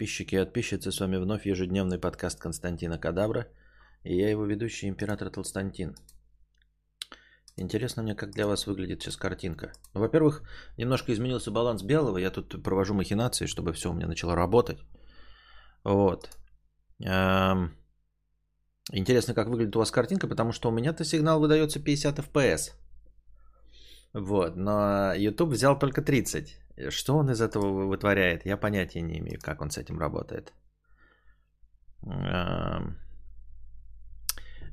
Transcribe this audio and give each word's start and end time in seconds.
подписчики 0.00 0.34
и 0.34 0.38
подписчицы, 0.38 0.90
с 0.90 1.00
вами 1.00 1.18
вновь 1.18 1.46
ежедневный 1.46 1.98
подкаст 1.98 2.40
Константина 2.40 2.98
Кадавра. 2.98 3.46
И 4.02 4.16
я 4.16 4.30
его 4.30 4.46
ведущий, 4.46 4.88
император 4.88 5.28
Толстантин. 5.30 5.94
Интересно 7.58 8.02
мне, 8.02 8.14
как 8.14 8.30
для 8.30 8.46
вас 8.46 8.66
выглядит 8.66 9.02
сейчас 9.02 9.16
картинка. 9.16 9.72
Ну, 9.94 10.00
во-первых, 10.00 10.42
немножко 10.78 11.12
изменился 11.12 11.50
баланс 11.50 11.82
белого. 11.82 12.18
Я 12.18 12.30
тут 12.30 12.62
провожу 12.62 12.94
махинации, 12.94 13.46
чтобы 13.46 13.72
все 13.74 13.90
у 13.90 13.92
меня 13.92 14.06
начало 14.06 14.34
работать. 14.34 14.78
Вот. 15.84 16.30
Эм... 17.04 17.70
Интересно, 18.92 19.34
как 19.34 19.48
выглядит 19.48 19.76
у 19.76 19.80
вас 19.80 19.90
картинка, 19.90 20.28
потому 20.28 20.52
что 20.52 20.70
у 20.70 20.72
меня-то 20.72 21.04
сигнал 21.04 21.40
выдается 21.40 21.78
50 21.78 22.18
FPS. 22.18 22.70
Вот, 24.14 24.56
но 24.56 25.12
YouTube 25.14 25.50
взял 25.50 25.78
только 25.78 26.00
30. 26.00 26.58
Что 26.88 27.16
он 27.16 27.30
из 27.30 27.40
этого 27.40 27.86
вытворяет, 27.86 28.46
я 28.46 28.56
понятия 28.56 29.02
не 29.02 29.18
имею, 29.18 29.38
как 29.40 29.60
он 29.60 29.70
с 29.70 29.78
этим 29.78 29.98
работает. 29.98 30.52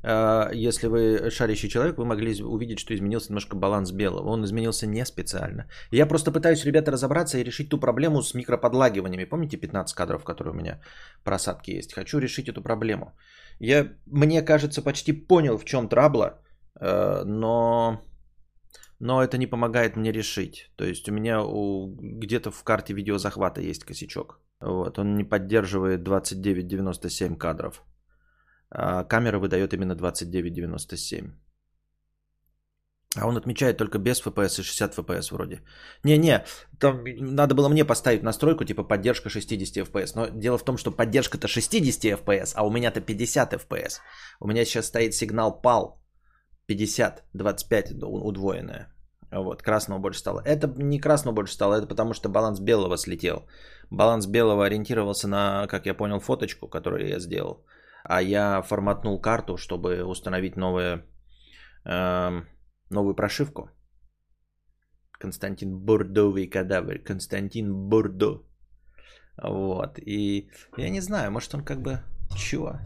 А, 0.10 0.50
если 0.54 0.88
вы 0.88 1.30
шарящий 1.32 1.70
человек, 1.70 1.98
вы 1.98 2.06
могли 2.06 2.42
увидеть, 2.44 2.80
что 2.80 2.94
изменился 2.94 3.30
немножко 3.30 3.56
баланс 3.56 3.92
белого. 3.92 4.30
Он 4.30 4.44
изменился 4.46 4.88
не 4.88 5.06
специально. 5.06 5.66
Я 5.92 6.08
просто 6.08 6.32
пытаюсь, 6.32 6.66
ребята, 6.66 6.92
разобраться 6.92 7.38
и 7.38 7.44
решить 7.44 7.70
ту 7.70 7.80
проблему 7.80 8.22
с 8.22 8.34
микроподлагиваниями. 8.34 9.26
Помните 9.26 9.58
15 9.58 9.96
кадров, 9.96 10.24
которые 10.24 10.54
у 10.54 10.58
меня 10.58 10.80
просадки 11.24 11.72
есть? 11.72 11.94
Хочу 11.94 12.20
решить 12.20 12.48
эту 12.48 12.62
проблему. 12.62 13.18
Я, 13.60 13.88
мне 14.06 14.42
кажется, 14.42 14.82
почти 14.82 15.14
понял, 15.14 15.58
в 15.58 15.66
чем 15.66 15.90
трабла, 15.90 16.40
э, 16.80 17.24
но 17.26 18.02
но 19.00 19.24
это 19.24 19.38
не 19.38 19.48
помогает 19.48 19.96
мне 19.96 20.12
решить. 20.12 20.72
То 20.76 20.86
есть 20.86 21.10
у 21.10 21.14
меня 21.14 21.42
у, 21.44 21.96
где-то 22.00 22.52
в 22.52 22.64
карте 22.64 22.94
видеозахвата 22.94 23.62
есть 23.62 23.84
косячок. 23.84 24.40
Вот, 24.62 25.00
он 25.00 25.16
не 25.16 25.24
поддерживает 25.24 26.04
2997 26.04 27.38
кадров. 27.38 27.84
А 28.70 29.04
камера 29.04 29.40
выдает 29.40 29.74
именно 29.74 29.96
2997. 29.96 31.32
А 33.16 33.26
он 33.28 33.38
отмечает 33.38 33.78
только 33.78 33.98
без 34.00 34.22
FPS 34.22 34.60
и 34.60 34.64
60 34.64 34.98
FPS 34.98 35.32
вроде. 35.32 35.62
Не-не, 36.04 36.44
там 36.80 37.04
надо 37.06 37.56
было 37.56 37.70
мне 37.70 37.86
поставить 37.86 38.24
настройку 38.24 38.66
типа 38.66 38.84
поддержка 38.84 39.30
60 39.30 39.88
FPS. 39.88 40.12
Но 40.16 40.28
дело 40.28 40.58
в 40.58 40.66
том, 40.66 40.78
что 40.78 40.92
поддержка-то 40.92 41.48
60 41.48 42.06
FPS, 42.06 42.54
а 42.56 42.66
у 42.66 42.72
меня-то 42.72 43.02
50 43.02 43.54
FPS. 43.54 44.00
У 44.40 44.48
меня 44.48 44.66
сейчас 44.66 44.88
стоит 44.88 45.14
сигнал 45.14 45.62
PAL 45.64 46.00
50, 46.68 47.24
25 47.34 48.04
удвоенная. 48.04 48.94
Вот, 49.32 49.62
красного 49.62 50.00
больше 50.00 50.20
стало. 50.20 50.42
Это 50.46 50.68
не 50.78 51.00
красного 51.00 51.36
больше 51.36 51.54
стало, 51.54 51.76
это 51.76 51.88
потому 51.88 52.14
что 52.14 52.30
баланс 52.30 52.60
белого 52.60 52.98
слетел. 52.98 53.46
Баланс 53.92 54.28
белого 54.28 54.66
ориентировался 54.66 55.28
на, 55.28 55.68
как 55.68 55.86
я 55.86 55.94
понял, 55.94 56.20
фоточку, 56.20 56.68
которую 56.68 57.08
я 57.08 57.20
сделал. 57.20 57.66
А 58.04 58.22
я 58.22 58.62
форматнул 58.62 59.22
карту, 59.22 59.58
чтобы 59.58 60.04
установить 60.04 60.56
новое, 60.56 61.06
э, 61.86 62.42
новую 62.90 63.16
прошивку. 63.16 63.70
Константин 65.20 65.78
Бурдовый 65.78 66.48
кадавр. 66.48 67.00
Константин 67.00 67.74
Бурдо. 67.90 68.44
Вот. 69.42 70.00
И 70.00 70.50
я 70.78 70.90
не 70.90 71.02
знаю, 71.02 71.32
может 71.32 71.54
он 71.54 71.64
как 71.64 71.82
бы... 71.82 72.00
Чего? 72.36 72.80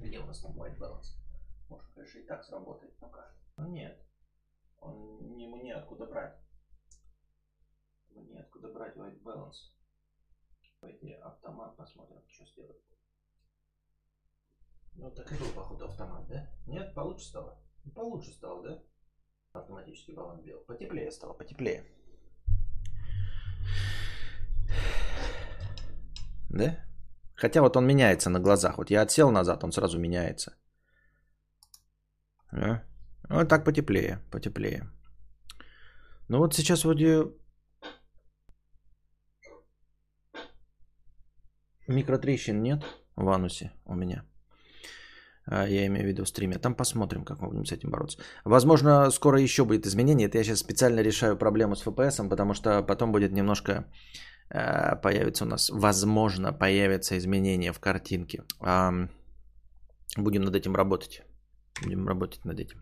Где 0.00 0.18
у 0.18 0.26
нас 0.26 0.40
там 0.40 0.52
white 0.52 0.78
balance? 0.78 1.16
Может, 1.68 1.86
конечно, 1.94 2.18
и 2.18 2.26
так 2.26 2.44
сработает 2.44 2.92
пока. 2.98 3.30
Но 3.56 3.66
нет. 3.68 4.04
Он 4.78 5.36
не 5.36 5.46
мне 5.46 5.74
откуда 5.74 6.06
брать. 6.06 6.36
Мне 8.10 8.40
откуда 8.40 8.68
брать 8.72 8.96
white 8.96 9.22
balance. 9.22 9.72
Пойди 10.80 11.12
автомат 11.12 11.76
посмотрим, 11.76 12.22
что 12.28 12.44
сделать. 12.46 12.82
Ну 14.94 15.10
так 15.10 15.30
и 15.32 15.36
был 15.36 15.52
походу 15.52 15.86
автомат, 15.86 16.26
да? 16.28 16.50
Нет, 16.66 16.94
получше 16.94 17.26
стало? 17.26 17.58
Получше 17.94 18.32
стало, 18.32 18.62
да? 18.62 18.82
Автоматический 19.52 20.12
баланс 20.12 20.42
бел. 20.42 20.60
Потеплее 20.60 21.10
стало, 21.10 21.32
потеплее. 21.32 21.84
Да? 26.50 26.84
Хотя 27.34 27.62
вот 27.62 27.76
он 27.76 27.86
меняется 27.86 28.30
на 28.30 28.40
глазах. 28.40 28.78
Вот 28.78 28.90
я 28.90 29.02
отсел 29.02 29.30
назад, 29.30 29.64
он 29.64 29.72
сразу 29.72 29.98
меняется. 29.98 30.56
Да? 32.52 32.84
Вот 33.30 33.48
так 33.48 33.64
потеплее, 33.64 34.18
потеплее. 34.30 34.90
Ну 36.28 36.38
вот 36.38 36.54
сейчас 36.54 36.84
вроде 36.84 37.32
микротрещин 41.88 42.62
нет 42.62 42.84
в 43.16 43.28
анусе 43.28 43.72
у 43.84 43.94
меня. 43.94 44.24
А, 45.46 45.66
я 45.68 45.86
имею 45.86 46.04
в 46.04 46.08
виду 46.08 46.24
в 46.24 46.28
стриме. 46.28 46.58
Там 46.58 46.74
посмотрим, 46.74 47.24
как 47.24 47.40
мы 47.40 47.48
будем 47.48 47.64
с 47.66 47.72
этим 47.72 47.90
бороться. 47.90 48.18
Возможно, 48.44 49.10
скоро 49.10 49.40
еще 49.40 49.64
будет 49.64 49.86
изменение. 49.86 50.28
Это 50.28 50.38
я 50.38 50.44
сейчас 50.44 50.58
специально 50.58 51.00
решаю 51.02 51.36
проблему 51.36 51.76
с 51.76 51.86
FPS, 51.86 52.28
потому 52.28 52.54
что 52.54 52.82
потом 52.82 53.12
будет 53.12 53.32
немножко 53.32 53.84
а, 54.50 54.96
появится 54.96 55.44
у 55.44 55.48
нас, 55.48 55.70
возможно, 55.70 56.52
появится 56.52 57.16
изменение 57.18 57.72
в 57.72 57.80
картинке. 57.80 58.42
Будем 60.16 60.42
над 60.42 60.54
этим 60.54 60.76
работать. 60.76 61.22
Будем 61.82 62.06
работать 62.06 62.44
над 62.44 62.60
этим. 62.60 62.78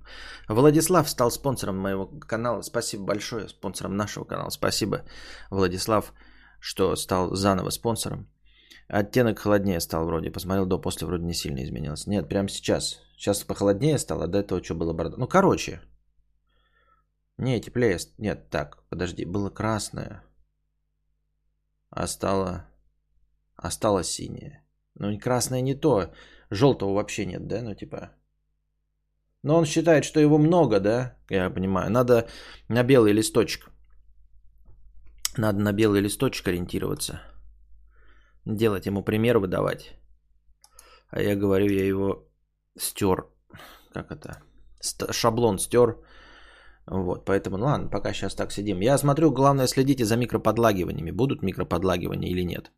Владислав 0.49 1.09
стал 1.09 1.31
спонсором 1.31 1.79
моего 1.79 2.07
канала. 2.07 2.63
Спасибо 2.63 3.05
большое. 3.05 3.49
Спонсором 3.49 3.97
нашего 3.97 4.25
канала. 4.25 4.51
Спасибо, 4.51 5.03
Владислав, 5.51 6.13
что 6.61 6.97
стал 6.97 7.35
заново 7.35 7.71
спонсором. 7.71 8.29
Оттенок 8.89 9.39
холоднее 9.39 9.81
стал 9.81 10.05
вроде. 10.05 10.31
Посмотрел 10.31 10.67
до, 10.67 10.79
после 10.79 11.07
вроде 11.07 11.25
не 11.25 11.35
сильно 11.35 11.65
изменился. 11.65 12.11
Нет, 12.11 12.29
прямо 12.29 12.49
сейчас. 12.49 13.01
Сейчас 13.17 13.45
похолоднее 13.45 13.99
стало, 13.99 14.27
до 14.29 14.39
этого 14.39 14.63
что 14.63 14.75
было 14.75 14.93
бородо. 14.93 15.17
Ну, 15.17 15.27
короче. 15.27 15.81
Не, 17.39 17.61
теплее. 17.61 17.99
Нет, 18.19 18.51
так, 18.51 18.85
подожди. 18.91 19.25
Было 19.25 19.49
красное. 19.49 20.23
А 21.89 22.07
стало... 22.07 22.67
А 23.57 23.71
стало 23.71 24.05
синее. 24.05 24.63
Ну, 24.95 25.19
красное 25.19 25.63
не 25.63 25.75
то. 25.75 26.13
Желтого 26.51 26.95
вообще 26.95 27.25
нет, 27.25 27.47
да? 27.47 27.63
Ну, 27.63 27.75
типа... 27.75 28.11
Но 29.43 29.57
он 29.57 29.65
считает, 29.65 30.05
что 30.05 30.21
его 30.21 30.39
много, 30.39 30.81
да? 30.81 31.17
Я 31.31 31.51
понимаю. 31.51 31.91
Надо 31.91 32.29
на 32.69 32.85
белый 32.85 33.13
листочек. 33.13 33.71
Надо 35.37 35.59
на 35.61 35.73
белый 35.73 36.01
листочек 36.01 36.49
ориентироваться. 36.49 37.21
Делать 38.45 38.87
ему 38.87 39.03
пример 39.03 39.39
выдавать. 39.39 39.97
А 41.11 41.21
я 41.23 41.37
говорю, 41.37 41.67
я 41.67 41.85
его 41.87 42.29
стер. 42.79 43.27
Как 43.93 44.11
это? 44.11 44.43
Шаблон 45.11 45.59
стер. 45.59 45.97
Вот, 46.87 47.25
поэтому, 47.25 47.59
ну 47.59 47.65
ладно, 47.67 47.89
пока 47.89 48.13
сейчас 48.13 48.35
так 48.35 48.53
сидим. 48.53 48.81
Я 48.81 48.99
смотрю, 48.99 49.31
главное 49.31 49.67
следите 49.67 50.05
за 50.05 50.17
микроподлагиваниями. 50.17 51.11
Будут 51.11 51.43
микроподлагивания 51.43 52.31
или 52.31 52.45
нет. 52.45 52.73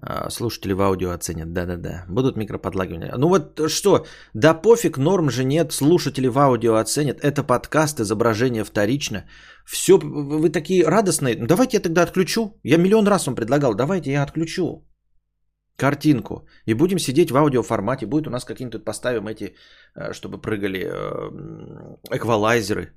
А, 0.00 0.30
слушатели 0.30 0.72
в 0.72 0.80
аудио 0.80 1.10
оценят, 1.10 1.52
да-да-да. 1.52 2.04
Будут 2.08 2.36
микроподлагивания. 2.36 3.14
Ну 3.16 3.28
вот 3.28 3.70
что, 3.70 4.06
да 4.34 4.54
пофиг, 4.54 4.98
норм 4.98 5.30
же 5.30 5.44
нет, 5.44 5.72
слушатели 5.72 6.28
в 6.28 6.38
аудио 6.38 6.76
оценят. 6.76 7.20
Это 7.20 7.42
подкаст, 7.42 8.00
изображение 8.00 8.64
вторично. 8.64 9.24
Все, 9.64 9.98
вы 9.98 10.50
такие 10.50 10.84
радостные. 10.84 11.36
Ну, 11.38 11.46
давайте 11.46 11.76
я 11.76 11.82
тогда 11.82 12.02
отключу. 12.02 12.60
Я 12.64 12.78
миллион 12.78 13.06
раз 13.06 13.26
вам 13.26 13.34
предлагал, 13.34 13.74
давайте 13.74 14.12
я 14.12 14.22
отключу 14.22 14.84
картинку. 15.78 16.46
И 16.66 16.74
будем 16.74 16.98
сидеть 16.98 17.30
в 17.30 17.36
аудиоформате. 17.36 18.06
Будет 18.06 18.26
у 18.26 18.30
нас 18.30 18.44
какие-нибудь 18.44 18.84
поставим 18.84 19.28
эти, 19.28 19.54
э, 19.94 20.12
чтобы 20.12 20.40
прыгали 20.40 20.80
э, 20.80 22.16
эквалайзеры. 22.16 22.92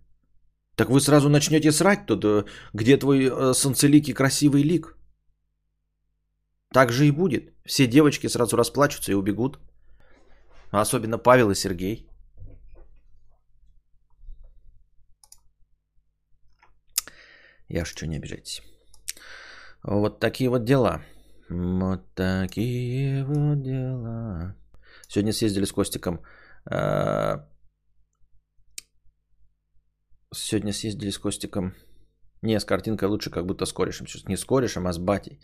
Так 0.76 0.90
вы 0.90 1.00
сразу 1.00 1.30
начнете 1.30 1.72
срать 1.72 2.06
тут, 2.08 2.26
э, 2.26 2.46
где 2.74 2.98
твой 2.98 3.54
солнцеликий 3.54 4.14
красивый 4.14 4.64
лик. 4.64 4.98
Так 6.74 6.92
же 6.92 7.06
и 7.06 7.12
будет. 7.12 7.54
Все 7.66 7.88
девочки 7.88 8.28
сразу 8.28 8.56
расплачутся 8.56 9.12
и 9.12 9.16
убегут. 9.16 9.60
Особенно 10.72 11.18
Павел 11.18 11.52
и 11.52 11.56
Сергей. 11.56 12.08
Я 17.68 17.86
что, 17.86 18.08
не 18.08 18.18
обижайтесь. 18.18 18.62
Вот 19.84 20.20
такие 20.20 20.50
вот 20.50 20.64
дела. 20.64 21.02
Вот 21.50 22.14
такие 22.16 23.26
вот 23.26 23.62
дела. 23.64 24.56
Сегодня 25.08 25.34
съездили 25.34 25.66
с 25.66 25.72
Костиком. 25.72 26.22
А, 26.66 27.50
сегодня 30.34 30.72
съездили 30.72 31.12
с 31.12 31.18
Костиком 31.18 31.74
не, 32.42 32.60
с 32.60 32.66
картинкой 32.66 33.08
лучше, 33.08 33.30
как 33.30 33.46
будто 33.46 33.66
с 33.66 33.74
корешем. 33.74 34.08
Сейчас 34.08 34.28
не 34.28 34.38
с 34.38 34.46
корешем, 34.46 34.88
а 34.88 34.94
с 34.94 34.98
батей. 34.98 35.40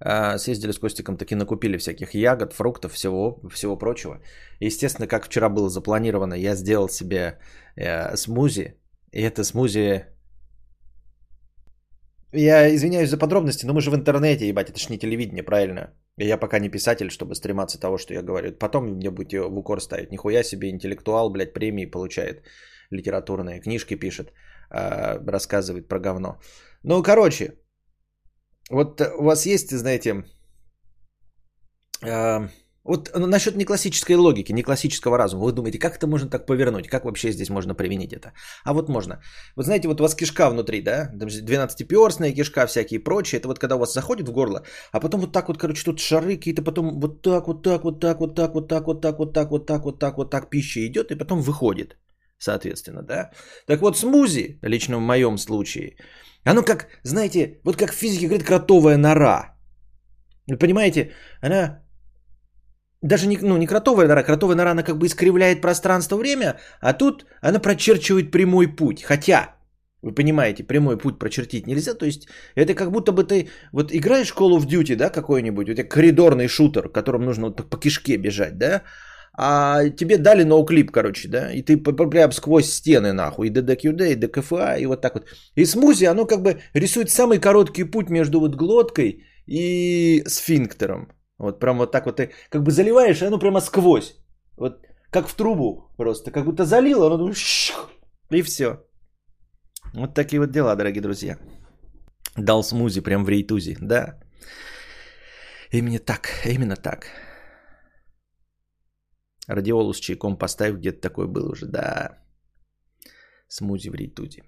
А, 0.00 0.38
съездили 0.38 0.72
с 0.72 0.78
Костиком, 0.78 1.16
таки 1.16 1.34
накупили 1.34 1.78
всяких 1.78 2.14
ягод, 2.14 2.52
фруктов, 2.52 2.92
всего, 2.92 3.40
всего 3.50 3.78
прочего. 3.78 4.20
Естественно, 4.60 5.06
как 5.06 5.26
вчера 5.26 5.48
было 5.48 5.68
запланировано, 5.68 6.34
я 6.34 6.56
сделал 6.56 6.88
себе 6.88 7.38
э, 7.76 8.16
смузи. 8.16 8.74
И 9.12 9.20
это 9.20 9.44
смузи 9.44 10.06
я 12.34 12.74
извиняюсь 12.74 13.10
за 13.10 13.18
подробности, 13.18 13.66
но 13.66 13.74
мы 13.74 13.80
же 13.80 13.90
в 13.90 13.94
интернете, 13.94 14.48
ебать, 14.48 14.70
это 14.70 14.78
ж 14.78 14.88
не 14.88 14.98
телевидение, 14.98 15.42
правильно? 15.42 15.92
Я 16.16 16.38
пока 16.38 16.58
не 16.58 16.70
писатель, 16.70 17.10
чтобы 17.10 17.34
стрематься 17.34 17.78
того, 17.78 17.98
что 17.98 18.14
я 18.14 18.22
говорю. 18.22 18.52
Потом 18.52 18.86
мне 18.86 19.10
будете 19.10 19.40
в 19.40 19.58
укор 19.58 19.80
ставить. 19.80 20.10
Нихуя 20.10 20.42
себе 20.42 20.70
интеллектуал, 20.70 21.30
блядь, 21.30 21.52
премии 21.52 21.90
получает. 21.90 22.42
Литературные 22.90 23.60
книжки 23.60 23.96
пишет, 23.96 24.32
а, 24.72 25.18
рассказывает 25.26 25.88
про 25.88 25.98
говно. 25.98 26.38
Ну, 26.82 27.02
короче, 27.02 27.54
вот 28.70 29.00
у 29.00 29.24
вас 29.24 29.46
есть, 29.46 29.70
знаете, 29.70 30.24
а, 32.02 32.48
вот 32.84 33.10
насчет 33.14 33.56
неклассической 33.56 34.16
логики, 34.16 34.52
неклассического 34.52 35.18
разума. 35.18 35.44
Вы 35.44 35.52
думаете, 35.52 35.78
как 35.78 35.96
это 35.96 36.06
можно 36.06 36.30
так 36.30 36.46
повернуть? 36.46 36.88
Как 36.88 37.04
вообще 37.04 37.32
здесь 37.32 37.50
можно 37.50 37.74
применить 37.74 38.12
это? 38.12 38.32
А 38.64 38.72
вот 38.72 38.88
можно. 38.88 39.20
Вот 39.56 39.66
знаете, 39.66 39.88
вот 39.88 40.00
у 40.00 40.02
вас 40.02 40.14
кишка 40.14 40.50
внутри, 40.50 40.82
да? 40.82 41.10
12-перстная 41.14 42.32
кишка, 42.32 42.66
всякие 42.66 43.00
прочие. 43.00 43.38
Это 43.38 43.48
вот 43.48 43.58
когда 43.58 43.76
у 43.76 43.78
вас 43.78 43.92
заходит 43.92 44.28
в 44.28 44.32
горло, 44.32 44.64
а 44.92 45.00
потом 45.00 45.20
вот 45.20 45.32
так 45.32 45.48
вот, 45.48 45.58
короче, 45.58 45.84
тут 45.84 46.00
шары 46.00 46.36
какие-то, 46.36 46.62
потом 46.62 47.00
вот 47.00 47.22
так, 47.22 47.46
вот 47.46 47.62
так, 47.62 47.84
вот 47.84 48.00
так, 48.00 48.20
вот 48.20 48.34
так, 48.34 48.54
вот 48.54 48.68
так, 48.68 48.86
вот 48.86 49.00
так, 49.00 49.18
вот 49.18 49.32
так, 49.32 49.50
вот 49.50 49.66
так, 49.66 49.84
вот 49.84 49.98
так, 49.98 50.16
вот 50.16 50.30
так 50.30 50.50
пища 50.50 50.80
идет, 50.86 51.10
и 51.10 51.18
потом 51.18 51.40
выходит, 51.40 51.96
соответственно, 52.42 53.02
да? 53.02 53.30
Так 53.66 53.80
вот, 53.80 53.96
смузи, 53.96 54.58
лично 54.62 54.98
в 54.98 55.00
моем 55.00 55.38
случае, 55.38 55.96
оно 56.44 56.62
как, 56.62 56.88
знаете, 57.04 57.60
вот 57.64 57.76
как 57.76 57.92
в 57.92 57.96
физике 57.96 58.26
говорит, 58.26 58.46
кротовая 58.46 58.96
нора. 58.96 59.56
Вы 60.48 60.58
понимаете, 60.58 61.12
она 61.40 61.82
даже 63.02 63.26
не, 63.26 63.38
ну, 63.42 63.56
не 63.56 63.66
кротовая 63.66 64.08
нора, 64.08 64.22
кротовая 64.22 64.56
нора, 64.56 64.70
она 64.70 64.82
как 64.82 64.98
бы 64.98 65.06
искривляет 65.06 65.60
пространство-время, 65.60 66.58
а 66.80 66.92
тут 66.92 67.26
она 67.40 67.60
прочерчивает 67.60 68.30
прямой 68.30 68.76
путь. 68.76 69.02
Хотя, 69.02 69.54
вы 70.02 70.14
понимаете, 70.14 70.64
прямой 70.64 70.98
путь 70.98 71.18
прочертить 71.18 71.66
нельзя. 71.66 71.94
То 71.94 72.06
есть 72.06 72.28
это 72.56 72.74
как 72.74 72.90
будто 72.90 73.12
бы 73.12 73.22
ты 73.22 73.50
вот 73.72 73.92
играешь 73.92 74.34
Call 74.34 74.56
of 74.56 74.66
Duty, 74.66 74.96
да, 74.96 75.10
какой-нибудь, 75.10 75.68
у 75.68 75.74
тебя 75.74 75.88
коридорный 75.88 76.48
шутер, 76.48 76.88
которым 76.88 77.24
нужно 77.24 77.46
вот 77.46 77.70
по 77.70 77.78
кишке 77.78 78.16
бежать, 78.16 78.58
да, 78.58 78.82
а 79.34 79.88
тебе 79.90 80.18
дали 80.18 80.44
ноуклип, 80.44 80.90
короче, 80.90 81.28
да, 81.28 81.52
и 81.52 81.62
ты 81.62 81.76
прям 81.76 82.32
сквозь 82.32 82.70
стены, 82.70 83.12
нахуй, 83.12 83.48
и 83.48 83.50
DDQD, 83.50 84.12
и 84.12 84.16
DKFA, 84.16 84.78
и 84.80 84.86
вот 84.86 85.00
так 85.00 85.14
вот. 85.14 85.24
И 85.56 85.64
смузи, 85.64 86.04
оно 86.04 86.26
как 86.26 86.42
бы 86.42 86.60
рисует 86.74 87.10
самый 87.10 87.38
короткий 87.38 87.84
путь 87.84 88.10
между 88.10 88.40
вот 88.40 88.54
глоткой 88.54 89.24
и 89.46 90.22
сфинктером. 90.26 91.12
Вот 91.38 91.60
прям 91.60 91.78
вот 91.78 91.92
так 91.92 92.06
вот 92.06 92.16
ты 92.16 92.30
как 92.50 92.62
бы 92.62 92.70
заливаешь, 92.70 93.22
и 93.22 93.26
оно 93.26 93.38
прямо 93.38 93.60
сквозь. 93.60 94.16
Вот 94.56 94.86
как 95.10 95.28
в 95.28 95.34
трубу 95.34 95.90
просто. 95.96 96.30
Как 96.30 96.44
будто 96.44 96.64
залило, 96.64 97.06
оно 97.06 97.32
и 98.30 98.42
все. 98.42 98.76
Вот 99.94 100.14
такие 100.14 100.40
вот 100.40 100.50
дела, 100.50 100.76
дорогие 100.76 101.02
друзья. 101.02 101.36
Дал 102.36 102.62
смузи 102.62 103.00
прям 103.00 103.24
в 103.24 103.28
рейтузе, 103.28 103.76
да. 103.80 104.18
Именно 105.70 105.98
так, 105.98 106.28
именно 106.46 106.76
так. 106.76 107.06
Радиолу 109.48 109.92
с 109.92 110.00
чайком 110.00 110.38
поставь, 110.38 110.74
где-то 110.74 111.00
такой 111.00 111.26
был 111.26 111.50
уже, 111.50 111.66
да. 111.66 112.18
Смузи 113.48 113.90
в 113.90 113.94
рейтузе. 113.94 114.44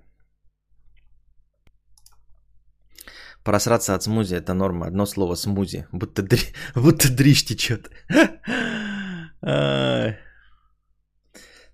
Просраться 3.45 3.95
от 3.95 4.03
смузи– 4.03 4.35
это 4.37 4.55
норма. 4.55 4.87
Одно 4.87 5.07
слово– 5.07 5.35
смузи. 5.37 5.87
Будто, 5.93 6.23
дри... 6.23 6.41
Будто 6.75 7.13
дрищ 7.13 7.45
течет. 7.45 7.91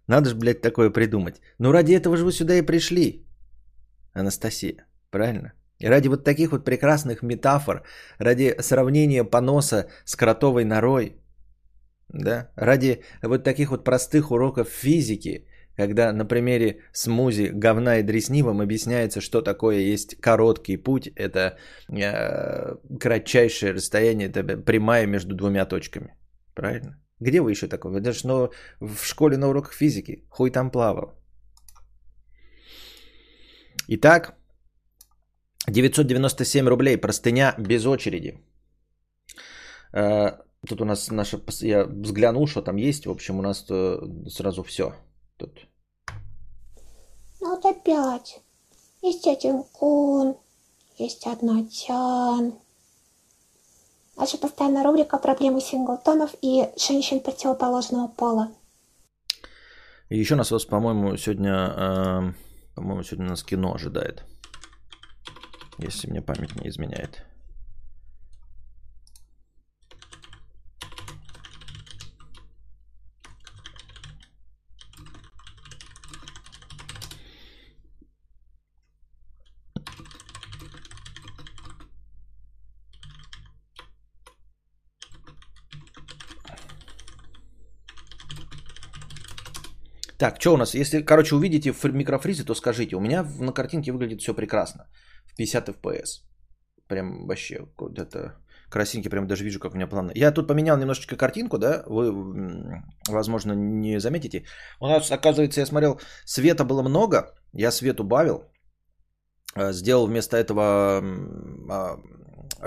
Надо 0.08 0.28
же, 0.28 0.34
блядь, 0.34 0.62
такое 0.62 0.90
придумать. 0.90 1.40
Ну, 1.58 1.72
ради 1.72 1.92
этого 1.92 2.16
же 2.16 2.24
вы 2.24 2.32
сюда 2.32 2.54
и 2.54 2.62
пришли, 2.62 3.26
Анастасия. 4.12 4.86
Правильно? 5.10 5.52
И 5.78 5.88
ради 5.88 6.08
вот 6.08 6.24
таких 6.24 6.50
вот 6.50 6.64
прекрасных 6.64 7.22
метафор, 7.22 7.84
ради 8.18 8.56
сравнения 8.60 9.24
поноса 9.24 9.86
с 10.04 10.16
кротовой 10.16 10.64
норой, 10.64 11.19
да, 12.12 12.50
ради 12.56 13.02
вот 13.22 13.44
таких 13.44 13.70
вот 13.70 13.84
простых 13.84 14.30
уроков 14.30 14.68
физики, 14.68 15.46
когда 15.76 16.12
на 16.12 16.24
примере 16.24 16.80
смузи 16.92 17.50
говна 17.52 17.98
и 17.98 18.02
дресни 18.02 18.42
объясняется, 18.42 19.20
что 19.20 19.42
такое 19.42 19.78
есть 19.78 20.20
короткий 20.20 20.76
путь, 20.76 21.08
это 21.16 21.56
э, 21.88 22.76
кратчайшее 23.00 23.72
расстояние, 23.72 24.28
это 24.28 24.42
прямая 24.42 25.06
между 25.06 25.34
двумя 25.34 25.64
точками. 25.66 26.14
Правильно? 26.54 26.98
Где 27.20 27.40
вы 27.40 27.50
еще 27.50 27.68
такое? 27.68 27.92
Вы 27.92 28.00
даже 28.00 28.26
ну, 28.26 28.50
в 28.80 29.04
школе 29.04 29.36
на 29.36 29.48
уроках 29.48 29.72
физики. 29.72 30.24
Хуй 30.30 30.50
там 30.50 30.70
плавал. 30.70 31.14
Итак, 33.88 34.34
997 35.68 36.68
рублей, 36.68 36.96
простыня 36.96 37.54
без 37.58 37.86
очереди. 37.86 38.40
Тут 40.68 40.80
у 40.80 40.84
нас 40.84 41.10
наша... 41.10 41.40
Я 41.60 41.84
взглянул, 41.84 42.46
что 42.46 42.62
там 42.62 42.76
есть. 42.76 43.06
В 43.06 43.10
общем, 43.10 43.38
у 43.38 43.42
нас 43.42 43.64
э, 43.68 43.98
сразу 44.28 44.62
все. 44.62 44.94
Тут 45.36 45.52
ну 47.40 47.56
вот 47.56 47.64
опять. 47.64 48.42
Есть 49.02 49.26
один 49.26 49.62
кун, 49.72 50.36
есть 50.98 51.26
одна 51.26 51.64
тян. 51.64 52.54
Наша 54.16 54.36
постоянная 54.36 54.84
рубрика 54.84 55.16
«Проблемы 55.16 55.62
синглтонов 55.62 56.34
и 56.42 56.68
женщин 56.76 57.20
противоположного 57.20 58.08
пола». 58.08 58.52
И 60.10 60.18
еще 60.18 60.34
нас, 60.34 60.50
вас, 60.50 60.66
по-моему, 60.66 61.16
сегодня, 61.16 61.54
э, 61.54 62.32
по-моему, 62.74 63.02
сегодня 63.02 63.30
нас 63.30 63.42
кино 63.42 63.74
ожидает. 63.74 64.24
Если 65.78 66.10
мне 66.10 66.20
память 66.20 66.54
не 66.56 66.68
изменяет. 66.68 67.24
Так, 90.20 90.36
что 90.38 90.52
у 90.52 90.56
нас? 90.56 90.74
Если, 90.74 91.00
короче, 91.00 91.34
увидите 91.34 91.72
в 91.72 91.84
микрофризе, 91.84 92.44
то 92.44 92.54
скажите. 92.54 92.96
У 92.96 93.00
меня 93.00 93.24
на 93.40 93.52
картинке 93.52 93.90
выглядит 93.90 94.20
все 94.20 94.34
прекрасно. 94.34 94.86
В 95.24 95.34
50 95.34 95.68
FPS. 95.68 96.22
Прям 96.88 97.26
вообще, 97.26 97.66
это 97.96 98.34
красинки, 98.68 99.08
прям 99.08 99.26
даже 99.26 99.44
вижу, 99.44 99.58
как 99.58 99.72
у 99.72 99.76
меня 99.76 99.86
плавно. 99.86 100.12
Я 100.14 100.32
тут 100.32 100.46
поменял 100.46 100.76
немножечко 100.76 101.16
картинку, 101.16 101.58
да, 101.58 101.84
вы, 101.86 102.12
возможно, 103.08 103.52
не 103.52 104.00
заметите. 104.00 104.44
У 104.80 104.86
нас, 104.86 105.10
оказывается, 105.10 105.60
я 105.60 105.66
смотрел, 105.66 106.00
света 106.26 106.64
было 106.64 106.82
много, 106.82 107.34
я 107.54 107.70
свет 107.70 108.00
убавил, 108.00 108.44
а, 109.54 109.72
сделал 109.72 110.06
вместо 110.06 110.36
этого 110.36 111.02
а, 111.70 111.98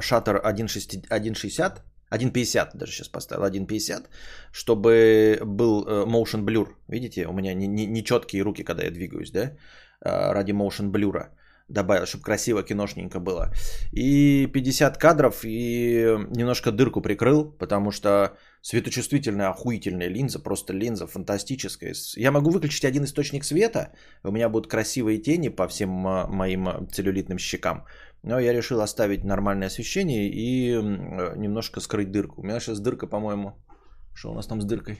шаттер 0.02 0.42
1.60, 0.44 1.82
1.50 2.18 2.78
даже 2.78 2.92
сейчас 2.92 3.08
поставил, 3.08 3.44
1.50, 3.44 4.08
чтобы 4.52 5.40
был 5.46 5.86
э, 5.86 6.06
motion 6.06 6.44
blur. 6.46 6.68
Видите, 6.88 7.26
у 7.28 7.34
меня 7.34 7.54
нечеткие 7.54 8.40
не, 8.40 8.44
не 8.44 8.44
руки, 8.44 8.64
когда 8.64 8.84
я 8.84 8.92
двигаюсь, 8.92 9.32
да, 9.32 9.52
а, 10.02 10.34
ради 10.34 10.52
motion 10.52 10.92
blur 10.92 11.30
добавил, 11.74 12.06
чтобы 12.06 12.24
красиво, 12.24 12.64
киношненько 12.64 13.20
было. 13.20 13.52
И 13.92 14.48
50 14.54 14.98
кадров, 14.98 15.44
и 15.44 16.18
немножко 16.36 16.72
дырку 16.72 17.02
прикрыл, 17.02 17.52
потому 17.52 17.92
что 17.92 18.38
светочувствительная, 18.62 19.50
охуительная 19.50 20.08
линза, 20.08 20.40
просто 20.40 20.74
линза 20.74 21.08
фантастическая. 21.08 21.94
Я 22.16 22.32
могу 22.32 22.52
выключить 22.52 22.86
один 22.86 23.04
источник 23.04 23.44
света, 23.44 23.92
у 24.24 24.32
меня 24.32 24.50
будут 24.50 24.72
красивые 24.72 25.18
тени 25.18 25.50
по 25.50 25.68
всем 25.68 25.90
моим 25.90 26.88
целлюлитным 26.92 27.40
щекам. 27.40 27.86
Но 28.22 28.40
я 28.40 28.54
решил 28.54 28.80
оставить 28.80 29.26
нормальное 29.26 29.68
освещение 29.68 30.30
и 30.30 30.72
немножко 31.36 31.82
скрыть 31.82 32.12
дырку. 32.12 32.42
У 32.42 32.46
меня 32.46 32.60
сейчас 32.60 32.80
дырка, 32.80 33.08
по-моему... 33.08 33.54
Что 34.16 34.32
у 34.32 34.36
нас 34.36 34.46
там 34.46 34.62
с 34.62 34.66
дыркой? 34.66 35.00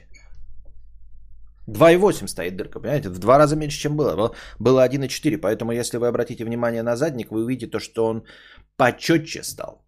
2,8 1.68 2.28
стоит 2.28 2.56
дырка, 2.56 2.80
понимаете? 2.80 3.10
В 3.10 3.20
два 3.20 3.38
раза 3.38 3.56
меньше, 3.56 3.80
чем 3.80 3.96
было. 3.96 4.36
Было 4.60 4.88
1,4. 4.88 5.38
Поэтому, 5.38 5.72
если 5.72 5.98
вы 5.98 6.08
обратите 6.08 6.46
внимание 6.46 6.84
на 6.84 6.96
задник, 6.96 7.32
вы 7.32 7.44
увидите 7.44 7.72
то, 7.72 7.80
что 7.80 8.06
он 8.06 8.24
почетче 8.78 9.44
стал. 9.44 9.86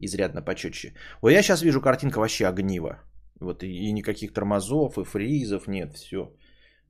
Изрядно 0.00 0.42
почетче. 0.42 0.94
Ой, 1.22 1.32
я 1.32 1.42
сейчас 1.42 1.62
вижу 1.62 1.80
картинка 1.80 2.18
вообще 2.18 2.46
огнива. 2.46 3.02
Вот 3.40 3.62
и, 3.62 3.66
и 3.66 3.92
никаких 3.92 4.32
тормозов, 4.32 4.98
и 4.98 5.04
фризов 5.04 5.68
нет, 5.68 5.94
все. 5.94 6.32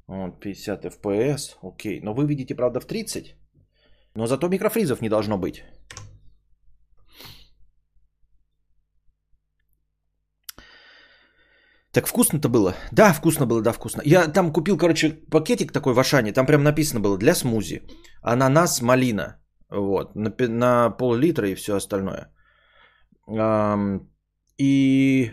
Вот, 0.07 0.41
50 0.41 0.85
FPS, 0.85 1.57
окей. 1.63 2.01
Но 2.03 2.15
вы 2.15 2.27
видите, 2.27 2.55
правда, 2.55 2.81
в 2.81 2.87
30. 2.87 3.35
Но 4.15 4.27
зато 4.27 4.49
микрофризов 4.49 5.03
не 5.03 5.09
должно 5.09 5.39
быть. 5.39 5.65
Так 11.93 12.07
вкусно-то 12.07 12.49
было? 12.49 12.75
Да, 12.93 13.13
вкусно 13.13 13.47
было, 13.47 13.63
да, 13.63 13.73
вкусно. 13.73 14.03
Я 14.05 14.29
там 14.29 14.53
купил, 14.53 14.77
короче, 14.77 15.11
пакетик 15.31 15.73
такой 15.73 15.95
в 15.95 15.99
Ашане, 15.99 16.33
там 16.33 16.47
прям 16.47 16.63
написано 16.63 17.01
было 17.01 17.19
для 17.19 17.35
смузи. 17.35 17.83
Ананас, 18.23 18.83
малина. 18.83 19.37
Вот, 19.71 20.15
на, 20.15 20.33
на 20.49 20.91
пол-литра 20.91 21.49
и 21.49 21.55
все 21.55 21.77
остальное. 21.77 22.33
И 24.59 25.33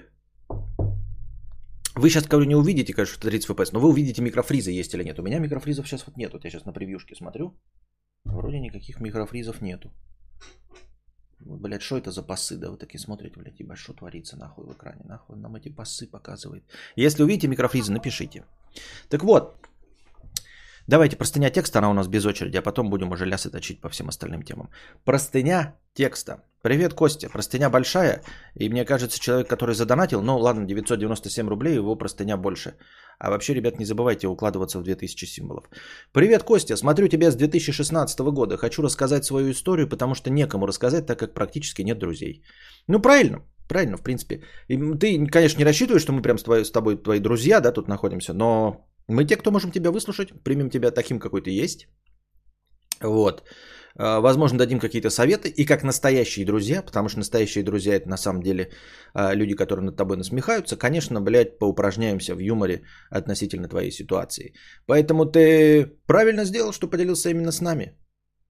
вы 1.95 2.09
сейчас, 2.09 2.27
говорю, 2.27 2.45
не 2.45 2.55
увидите, 2.55 2.93
конечно, 2.93 3.19
30 3.19 3.50
FPS, 3.50 3.69
но 3.74 3.79
вы 3.79 3.89
увидите 3.89 4.21
микрофризы 4.21 4.71
есть 4.71 4.93
или 4.93 5.03
нет. 5.03 5.19
У 5.19 5.24
меня 5.24 5.39
микрофризов 5.39 5.88
сейчас 5.88 6.05
вот 6.07 6.17
нет. 6.17 6.33
Вот 6.33 6.43
я 6.43 6.51
сейчас 6.51 6.65
на 6.65 6.74
превьюшке 6.74 7.15
смотрю. 7.15 7.53
Вроде 8.25 8.59
никаких 8.59 9.00
микрофризов 9.00 9.62
нету. 9.62 9.89
Блять, 11.39 11.82
что 11.82 11.98
это 11.98 12.12
за 12.12 12.24
пасы? 12.24 12.58
Да 12.58 12.72
вы 12.72 12.77
такие 12.77 13.00
смотрите, 13.00 13.39
блядь, 13.39 13.60
ебать, 13.60 13.77
что 13.77 13.94
творится 13.94 14.38
нахуй 14.38 14.65
в 14.65 14.74
экране? 14.74 15.01
Нахуй 15.04 15.38
нам 15.38 15.56
эти 15.56 15.70
пасы 15.70 16.08
показывает. 16.08 16.63
Если 16.96 17.24
увидите 17.24 17.48
микрофризы, 17.48 17.92
напишите. 17.92 18.46
Так 19.10 19.24
вот, 19.24 19.58
Давайте 20.88 21.18
простыня 21.18 21.50
текста, 21.50 21.80
она 21.80 21.89
у 21.89 21.94
нас 21.94 22.08
без 22.08 22.25
очереди, 22.25 22.58
а 22.58 22.62
потом 22.62 22.89
будем 22.89 23.12
уже 23.12 23.25
лясы 23.25 23.50
точить 23.50 23.82
по 23.82 23.89
всем 23.89 24.08
остальным 24.08 24.44
темам. 24.44 24.70
Простыня 25.04 25.75
текста. 25.96 26.44
Привет, 26.62 26.94
Костя. 26.94 27.30
Простыня 27.30 27.70
большая, 27.70 28.22
и 28.60 28.70
мне 28.70 28.86
кажется, 28.86 29.20
человек, 29.20 29.48
который 29.48 29.74
задонатил, 29.74 30.22
ну 30.22 30.38
ладно, 30.38 30.65
997 30.65 31.48
рублей, 31.48 31.75
его 31.75 31.96
простыня 31.96 32.38
больше. 32.38 32.75
А 33.20 33.30
вообще, 33.30 33.56
ребят, 33.56 33.80
не 33.80 33.86
забывайте 33.86 34.27
укладываться 34.27 34.80
в 34.80 34.84
2000 34.84 35.25
символов. 35.25 35.63
Привет, 36.12 36.44
Костя. 36.44 36.77
Смотрю 36.77 37.08
тебя 37.08 37.32
с 37.32 37.36
2016 37.36 38.20
года. 38.32 38.58
Хочу 38.58 38.84
рассказать 38.84 39.25
свою 39.25 39.51
историю, 39.51 39.89
потому 39.89 40.13
что 40.15 40.30
некому 40.30 40.68
рассказать, 40.68 41.08
так 41.08 41.18
как 41.18 41.34
практически 41.34 41.82
нет 41.84 41.98
друзей. 41.98 42.44
Ну, 42.88 43.00
правильно. 43.00 43.42
Правильно, 43.68 43.98
в 43.98 44.04
принципе. 44.04 44.44
И 44.68 44.77
ты, 44.77 45.25
конечно, 45.27 45.58
не 45.58 45.65
рассчитываешь, 45.65 46.04
что 46.04 46.13
мы 46.13 46.22
прям 46.22 46.38
с, 46.38 46.44
твоей, 46.44 46.63
с 46.63 46.72
тобой 46.72 46.98
твои 46.98 47.20
друзья, 47.20 47.60
да, 47.60 47.72
тут 47.72 47.88
находимся, 47.88 48.34
но 48.34 48.86
мы 49.07 49.25
те, 49.25 49.38
кто 49.38 49.51
можем 49.51 49.71
тебя 49.71 49.91
выслушать, 49.91 50.29
примем 50.43 50.69
тебя 50.69 50.91
таким, 50.91 51.19
какой 51.19 51.41
ты 51.41 51.51
есть. 51.51 51.88
Вот. 53.01 53.43
А, 53.97 54.19
возможно, 54.19 54.57
дадим 54.57 54.79
какие-то 54.79 55.09
советы. 55.09 55.50
И 55.50 55.65
как 55.65 55.83
настоящие 55.83 56.45
друзья, 56.45 56.81
потому 56.81 57.09
что 57.09 57.19
настоящие 57.19 57.63
друзья 57.63 57.95
это 57.95 58.09
на 58.09 58.17
самом 58.17 58.41
деле 58.41 58.71
а, 59.13 59.35
люди, 59.35 59.55
которые 59.55 59.85
над 59.85 59.95
тобой 59.95 60.17
насмехаются, 60.17 60.77
конечно, 60.77 61.21
блядь, 61.21 61.59
поупражняемся 61.59 62.35
в 62.35 62.39
юморе 62.39 62.83
относительно 63.09 63.67
твоей 63.67 63.91
ситуации. 63.91 64.53
Поэтому 64.85 65.25
ты 65.25 65.85
правильно 66.07 66.45
сделал, 66.45 66.74
что 66.74 66.88
поделился 66.88 67.29
именно 67.29 67.51
с 67.51 67.62
нами. 67.62 67.97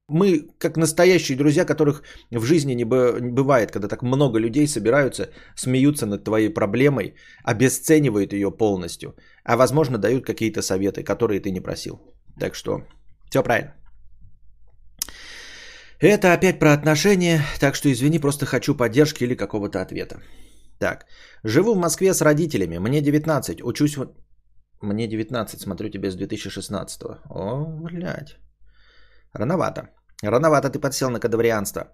Мы, 0.08 0.48
как 0.60 0.78
настоящие 0.78 1.36
друзья, 1.36 1.66
которых 1.66 2.04
в 2.32 2.44
жизни 2.46 2.74
не 2.74 2.86
бывает, 2.86 3.72
когда 3.72 3.88
так 3.88 4.04
много 4.04 4.38
людей 4.38 4.68
собираются, 4.68 5.30
смеются 5.56 6.06
над 6.06 6.24
твоей 6.24 6.50
проблемой, 6.50 7.16
обесценивают 7.44 8.32
ее 8.32 8.52
полностью, 8.52 9.16
а 9.46 9.56
возможно 9.56 9.98
дают 9.98 10.26
какие-то 10.26 10.62
советы, 10.62 11.04
которые 11.04 11.40
ты 11.40 11.52
не 11.52 11.62
просил. 11.62 12.00
Так 12.40 12.56
что 12.56 12.82
все 13.30 13.44
правильно. 13.44 13.74
Это 16.00 16.34
опять 16.34 16.60
про 16.60 16.74
отношения, 16.74 17.42
так 17.60 17.76
что 17.76 17.90
извини, 17.90 18.20
просто 18.20 18.46
хочу 18.46 18.76
поддержки 18.76 19.24
или 19.24 19.36
какого-то 19.36 19.82
ответа. 19.82 20.22
Так, 20.80 21.06
живу 21.44 21.74
в 21.74 21.78
Москве 21.78 22.14
с 22.14 22.22
родителями, 22.22 22.80
мне 22.80 23.02
19, 23.02 23.64
учусь 23.64 23.98
в... 23.98 24.10
Мне 24.82 25.08
19, 25.08 25.62
смотрю 25.62 25.90
тебе 25.90 26.12
с 26.12 26.16
2016. 26.16 27.02
О, 27.30 27.66
блядь. 27.66 28.38
Рановато. 29.34 29.90
Рановато 30.24 30.70
ты 30.70 30.80
подсел 30.80 31.10
на 31.10 31.20
кадаврианство. 31.20 31.92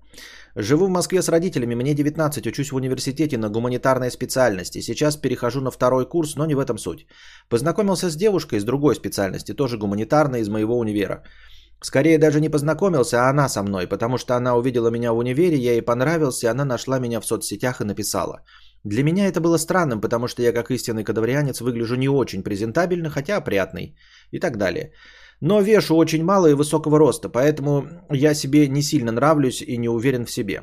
Живу 0.56 0.86
в 0.86 0.90
Москве 0.90 1.22
с 1.22 1.30
родителями, 1.30 1.76
мне 1.76 1.94
19, 1.94 2.48
учусь 2.48 2.72
в 2.72 2.76
университете 2.76 3.38
на 3.38 3.50
гуманитарной 3.50 4.12
специальности. 4.12 4.82
Сейчас 4.82 5.18
перехожу 5.18 5.62
на 5.62 5.72
второй 5.72 6.08
курс, 6.08 6.36
но 6.36 6.46
не 6.46 6.56
в 6.56 6.60
этом 6.60 6.78
суть. 6.78 7.08
Познакомился 7.50 8.10
с 8.10 8.16
девушкой 8.16 8.60
из 8.60 8.64
другой 8.64 8.96
специальности, 8.96 9.54
тоже 9.54 9.78
гуманитарной, 9.78 10.42
из 10.42 10.50
моего 10.50 10.78
универа. 10.78 11.24
Скорее 11.84 12.20
даже 12.20 12.40
не 12.40 12.50
познакомился, 12.50 13.18
а 13.18 13.30
она 13.30 13.50
со 13.50 13.64
мной, 13.64 13.88
потому 13.88 14.18
что 14.18 14.36
она 14.36 14.56
увидела 14.56 14.90
меня 14.90 15.14
в 15.14 15.18
универе, 15.18 15.58
я 15.58 15.72
ей 15.72 15.82
понравился, 15.82 16.52
она 16.52 16.64
нашла 16.64 17.00
меня 17.00 17.20
в 17.22 17.26
соцсетях 17.26 17.82
и 17.82 17.86
написала. 17.86 18.44
Для 18.84 19.04
меня 19.04 19.28
это 19.28 19.42
было 19.42 19.58
странным, 19.58 20.00
потому 20.02 20.28
что 20.28 20.44
я 20.44 20.54
как 20.54 20.70
истинный 20.70 21.04
кадаврианец 21.04 21.62
выгляжу 21.62 21.96
не 21.96 22.10
очень 22.10 22.44
презентабельно, 22.44 23.10
хотя 23.10 23.38
опрятный 23.38 23.96
и 24.32 24.40
так 24.40 24.58
далее. 24.58 24.92
Но 25.42 25.60
вешу 25.62 25.96
очень 25.98 26.24
мало 26.24 26.48
и 26.48 26.54
высокого 26.54 27.00
роста, 27.00 27.30
поэтому 27.30 27.88
я 28.12 28.36
себе 28.36 28.68
не 28.68 28.82
сильно 28.82 29.12
нравлюсь 29.12 29.62
и 29.62 29.78
не 29.78 29.90
уверен 29.90 30.26
в 30.26 30.32
себе. 30.32 30.62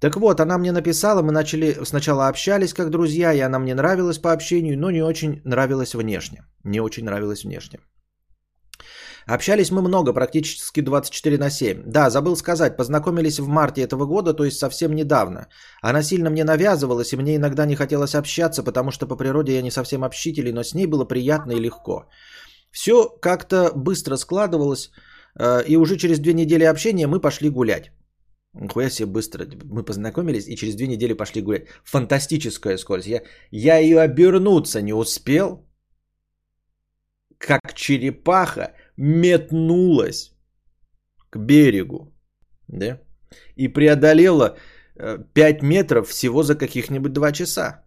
Так 0.00 0.16
вот, 0.16 0.40
она 0.40 0.58
мне 0.58 0.72
написала, 0.72 1.22
мы 1.22 1.32
начали 1.32 1.84
сначала 1.84 2.28
общались 2.28 2.74
как 2.74 2.90
друзья, 2.90 3.32
и 3.32 3.40
она 3.40 3.58
мне 3.58 3.74
нравилась 3.74 4.18
по 4.18 4.32
общению, 4.32 4.78
но 4.78 4.90
не 4.90 5.02
очень 5.02 5.40
нравилась 5.44 5.94
внешне. 5.94 6.44
Не 6.64 6.80
очень 6.80 7.04
нравилась 7.04 7.44
внешне. 7.44 7.78
Общались 9.26 9.70
мы 9.70 9.82
много, 9.82 10.12
практически 10.12 10.80
24 10.80 11.38
на 11.38 11.50
7. 11.50 11.82
Да, 11.86 12.10
забыл 12.10 12.36
сказать, 12.36 12.76
познакомились 12.76 13.38
в 13.38 13.48
марте 13.48 13.82
этого 13.82 14.06
года, 14.06 14.34
то 14.34 14.44
есть 14.44 14.58
совсем 14.58 14.94
недавно. 14.94 15.46
Она 15.82 16.02
сильно 16.02 16.30
мне 16.30 16.44
навязывалась, 16.44 17.12
и 17.12 17.16
мне 17.16 17.36
иногда 17.36 17.66
не 17.66 17.76
хотелось 17.76 18.14
общаться, 18.14 18.62
потому 18.62 18.90
что 18.90 19.06
по 19.06 19.16
природе 19.16 19.54
я 19.54 19.62
не 19.62 19.70
совсем 19.70 20.02
общительный, 20.02 20.52
но 20.52 20.62
с 20.62 20.74
ней 20.74 20.86
было 20.86 21.04
приятно 21.04 21.52
и 21.52 21.60
легко. 21.60 22.06
Все 22.70 23.08
как-то 23.20 23.72
быстро 23.74 24.16
складывалось, 24.16 24.90
э, 25.38 25.64
и 25.66 25.76
уже 25.76 25.96
через 25.96 26.18
две 26.18 26.34
недели 26.34 26.64
общения 26.64 27.06
мы 27.06 27.20
пошли 27.20 27.50
гулять. 27.50 27.92
Нихуя 28.54 28.90
себе 28.90 29.06
быстро. 29.06 29.46
Мы 29.64 29.84
познакомились 29.84 30.48
и 30.48 30.56
через 30.56 30.74
две 30.74 30.86
недели 30.86 31.14
пошли 31.14 31.42
гулять. 31.42 31.68
Фантастическая 31.84 32.78
скорость. 32.78 33.08
Я, 33.08 33.22
я 33.50 33.78
ее 33.78 34.00
обернуться 34.00 34.82
не 34.82 34.92
успел, 34.92 35.66
как 37.38 37.74
черепаха 37.74 38.72
метнулась 38.96 40.32
к 41.30 41.38
берегу. 41.38 42.12
Да? 42.68 43.00
И 43.56 43.68
преодолела 43.68 44.56
5 44.96 45.62
э, 45.62 45.66
метров 45.66 46.08
всего 46.08 46.42
за 46.42 46.56
каких-нибудь 46.56 47.12
2 47.12 47.32
часа. 47.32 47.84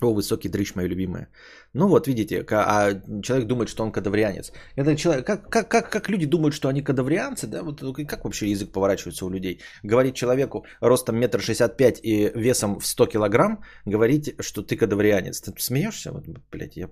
О, 0.00 0.14
высокий 0.14 0.48
дрыщ, 0.48 0.74
моя 0.74 0.88
любимая. 0.88 1.28
Ну 1.74 1.88
вот, 1.88 2.06
видите, 2.06 2.44
а 2.50 2.92
человек 3.22 3.46
думает, 3.46 3.68
что 3.68 3.82
он 3.82 3.90
кадаврианец. 3.90 4.52
Это 4.76 4.96
человек, 4.96 5.26
как, 5.26 5.50
как, 5.50 5.68
как, 5.68 5.90
как 5.90 6.08
люди 6.08 6.26
думают, 6.26 6.54
что 6.54 6.68
они 6.68 6.82
кадаврианцы, 6.82 7.46
да? 7.46 7.62
Вот 7.62 7.82
как 8.06 8.24
вообще 8.24 8.50
язык 8.50 8.72
поворачивается 8.72 9.26
у 9.26 9.30
людей? 9.30 9.60
Говорить 9.82 10.14
человеку 10.14 10.64
ростом 10.80 11.18
метр 11.18 11.40
шестьдесят 11.40 11.76
пять 11.76 12.00
и 12.02 12.30
весом 12.34 12.78
в 12.78 12.86
100 12.86 13.06
килограмм, 13.06 13.64
говорить, 13.86 14.34
что 14.40 14.62
ты 14.62 14.76
кадаврианец. 14.76 15.40
Ты 15.40 15.52
смеешься? 15.58 16.12
Вот, 16.12 16.24
блядь, 16.52 16.76
я... 16.76 16.88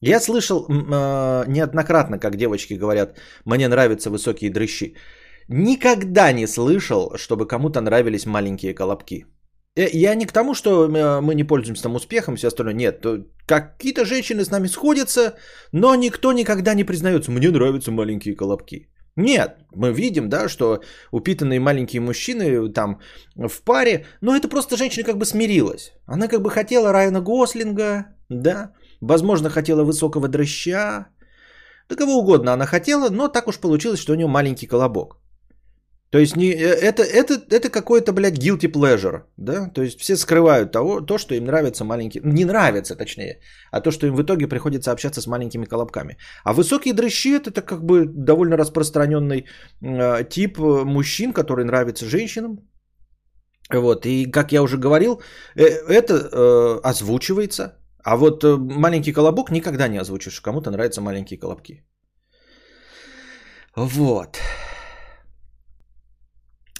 Я 0.00 0.20
слышал 0.20 0.66
э, 0.66 1.44
неоднократно, 1.46 2.18
как 2.18 2.36
девочки 2.36 2.72
говорят, 2.72 3.18
мне 3.44 3.68
нравятся 3.68 4.10
высокие 4.10 4.50
дрыщи. 4.50 4.94
Никогда 5.48 6.32
не 6.32 6.46
слышал, 6.46 7.12
чтобы 7.16 7.46
кому-то 7.46 7.80
нравились 7.80 8.24
маленькие 8.24 8.72
колобки. 8.72 9.26
Э, 9.76 9.88
я 9.92 10.14
не 10.14 10.26
к 10.26 10.32
тому, 10.32 10.54
что 10.54 10.70
э, 10.70 11.20
мы 11.20 11.34
не 11.34 11.44
пользуемся 11.44 11.82
там 11.82 11.94
успехом, 11.94 12.36
все 12.36 12.48
остальное. 12.48 12.74
Нет, 12.74 13.06
какие-то 13.46 14.04
женщины 14.04 14.44
с 14.44 14.50
нами 14.50 14.68
сходятся, 14.68 15.34
но 15.72 15.94
никто 15.94 16.32
никогда 16.32 16.74
не 16.74 16.84
признается, 16.84 17.30
мне 17.30 17.50
нравятся 17.50 17.92
маленькие 17.92 18.36
колобки. 18.36 18.88
Нет, 19.16 19.56
мы 19.74 19.92
видим, 19.92 20.28
да, 20.28 20.48
что 20.48 20.80
упитанные 21.12 21.60
маленькие 21.60 22.00
мужчины 22.00 22.72
там 22.72 23.00
в 23.36 23.62
паре, 23.64 24.06
но 24.20 24.34
это 24.36 24.48
просто 24.48 24.76
женщина 24.76 25.04
как 25.04 25.18
бы 25.18 25.24
смирилась. 25.24 25.92
Она 26.06 26.28
как 26.28 26.42
бы 26.42 26.50
хотела 26.50 26.92
Райана 26.92 27.20
Гослинга, 27.20 28.06
да, 28.28 28.72
возможно, 29.00 29.50
хотела 29.50 29.84
высокого 29.84 30.28
дрыща, 30.28 31.08
да 31.88 31.96
кого 31.96 32.18
угодно 32.18 32.52
она 32.52 32.66
хотела, 32.66 33.10
но 33.10 33.28
так 33.28 33.48
уж 33.48 33.58
получилось, 33.58 34.00
что 34.00 34.12
у 34.12 34.16
нее 34.16 34.28
маленький 34.28 34.68
колобок. 34.68 35.19
То 36.10 36.18
есть 36.18 36.36
не, 36.36 36.50
э, 36.52 36.74
это, 36.82 37.02
это, 37.02 37.34
это 37.50 37.70
какой-то, 37.70 38.12
блядь, 38.12 38.38
guilty 38.38 38.70
pleasure, 38.72 39.22
да? 39.36 39.68
То 39.74 39.82
есть 39.82 40.00
все 40.00 40.16
скрывают 40.16 40.72
того, 40.72 41.00
то, 41.00 41.18
что 41.18 41.34
им 41.34 41.44
нравится 41.44 41.84
маленькие... 41.84 42.22
Не 42.24 42.44
нравится, 42.44 42.96
точнее, 42.96 43.40
а 43.70 43.80
то, 43.80 43.90
что 43.90 44.06
им 44.06 44.14
в 44.16 44.22
итоге 44.22 44.48
приходится 44.48 44.90
общаться 44.90 45.20
с 45.20 45.26
маленькими 45.26 45.66
колобками. 45.66 46.16
А 46.44 46.52
высокие 46.52 46.94
дрыщи– 46.94 47.36
это 47.40 47.62
как 47.62 47.84
бы 47.84 48.06
довольно 48.06 48.56
распространенный 48.56 49.46
э, 49.82 50.24
тип 50.28 50.58
э, 50.58 50.84
мужчин, 50.84 51.32
который 51.32 51.64
нравится 51.64 52.06
женщинам. 52.06 52.58
Вот, 53.72 54.04
и 54.04 54.30
как 54.30 54.52
я 54.52 54.62
уже 54.62 54.78
говорил, 54.78 55.22
э, 55.54 55.64
это 55.88 56.14
э, 56.14 56.80
озвучивается. 56.82 57.76
А 58.02 58.16
вот 58.16 58.42
э, 58.42 58.56
маленький 58.56 59.12
колобок 59.12 59.50
никогда 59.50 59.88
не 59.88 60.00
озвучишь. 60.00 60.40
Кому-то 60.40 60.70
нравятся 60.70 61.00
маленькие 61.00 61.38
колобки. 61.38 61.84
Вот. 63.76 64.40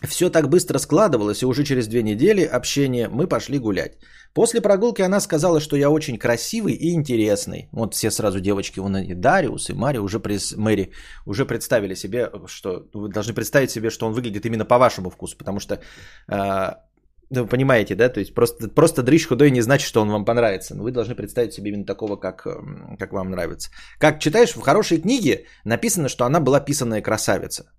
Все 0.08 0.30
так 0.30 0.48
быстро 0.48 0.78
складывалось, 0.78 1.42
и 1.42 1.46
уже 1.46 1.64
через 1.64 1.86
две 1.88 2.02
недели 2.02 2.42
общения 2.42 3.08
мы 3.08 3.26
пошли 3.26 3.58
гулять. 3.58 3.98
После 4.34 4.60
прогулки 4.60 5.02
она 5.02 5.20
сказала, 5.20 5.60
что 5.60 5.76
я 5.76 5.90
очень 5.90 6.18
красивый 6.18 6.72
и 6.72 6.94
интересный. 6.94 7.68
Вот 7.72 7.94
все 7.94 8.10
сразу 8.10 8.40
девочки, 8.40 8.80
вон 8.80 8.96
и 8.96 9.14
Дариус, 9.14 9.70
и 9.70 9.74
Мари 9.74 9.98
уже, 9.98 10.20
пред, 10.20 10.40
Мэри 10.56 10.92
уже 11.26 11.44
представили 11.44 11.94
себе, 11.94 12.30
что 12.46 12.88
вы 12.94 13.08
должны 13.08 13.34
представить 13.34 13.70
себе, 13.70 13.90
что 13.90 14.06
он 14.06 14.12
выглядит 14.12 14.46
именно 14.46 14.64
по 14.64 14.78
вашему 14.78 15.10
вкусу, 15.10 15.36
потому 15.36 15.60
что 15.60 15.80
э, 16.28 16.70
вы 17.30 17.46
понимаете, 17.46 17.94
да? 17.94 18.08
То 18.08 18.20
есть 18.20 18.34
просто, 18.34 18.68
просто 18.68 19.02
дрыщ 19.02 19.26
худой 19.26 19.50
не 19.50 19.62
значит, 19.62 19.86
что 19.86 20.00
он 20.00 20.10
вам 20.10 20.24
понравится. 20.24 20.74
Но 20.74 20.82
вы 20.82 20.92
должны 20.92 21.14
представить 21.14 21.52
себе 21.52 21.70
именно 21.70 21.84
такого, 21.84 22.16
как, 22.16 22.46
как 22.98 23.12
вам 23.12 23.30
нравится. 23.30 23.70
Как 23.98 24.20
читаешь, 24.20 24.56
в 24.56 24.60
хорошей 24.60 25.00
книге 25.00 25.44
написано, 25.64 26.08
что 26.08 26.24
она 26.24 26.40
была 26.40 26.60
писанная 26.60 27.02
красавица. 27.02 27.70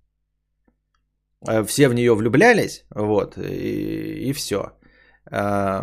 Э, 1.48 1.64
все 1.64 1.88
в 1.88 1.94
нее 1.94 2.14
влюблялись, 2.14 2.84
вот, 2.94 3.36
и, 3.38 4.28
и 4.28 4.32
все. 4.32 4.72
Э, 5.30 5.82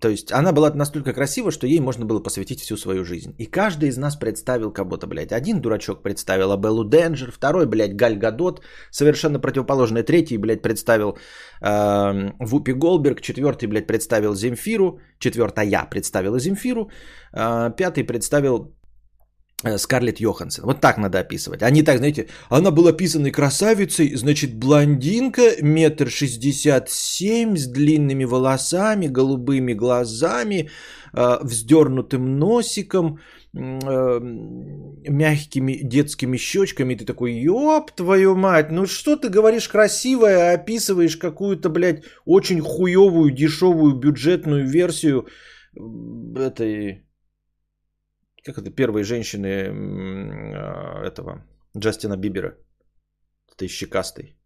то 0.00 0.08
есть 0.08 0.32
она 0.32 0.52
была 0.52 0.72
настолько 0.74 1.12
красива, 1.12 1.52
что 1.52 1.66
ей 1.66 1.80
можно 1.80 2.04
было 2.04 2.22
посвятить 2.22 2.60
всю 2.60 2.76
свою 2.76 3.04
жизнь. 3.04 3.34
И 3.38 3.46
каждый 3.46 3.88
из 3.88 3.96
нас 3.96 4.16
представил 4.16 4.72
кого-то, 4.72 5.06
блядь. 5.06 5.32
Один 5.32 5.60
дурачок 5.60 6.02
представил 6.02 6.50
Абеллу 6.50 6.84
Денджер, 6.84 7.30
второй, 7.30 7.66
блядь, 7.66 7.94
Галь 7.94 8.16
Гадот, 8.16 8.60
совершенно 8.90 9.38
противоположный. 9.38 10.02
Третий, 10.02 10.36
блядь, 10.36 10.62
представил 10.62 11.16
э, 11.60 12.30
Вупи 12.40 12.72
Голберг, 12.72 13.20
четвертый, 13.20 13.68
блядь, 13.68 13.86
представил 13.86 14.34
Земфиру, 14.34 14.98
четвертая 15.18 15.88
представила 15.90 16.40
Земфиру, 16.40 16.90
э, 17.32 17.70
пятый 17.76 18.04
представил 18.04 18.74
Скарлетт 19.76 20.20
Йоханссон. 20.20 20.64
Вот 20.64 20.80
так 20.80 20.98
надо 20.98 21.20
описывать. 21.20 21.62
Они 21.62 21.82
так, 21.82 21.98
знаете, 21.98 22.26
она 22.48 22.70
была 22.70 22.92
писанной 22.92 23.30
красавицей, 23.30 24.14
значит, 24.16 24.54
блондинка, 24.54 25.62
метр 25.62 26.10
шестьдесят 26.10 26.90
семь, 26.90 27.56
с 27.56 27.66
длинными 27.66 28.24
волосами, 28.24 29.06
голубыми 29.06 29.72
глазами, 29.74 30.68
э, 31.14 31.38
вздернутым 31.42 32.38
носиком, 32.38 33.18
э, 33.54 34.20
мягкими 35.08 35.80
детскими 35.82 36.38
щечками. 36.38 36.96
ты 36.96 37.04
такой, 37.04 37.32
ёб 37.32 37.92
твою 37.92 38.34
мать, 38.34 38.72
ну 38.72 38.86
что 38.86 39.16
ты 39.16 39.28
говоришь 39.28 39.68
красивое, 39.68 40.50
а 40.50 40.54
описываешь 40.54 41.16
какую-то, 41.16 41.68
блядь, 41.68 42.02
очень 42.24 42.60
хуевую, 42.60 43.30
дешевую, 43.30 43.94
бюджетную 43.94 44.66
версию 44.66 45.26
этой 46.36 47.04
как 48.44 48.58
это, 48.58 48.70
первые 48.70 49.04
женщины 49.04 49.68
а, 50.54 51.04
этого, 51.04 51.44
Джастина 51.76 52.16
Бибера, 52.16 52.56
этой 53.52 53.68
щекастой. 53.68 54.36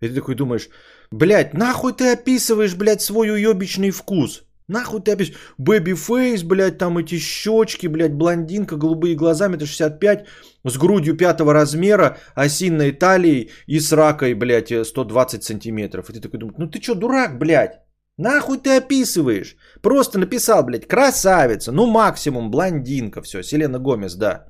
И 0.00 0.08
ты 0.08 0.14
такой 0.14 0.34
думаешь, 0.34 0.68
блядь, 1.10 1.54
нахуй 1.54 1.92
ты 1.92 2.12
описываешь, 2.12 2.74
блядь, 2.74 3.02
свой 3.02 3.30
уебищный 3.30 3.90
вкус? 3.90 4.42
Нахуй 4.66 5.02
ты 5.02 5.12
описываешь? 5.12 5.40
Бэби 5.58 5.94
фейс, 5.94 6.42
блядь, 6.42 6.78
там 6.78 6.98
эти 6.98 7.18
щечки, 7.18 7.86
блядь, 7.88 8.14
блондинка, 8.14 8.76
голубые 8.76 9.14
глаза, 9.14 9.48
метр 9.48 9.66
65, 9.66 10.26
с 10.64 10.78
грудью 10.78 11.16
пятого 11.16 11.52
размера, 11.52 12.16
осинной 12.34 12.92
талией 12.92 13.50
и 13.66 13.78
с 13.78 13.92
ракой, 13.92 14.34
блядь, 14.34 14.72
120 14.86 15.44
сантиметров. 15.44 16.08
И 16.08 16.14
ты 16.14 16.20
такой 16.20 16.40
думаешь, 16.40 16.58
ну 16.58 16.70
ты 16.70 16.80
что, 16.80 16.94
дурак, 16.94 17.38
блядь? 17.38 17.80
Нахуй 18.20 18.58
ты 18.58 18.76
описываешь? 18.76 19.56
Просто 19.82 20.18
написал, 20.18 20.62
блядь, 20.62 20.86
красавица, 20.86 21.72
ну 21.72 21.86
максимум 21.86 22.50
блондинка, 22.50 23.22
все, 23.22 23.42
Селена 23.42 23.78
Гомес, 23.78 24.14
да. 24.14 24.44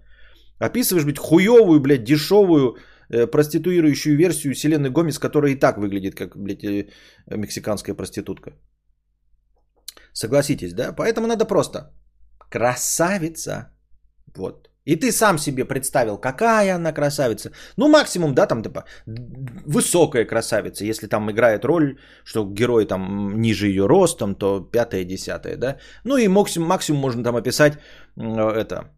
Описываешь, 0.58 1.04
блядь, 1.04 1.18
хуевую, 1.18 1.80
блядь, 1.80 2.04
дешевую 2.04 2.76
э, 3.10 3.26
проституирующую 3.26 4.16
версию 4.16 4.54
Селены 4.54 4.90
Гомес, 4.90 5.18
которая 5.18 5.52
и 5.52 5.60
так 5.60 5.78
выглядит 5.78 6.14
как, 6.14 6.36
блядь, 6.36 6.64
э, 6.64 6.88
мексиканская 7.30 7.94
проститутка. 7.94 8.50
Согласитесь, 10.12 10.74
да? 10.74 10.92
Поэтому 10.92 11.28
надо 11.28 11.44
просто 11.44 11.92
красавица. 12.50 13.70
Вот. 14.36 14.69
И 14.90 14.96
ты 14.96 15.12
сам 15.12 15.38
себе 15.38 15.64
представил, 15.64 16.18
какая 16.18 16.74
она 16.74 16.92
красавица. 16.92 17.52
Ну, 17.76 17.88
максимум, 17.88 18.34
да, 18.34 18.46
там, 18.46 18.62
типа, 18.62 18.84
высокая 19.66 20.24
красавица. 20.24 20.84
Если 20.84 21.08
там 21.08 21.30
играет 21.30 21.64
роль, 21.64 21.96
что 22.24 22.44
герой 22.44 22.86
там 22.86 23.40
ниже 23.40 23.68
ее 23.68 23.86
ростом, 23.86 24.34
то 24.34 24.60
пятое, 24.60 25.04
десятое, 25.04 25.56
да. 25.56 25.76
Ну 26.04 26.16
и 26.16 26.28
максимум, 26.28 26.68
максимум 26.68 27.00
можно 27.00 27.22
там 27.22 27.36
описать 27.36 27.78
это, 28.16 28.90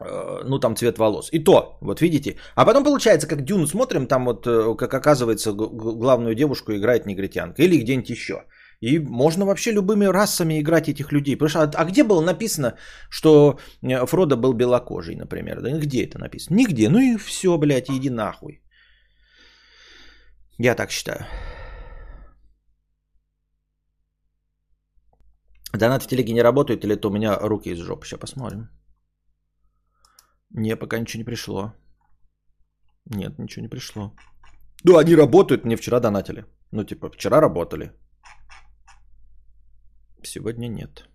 э, 0.00 0.44
ну 0.44 0.58
там 0.58 0.74
цвет 0.74 0.98
волос. 0.98 1.28
И 1.32 1.44
то, 1.44 1.78
вот 1.80 2.00
видите. 2.00 2.36
А 2.56 2.64
потом 2.64 2.84
получается, 2.84 3.28
как 3.28 3.44
Дюну 3.44 3.66
смотрим, 3.66 4.06
там 4.06 4.24
вот, 4.24 4.46
э, 4.46 4.74
как 4.76 4.94
оказывается, 4.94 5.52
главную 5.52 6.34
девушку 6.34 6.72
играет 6.72 7.06
негритянка. 7.06 7.62
Или 7.62 7.80
где-нибудь 7.80 8.10
еще. 8.10 8.34
И 8.80 9.00
можно 9.00 9.44
вообще 9.44 9.72
любыми 9.72 10.04
расами 10.06 10.60
играть 10.60 10.88
этих 10.88 11.12
людей. 11.12 11.36
Потому 11.36 11.48
что, 11.48 11.62
а, 11.62 11.82
а 11.82 11.84
где 11.84 12.04
было 12.04 12.20
написано, 12.20 12.76
что 13.10 13.58
э, 13.82 14.06
Фродо 14.06 14.36
был 14.36 14.54
белокожий, 14.54 15.16
например? 15.16 15.60
Да 15.60 15.78
где 15.78 16.04
это 16.04 16.18
написано? 16.18 16.56
Нигде. 16.56 16.88
Ну 16.88 16.98
и 16.98 17.16
все, 17.16 17.58
блядь, 17.58 17.90
иди 17.90 18.10
нахуй. 18.10 18.62
Я 20.58 20.74
так 20.74 20.90
считаю. 20.90 21.26
Донат 25.72 26.02
в 26.02 26.06
телеге 26.06 26.32
не 26.32 26.42
работают 26.42 26.84
или 26.84 26.94
это 26.94 27.08
у 27.08 27.10
меня 27.10 27.38
руки 27.38 27.70
из 27.70 27.78
жопы? 27.78 28.06
Сейчас 28.06 28.20
посмотрим. 28.20 28.68
Не, 30.50 30.76
пока 30.76 30.98
ничего 30.98 31.18
не 31.18 31.24
пришло. 31.24 31.72
Нет, 33.06 33.38
ничего 33.38 33.62
не 33.62 33.68
пришло. 33.68 34.14
Ну, 34.84 34.96
они 34.96 35.16
работают, 35.16 35.64
мне 35.64 35.76
вчера 35.76 36.00
донатили. 36.00 36.44
Ну, 36.72 36.84
типа, 36.84 37.10
вчера 37.10 37.40
работали. 37.40 37.92
Сегодня 40.22 40.68
нет. 40.68 41.08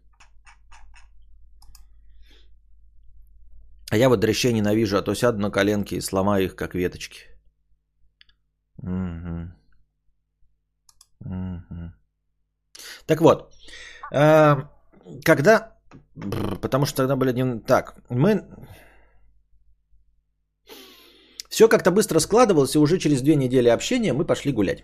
А 3.92 3.98
я 3.98 4.10
вот 4.10 4.20
дрыщей 4.20 4.54
ненавижу, 4.54 4.98
а 4.98 5.02
то 5.02 5.14
сяду 5.16 5.40
на 5.40 5.52
коленки 5.52 5.96
и 5.96 6.02
сломаю 6.02 6.46
их, 6.46 6.56
как 6.56 6.74
веточки. 6.74 7.20
Угу. 8.78 9.52
Угу. 11.26 11.94
Так 13.06 13.22
вот, 13.22 13.54
э, 14.12 14.56
когда... 15.24 15.78
Потому 16.62 16.86
что 16.86 16.98
тогда 16.98 17.16
были. 17.16 17.60
Так, 17.60 17.96
мы... 18.10 18.44
Все 21.50 21.68
как-то 21.68 21.92
быстро 21.92 22.20
складывалось, 22.20 22.76
и 22.76 22.80
уже 22.80 22.98
через 22.98 23.22
две 23.22 23.36
недели 23.36 23.70
общения 23.70 24.14
мы 24.14 24.26
пошли 24.26 24.52
гулять. 24.52 24.84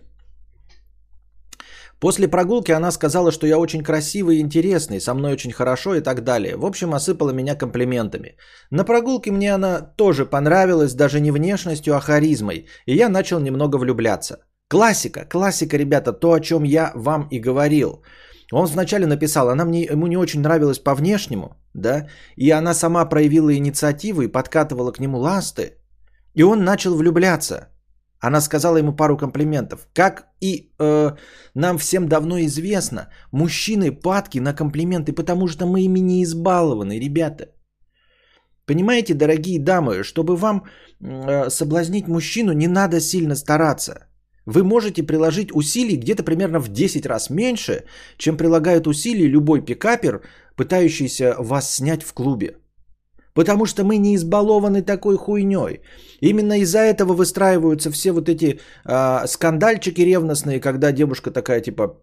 После 1.99 2.29
прогулки 2.29 2.71
она 2.71 2.91
сказала, 2.91 3.31
что 3.31 3.47
я 3.47 3.57
очень 3.57 3.83
красивый 3.83 4.37
и 4.37 4.41
интересный, 4.41 5.01
со 5.01 5.13
мной 5.13 5.33
очень 5.33 5.51
хорошо 5.51 5.95
и 5.95 6.01
так 6.01 6.23
далее. 6.23 6.55
В 6.55 6.65
общем, 6.65 6.93
осыпала 6.93 7.31
меня 7.31 7.55
комплиментами. 7.55 8.37
На 8.71 8.85
прогулке 8.85 9.31
мне 9.31 9.53
она 9.53 9.81
тоже 9.81 10.25
понравилась, 10.25 10.93
даже 10.93 11.19
не 11.19 11.31
внешностью, 11.31 11.95
а 11.95 11.99
харизмой, 11.99 12.67
и 12.85 12.95
я 12.95 13.09
начал 13.09 13.39
немного 13.39 13.77
влюбляться. 13.77 14.37
Классика, 14.69 15.25
классика, 15.25 15.77
ребята, 15.77 16.13
то, 16.13 16.31
о 16.31 16.39
чем 16.39 16.63
я 16.63 16.91
вам 16.95 17.27
и 17.31 17.39
говорил. 17.39 18.03
Он 18.51 18.65
вначале 18.65 19.05
написал, 19.05 19.49
она 19.49 19.65
мне, 19.65 19.83
ему 19.83 20.07
не 20.07 20.17
очень 20.17 20.41
нравилась 20.41 20.79
по 20.79 20.95
внешнему, 20.95 21.57
да, 21.73 22.07
и 22.37 22.49
она 22.49 22.73
сама 22.73 23.05
проявила 23.05 23.53
инициативу 23.53 24.21
и 24.21 24.27
подкатывала 24.27 24.91
к 24.91 24.99
нему 24.99 25.19
ласты, 25.19 25.73
и 26.33 26.43
он 26.43 26.63
начал 26.63 26.95
влюбляться– 26.95 27.67
она 28.19 28.41
сказала 28.41 28.77
ему 28.77 28.95
пару 28.95 29.17
комплиментов. 29.17 29.87
Как 29.93 30.27
и 30.41 30.71
э, 30.79 31.15
нам 31.55 31.77
всем 31.77 32.07
давно 32.07 32.39
известно, 32.39 33.07
мужчины 33.31 33.91
падки 33.91 34.39
на 34.39 34.53
комплименты, 34.53 35.13
потому 35.13 35.47
что 35.47 35.65
мы 35.65 35.81
ими 35.81 35.99
не 35.99 36.23
избалованы, 36.23 36.99
ребята. 36.99 37.45
Понимаете, 38.65 39.13
дорогие 39.13 39.59
дамы, 39.59 40.03
чтобы 40.03 40.35
вам 40.35 40.63
э, 41.01 41.49
соблазнить 41.49 42.07
мужчину, 42.07 42.53
не 42.53 42.67
надо 42.67 42.99
сильно 42.99 43.35
стараться. 43.35 43.93
Вы 44.45 44.63
можете 44.63 45.03
приложить 45.03 45.51
усилий 45.51 45.97
где-то 45.97 46.23
примерно 46.23 46.59
в 46.59 46.69
10 46.69 47.05
раз 47.05 47.29
меньше, 47.29 47.85
чем 48.17 48.37
прилагает 48.37 48.87
усилий 48.87 49.27
любой 49.27 49.61
пикапер, 49.65 50.21
пытающийся 50.55 51.35
вас 51.39 51.75
снять 51.75 52.03
в 52.03 52.13
клубе. 52.13 52.55
Потому 53.33 53.65
что 53.65 53.83
мы 53.83 53.97
не 53.97 54.15
избалованы 54.15 54.81
такой 54.81 55.17
хуйней. 55.17 55.81
Именно 56.21 56.59
из-за 56.59 56.79
этого 56.79 57.13
выстраиваются 57.13 57.91
все 57.91 58.11
вот 58.11 58.29
эти 58.29 58.59
э, 58.85 59.27
скандальчики 59.27 60.01
ревностные, 60.01 60.59
когда 60.59 60.91
девушка 60.91 61.31
такая 61.31 61.61
типа, 61.61 61.97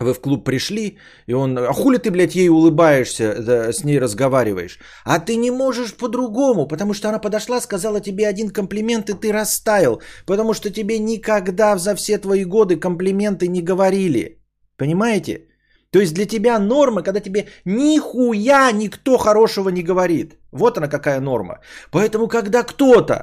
вы 0.00 0.14
в 0.14 0.20
клуб 0.20 0.44
пришли, 0.44 0.98
и 1.28 1.34
он, 1.34 1.58
а 1.58 1.72
хули 1.72 1.98
ты, 1.98 2.10
блядь, 2.10 2.34
ей 2.34 2.48
улыбаешься, 2.48 3.36
да, 3.40 3.72
с 3.72 3.84
ней 3.84 4.00
разговариваешь? 4.00 4.78
А 5.04 5.18
ты 5.18 5.36
не 5.36 5.50
можешь 5.50 5.96
по-другому, 5.96 6.66
потому 6.66 6.94
что 6.94 7.08
она 7.08 7.18
подошла, 7.18 7.60
сказала 7.60 8.00
тебе 8.00 8.26
один 8.26 8.50
комплимент, 8.50 9.10
и 9.10 9.14
ты 9.14 9.32
растаял, 9.32 10.02
потому 10.26 10.54
что 10.54 10.70
тебе 10.70 10.98
никогда 10.98 11.76
за 11.76 11.94
все 11.94 12.18
твои 12.18 12.44
годы 12.44 12.76
комплименты 12.76 13.48
не 13.48 13.62
говорили. 13.62 14.38
Понимаете? 14.76 15.51
То 15.92 16.00
есть 16.00 16.14
для 16.14 16.26
тебя 16.26 16.58
норма, 16.58 17.02
когда 17.02 17.20
тебе 17.20 17.46
нихуя 17.66 18.72
никто 18.72 19.18
хорошего 19.18 19.68
не 19.68 19.82
говорит. 19.82 20.38
Вот 20.50 20.78
она 20.78 20.88
какая 20.88 21.20
норма. 21.20 21.60
Поэтому, 21.90 22.28
когда 22.28 22.62
кто-то 22.62 23.14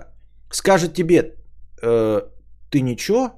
скажет 0.51 0.93
тебе, 0.93 1.33
э, 1.81 2.21
ты 2.69 2.81
ничего, 2.81 3.31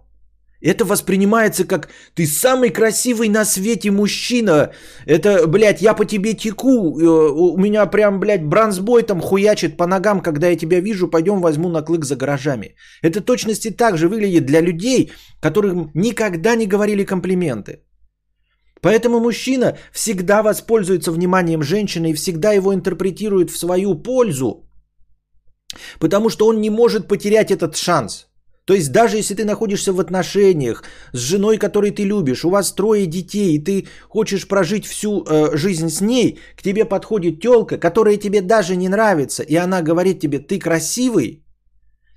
Это 0.64 0.86
воспринимается 0.86 1.66
как 1.66 1.90
ты 2.14 2.28
самый 2.28 2.70
красивый 2.70 3.30
на 3.30 3.46
свете 3.46 3.92
мужчина. 3.92 4.70
Это, 5.08 5.48
блядь, 5.48 5.82
я 5.82 5.96
по 5.96 6.06
тебе 6.06 6.34
теку. 6.34 7.00
Э, 7.00 7.32
у 7.32 7.58
меня 7.58 7.86
прям, 7.88 8.20
блядь, 8.20 8.44
бронзбой 8.46 9.04
там 9.04 9.22
хуячит 9.22 9.78
по 9.78 9.88
ногам, 9.88 10.22
когда 10.22 10.48
я 10.48 10.58
тебя 10.58 10.82
вижу. 10.82 11.08
Пойдем 11.08 11.42
возьму 11.42 11.70
на 11.70 11.82
клык 11.82 12.06
за 12.06 12.16
гаражами. 12.16 12.76
Это 13.02 13.22
точности 13.22 13.72
так 13.72 13.98
же 13.98 14.08
выглядит 14.08 14.46
для 14.46 14.62
людей, 14.62 15.12
которым 15.42 15.90
никогда 15.96 16.56
не 16.56 16.68
говорили 16.68 17.06
комплименты. 17.06 17.80
Поэтому 18.82 19.20
мужчина 19.20 19.78
всегда 19.92 20.42
воспользуется 20.44 21.12
вниманием 21.12 21.64
женщины 21.64 22.12
и 22.12 22.14
всегда 22.16 22.52
его 22.52 22.74
интерпретирует 22.74 23.52
в 23.52 23.58
свою 23.58 23.96
пользу. 23.96 24.68
Потому 26.00 26.30
что 26.30 26.48
он 26.48 26.62
не 26.62 26.70
может 26.70 27.08
потерять 27.08 27.52
этот 27.52 27.76
шанс– 27.76 28.28
то 28.66 28.76
есть 28.76 28.92
даже 28.92 29.18
если 29.18 29.36
ты 29.36 29.44
находишься 29.44 29.92
в 29.92 30.00
отношениях 30.00 30.84
с 31.14 31.18
женой, 31.18 31.58
которой 31.58 31.92
ты 31.92 32.04
любишь, 32.04 32.46
у 32.46 32.50
вас 32.50 32.72
трое 32.72 33.06
детей, 33.06 33.56
и 33.56 33.60
ты 33.60 33.88
хочешь 34.08 34.48
прожить 34.48 34.86
всю 34.86 35.26
э, 35.26 35.58
жизнь 35.58 35.90
с 35.90 36.00
ней, 36.00 36.40
к 36.56 36.62
тебе 36.62 36.86
подходит 36.86 37.42
телка, 37.42 37.78
которая 37.78 38.18
тебе 38.18 38.42
даже 38.42 38.76
не 38.76 38.88
нравится, 38.88 39.44
и 39.44 39.56
она 39.56 39.82
говорит 39.82 40.20
тебе, 40.20 40.40
ты 40.40 40.60
красивый, 40.60 41.44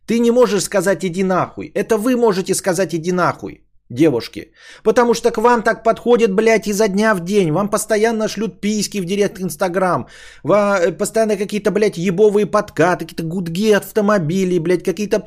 ты 0.07 0.18
не 0.18 0.31
можешь 0.31 0.64
сказать 0.64 1.05
иди 1.05 1.24
нахуй. 1.24 1.72
Это 1.74 1.96
вы 1.96 2.14
можете 2.16 2.55
сказать 2.55 2.94
иди 2.94 3.12
нахуй 3.12 3.63
девушки. 3.90 4.53
Потому 4.83 5.14
что 5.14 5.31
к 5.31 5.38
вам 5.38 5.62
так 5.62 5.83
подходят, 5.83 6.33
блядь, 6.33 6.66
изо 6.66 6.88
дня 6.88 7.14
в 7.14 7.25
день. 7.25 7.53
Вам 7.53 7.68
постоянно 7.68 8.29
шлют 8.29 8.61
письки 8.61 9.01
в 9.01 9.05
директ 9.05 9.40
Инстаграм. 9.40 10.07
Э, 10.44 10.92
постоянно 10.92 11.37
какие-то, 11.37 11.70
блядь, 11.70 11.99
ебовые 11.99 12.47
подкаты, 12.47 13.05
какие-то 13.05 13.23
гудги 13.23 13.73
автомобилей, 13.73 14.59
блядь, 14.59 14.83
какие-то 14.83 15.27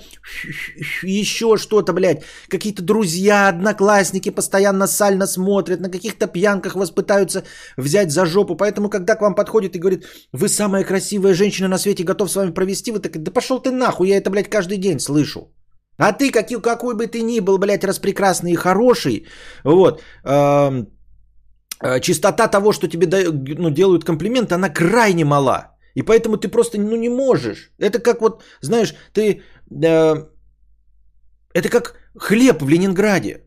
еще 1.04 1.58
что-то, 1.58 1.94
блядь. 1.94 2.24
Какие-то 2.50 2.82
друзья, 2.82 3.50
одноклассники 3.50 4.32
постоянно 4.32 4.88
сально 4.88 5.28
смотрят, 5.28 5.80
на 5.80 5.90
каких-то 5.90 6.28
пьянках 6.28 6.76
вас 6.76 6.92
пытаются 6.92 7.44
взять 7.78 8.12
за 8.12 8.26
жопу. 8.26 8.56
Поэтому, 8.56 8.90
когда 8.90 9.16
к 9.16 9.22
вам 9.22 9.36
подходит 9.36 9.76
и 9.76 9.80
говорит, 9.80 10.06
вы 10.34 10.50
самая 10.50 10.84
красивая 10.84 11.34
женщина 11.34 11.68
на 11.68 11.78
свете, 11.78 12.04
готов 12.04 12.32
с 12.32 12.36
вами 12.36 12.52
провести, 12.52 12.92
вы 12.92 13.00
так, 13.00 13.24
да 13.24 13.32
пошел 13.32 13.60
ты 13.60 13.72
нахуй, 13.72 14.08
я 14.08 14.18
это, 14.18 14.30
блядь, 14.30 14.50
каждый 14.50 14.78
день 14.78 15.00
слышу. 15.00 15.52
А 15.98 16.14
ты, 16.14 16.32
какой, 16.32 16.62
какой 16.62 16.96
бы 16.96 17.08
ты 17.08 17.22
ни 17.22 17.40
был, 17.40 17.58
блядь, 17.58 17.84
распрекрасный 17.84 18.52
и 18.52 18.56
хороший, 18.56 19.26
вот, 19.64 20.02
э, 20.24 20.86
э, 21.82 22.00
чистота 22.02 22.48
того, 22.48 22.72
что 22.72 22.88
тебе 22.88 23.08
да, 23.08 23.18
ну, 23.32 23.70
делают 23.70 24.04
комплимент, 24.04 24.52
она 24.52 24.70
крайне 24.70 25.26
мала. 25.26 25.78
И 25.96 26.04
поэтому 26.04 26.38
ты 26.38 26.48
просто 26.50 26.78
ну, 26.78 26.96
не 26.96 27.10
можешь. 27.10 27.72
Это 27.80 28.00
как 28.00 28.22
вот, 28.22 28.44
знаешь, 28.62 28.94
ты... 29.14 29.42
Э, 29.84 30.28
это 31.54 31.70
как 31.70 31.96
хлеб 32.16 32.62
в 32.62 32.70
Ленинграде. 32.70 33.44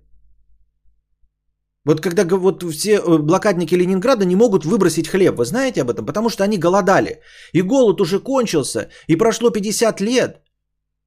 Вот 1.85 2.01
когда 2.01 2.25
вот 2.25 2.63
все 2.63 2.99
э, 2.99 3.19
блокадники 3.19 3.77
Ленинграда 3.77 4.25
не 4.25 4.37
могут 4.37 4.65
выбросить 4.65 5.09
хлеб, 5.09 5.37
вы 5.37 5.45
знаете 5.45 5.83
об 5.83 5.91
этом? 5.91 6.07
Потому 6.07 6.29
что 6.29 6.43
они 6.43 6.59
голодали. 6.59 7.21
И 7.53 7.63
голод 7.63 8.01
уже 8.01 8.19
кончился, 8.19 8.91
и 9.07 9.17
прошло 9.17 9.51
50 9.51 10.01
лет. 10.01 10.43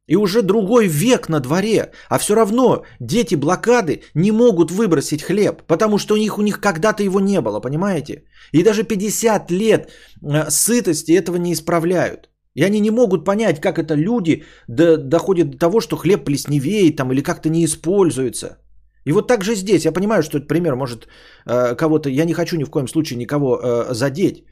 И 0.08 0.18
уже 0.18 0.42
другой 0.42 0.88
век 0.88 1.30
на 1.30 1.40
дворе, 1.40 1.92
а 2.10 2.18
все 2.18 2.36
равно 2.36 2.84
дети 3.00 3.36
блокады 3.36 4.02
не 4.14 4.32
могут 4.32 4.72
выбросить 4.72 5.24
хлеб, 5.24 5.64
потому 5.68 5.98
что 5.98 6.16
у 6.16 6.18
них 6.18 6.38
у 6.38 6.42
них 6.42 6.60
когда-то 6.60 7.04
его 7.04 7.20
не 7.22 7.40
было, 7.42 7.62
понимаете? 7.62 8.24
И 8.52 8.64
даже 8.64 8.84
50 8.84 9.52
лет 9.52 9.92
э, 10.22 10.50
сытости 10.50 11.14
этого 11.14 11.38
не 11.38 11.54
исправляют. 11.54 12.30
И 12.56 12.64
они 12.64 12.82
не 12.82 12.92
могут 12.92 13.26
понять, 13.26 13.62
как 13.62 13.78
это 13.78 13.96
люди 13.96 14.44
до, 14.68 14.98
доходят 14.98 15.52
до 15.52 15.58
того, 15.58 15.80
что 15.80 15.96
хлеб 15.96 16.26
плесневеет 16.26 16.98
там 16.98 17.12
или 17.12 17.22
как-то 17.22 17.50
не 17.50 17.64
используется. 17.64 18.58
И 19.06 19.12
вот 19.12 19.28
так 19.28 19.44
же 19.44 19.56
здесь. 19.56 19.86
Я 19.86 19.92
понимаю, 19.92 20.22
что 20.24 20.38
этот 20.38 20.48
пример 20.48 20.76
может 20.76 21.08
э, 21.46 21.76
кого-то... 21.76 22.10
Я 22.10 22.26
не 22.26 22.34
хочу 22.34 22.58
ни 22.58 22.64
в 22.64 22.70
коем 22.70 22.88
случае 22.88 23.18
никого 23.18 23.58
э, 23.58 23.94
задеть. 23.94 24.44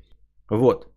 Вот. 0.50 0.91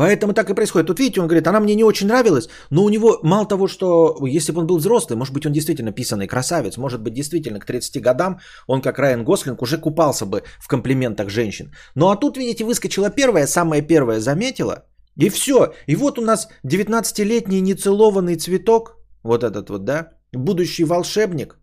Поэтому 0.00 0.32
так 0.32 0.48
и 0.48 0.54
происходит. 0.54 0.86
Тут 0.86 0.98
видите, 0.98 1.20
он 1.20 1.26
говорит, 1.26 1.46
она 1.46 1.60
мне 1.60 1.74
не 1.74 1.84
очень 1.84 2.06
нравилась, 2.06 2.48
но 2.70 2.84
у 2.84 2.88
него 2.88 3.18
мало 3.22 3.44
того, 3.44 3.68
что 3.68 4.16
если 4.26 4.50
бы 4.50 4.60
он 4.60 4.66
был 4.66 4.78
взрослый, 4.78 5.18
может 5.18 5.34
быть, 5.34 5.44
он 5.44 5.52
действительно 5.52 5.92
писанный 5.92 6.26
красавец, 6.26 6.78
может 6.78 7.02
быть, 7.02 7.12
действительно 7.12 7.60
к 7.60 7.66
30 7.66 8.02
годам 8.02 8.40
он, 8.66 8.80
как 8.80 8.98
Райан 8.98 9.24
Гослинг, 9.24 9.60
уже 9.60 9.76
купался 9.76 10.24
бы 10.24 10.42
в 10.58 10.68
комплиментах 10.68 11.28
женщин. 11.28 11.74
Ну 11.94 12.08
а 12.08 12.16
тут, 12.16 12.38
видите, 12.38 12.64
выскочила 12.64 13.10
первая, 13.10 13.46
самая 13.46 13.82
первая 13.82 14.20
заметила, 14.20 14.86
и 15.18 15.28
все. 15.28 15.74
И 15.86 15.96
вот 15.96 16.18
у 16.18 16.22
нас 16.22 16.48
19-летний 16.64 17.60
нецелованный 17.60 18.36
цветок, 18.36 18.96
вот 19.22 19.44
этот 19.44 19.68
вот, 19.68 19.84
да, 19.84 20.12
будущий 20.32 20.84
волшебник, 20.84 21.59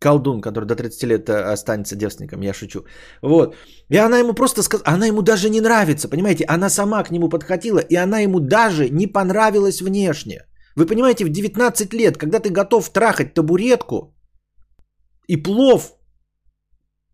колдун, 0.00 0.40
который 0.40 0.64
до 0.64 0.74
30 0.74 1.02
лет 1.04 1.28
э, 1.28 1.52
останется 1.52 1.96
девственником, 1.96 2.42
я 2.42 2.54
шучу. 2.54 2.84
Вот. 3.22 3.54
И 3.90 3.96
она 3.96 4.18
ему 4.18 4.34
просто 4.34 4.62
сказала, 4.62 4.96
она 4.96 5.06
ему 5.06 5.22
даже 5.22 5.50
не 5.50 5.60
нравится, 5.60 6.08
понимаете? 6.08 6.44
Она 6.48 6.70
сама 6.70 7.02
к 7.02 7.10
нему 7.10 7.28
подходила, 7.28 7.80
и 7.80 7.96
она 7.96 8.20
ему 8.20 8.40
даже 8.40 8.88
не 8.90 9.06
понравилась 9.06 9.82
внешне. 9.82 10.46
Вы 10.76 10.86
понимаете, 10.86 11.24
в 11.24 11.28
19 11.28 11.94
лет, 11.94 12.16
когда 12.16 12.38
ты 12.38 12.50
готов 12.50 12.88
трахать 12.92 13.34
табуретку 13.34 14.14
и 15.28 15.36
плов, 15.36 15.94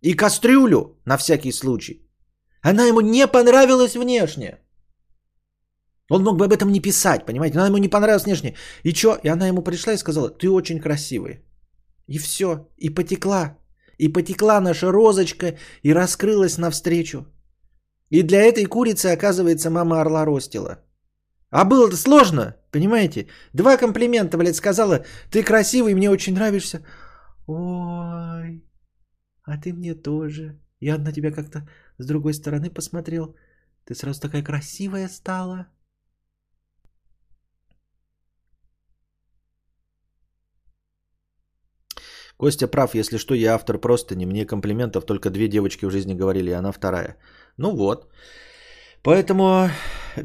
и 0.03 0.15
кастрюлю 0.15 1.01
на 1.07 1.17
всякий 1.17 1.53
случай, 1.53 2.07
она 2.63 2.85
ему 2.87 3.01
не 3.01 3.27
понравилась 3.27 3.97
внешне. 3.97 4.59
Он 6.11 6.23
мог 6.23 6.37
бы 6.37 6.45
об 6.45 6.53
этом 6.53 6.71
не 6.71 6.81
писать, 6.81 7.25
понимаете? 7.25 7.59
Она 7.59 7.69
ему 7.69 7.79
не 7.79 7.89
понравилась 7.89 8.25
внешне. 8.25 8.55
И 8.83 8.93
что? 8.93 9.19
И 9.23 9.29
она 9.29 9.49
ему 9.49 9.63
пришла 9.63 9.95
и 9.95 9.99
сказала, 9.99 10.29
ты 10.29 10.51
очень 10.51 10.81
красивый. 10.81 11.41
И 12.07 12.19
все. 12.19 12.69
И 12.77 12.91
потекла. 12.91 13.59
И 13.99 14.09
потекла 14.09 14.61
наша 14.61 14.93
розочка 14.93 15.57
и 15.83 15.93
раскрылась 15.95 16.59
навстречу. 16.59 17.27
И 18.11 18.23
для 18.23 18.43
этой 18.43 18.65
курицы, 18.67 19.07
оказывается, 19.07 19.71
мама 19.71 20.01
орла 20.01 20.25
ростила. 20.25 20.79
А 21.51 21.65
было-то 21.65 21.97
сложно, 21.97 22.57
понимаете? 22.73 23.29
Два 23.53 23.77
комплимента, 23.77 24.37
блядь, 24.37 24.57
сказала, 24.57 25.05
ты 25.31 25.45
красивый, 25.45 25.95
мне 25.95 26.11
очень 26.11 26.35
нравишься. 26.35 26.85
Ой, 27.47 28.65
а 29.45 29.57
ты 29.63 29.73
мне 29.73 29.95
тоже. 29.95 30.61
Я 30.81 30.99
на 30.99 31.13
тебя 31.13 31.31
как-то 31.31 31.69
с 31.99 32.07
другой 32.07 32.35
стороны 32.35 32.71
посмотрел. 32.71 33.37
Ты 33.85 33.95
сразу 33.95 34.21
такая 34.21 34.43
красивая 34.43 35.09
стала. 35.09 35.67
Костя 42.37 42.69
прав, 42.69 42.95
если 42.95 43.19
что, 43.19 43.35
я 43.35 43.55
автор 43.55 43.79
просто 43.79 44.17
не 44.17 44.27
мне 44.27 44.47
комплиментов 44.47 45.05
только 45.07 45.31
две 45.31 45.49
девочки 45.49 45.87
в 45.87 45.91
жизни 45.91 46.15
говорили, 46.15 46.51
и 46.51 46.59
она 46.59 46.73
вторая. 46.73 47.17
Ну 47.57 47.71
вот. 47.77 48.09
Поэтому 49.03 49.71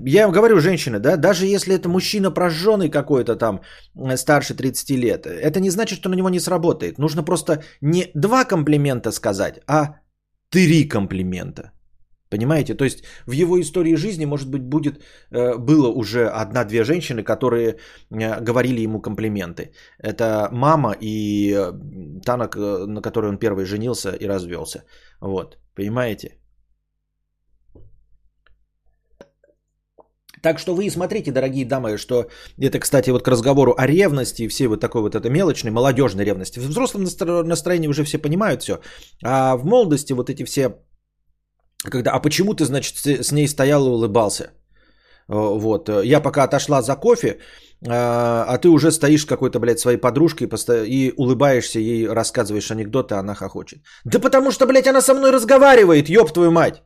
я 0.05 0.23
им 0.23 0.31
говорю, 0.31 0.59
женщины, 0.59 0.99
да, 0.99 1.17
даже 1.17 1.45
если 1.45 1.75
это 1.75 1.89
мужчина 1.89 2.31
прожженный 2.31 2.89
какой-то 2.89 3.35
там, 3.35 3.61
э, 3.95 4.17
старше 4.17 4.53
30 4.53 4.95
лет, 4.95 5.25
это 5.25 5.59
не 5.59 5.69
значит, 5.69 5.99
что 5.99 6.09
на 6.09 6.15
него 6.15 6.29
не 6.29 6.39
сработает. 6.39 6.97
Нужно 6.97 7.23
просто 7.23 7.63
не 7.81 8.11
два 8.15 8.45
комплимента 8.45 9.11
сказать, 9.11 9.59
а 9.67 9.99
три 10.49 10.87
комплимента. 10.87 11.71
Понимаете? 12.29 12.75
То 12.75 12.85
есть 12.85 13.03
в 13.25 13.31
его 13.31 13.59
истории 13.59 13.95
жизни, 13.95 14.25
может 14.25 14.49
быть, 14.49 14.61
будет, 14.61 15.03
э, 15.31 15.57
было 15.57 15.87
уже 15.87 16.27
одна-две 16.27 16.83
женщины, 16.83 17.23
которые 17.23 17.77
э, 18.11 18.41
говорили 18.41 18.81
ему 18.81 19.01
комплименты. 19.01 19.71
Это 19.97 20.49
мама 20.51 20.95
и 21.01 21.51
э, 21.51 21.73
та, 22.25 22.37
на 22.37 23.01
которой 23.01 23.29
он 23.29 23.39
первый 23.39 23.65
женился 23.65 24.11
и 24.11 24.27
развелся. 24.27 24.83
Вот. 25.21 25.57
Понимаете? 25.75 26.39
Так 30.41 30.59
что 30.59 30.75
вы 30.75 30.89
смотрите, 30.89 31.31
дорогие 31.31 31.65
дамы, 31.65 31.97
что 31.97 32.29
это, 32.57 32.79
кстати, 32.79 33.09
вот 33.09 33.23
к 33.23 33.27
разговору 33.27 33.73
о 33.77 33.87
ревности 33.87 34.43
и 34.43 34.47
всей 34.47 34.67
вот 34.67 34.79
такой 34.79 35.01
вот 35.01 35.15
этой 35.15 35.31
мелочной, 35.31 35.71
молодежной 35.71 36.25
ревности. 36.25 36.59
В 36.59 36.67
взрослом 36.67 37.03
настроении 37.47 37.89
уже 37.89 38.03
все 38.03 38.17
понимают 38.17 38.61
все. 38.61 38.79
А 39.23 39.57
в 39.57 39.65
молодости 39.65 40.13
вот 40.13 40.29
эти 40.29 40.43
все 40.45 40.75
когда, 41.83 42.11
а 42.11 42.19
почему 42.19 42.53
ты, 42.53 42.65
значит, 42.65 42.97
с 42.97 43.31
ней 43.31 43.47
стоял 43.47 43.85
и 43.85 43.89
улыбался? 43.89 44.43
Э, 44.43 45.33
вот, 45.33 45.89
я 45.89 46.21
пока 46.21 46.43
отошла 46.43 46.81
за 46.81 46.95
кофе, 46.95 47.39
а, 47.87 48.45
а 48.47 48.57
ты 48.57 48.69
уже 48.69 48.91
стоишь 48.91 49.25
какой-то, 49.25 49.59
блядь, 49.59 49.79
своей 49.79 49.97
подружкой 49.97 50.49
и 50.87 51.13
улыбаешься, 51.17 51.79
ей 51.79 52.07
рассказываешь 52.07 52.71
анекдоты, 52.71 53.15
а 53.15 53.19
она 53.19 53.35
хохочет. 53.35 53.79
Да 54.05 54.19
потому 54.19 54.51
что, 54.51 54.65
блядь, 54.65 54.87
она 54.87 55.01
со 55.01 55.13
мной 55.13 55.31
разговаривает, 55.31 56.09
ёб 56.09 56.33
твою 56.33 56.51
мать. 56.51 56.83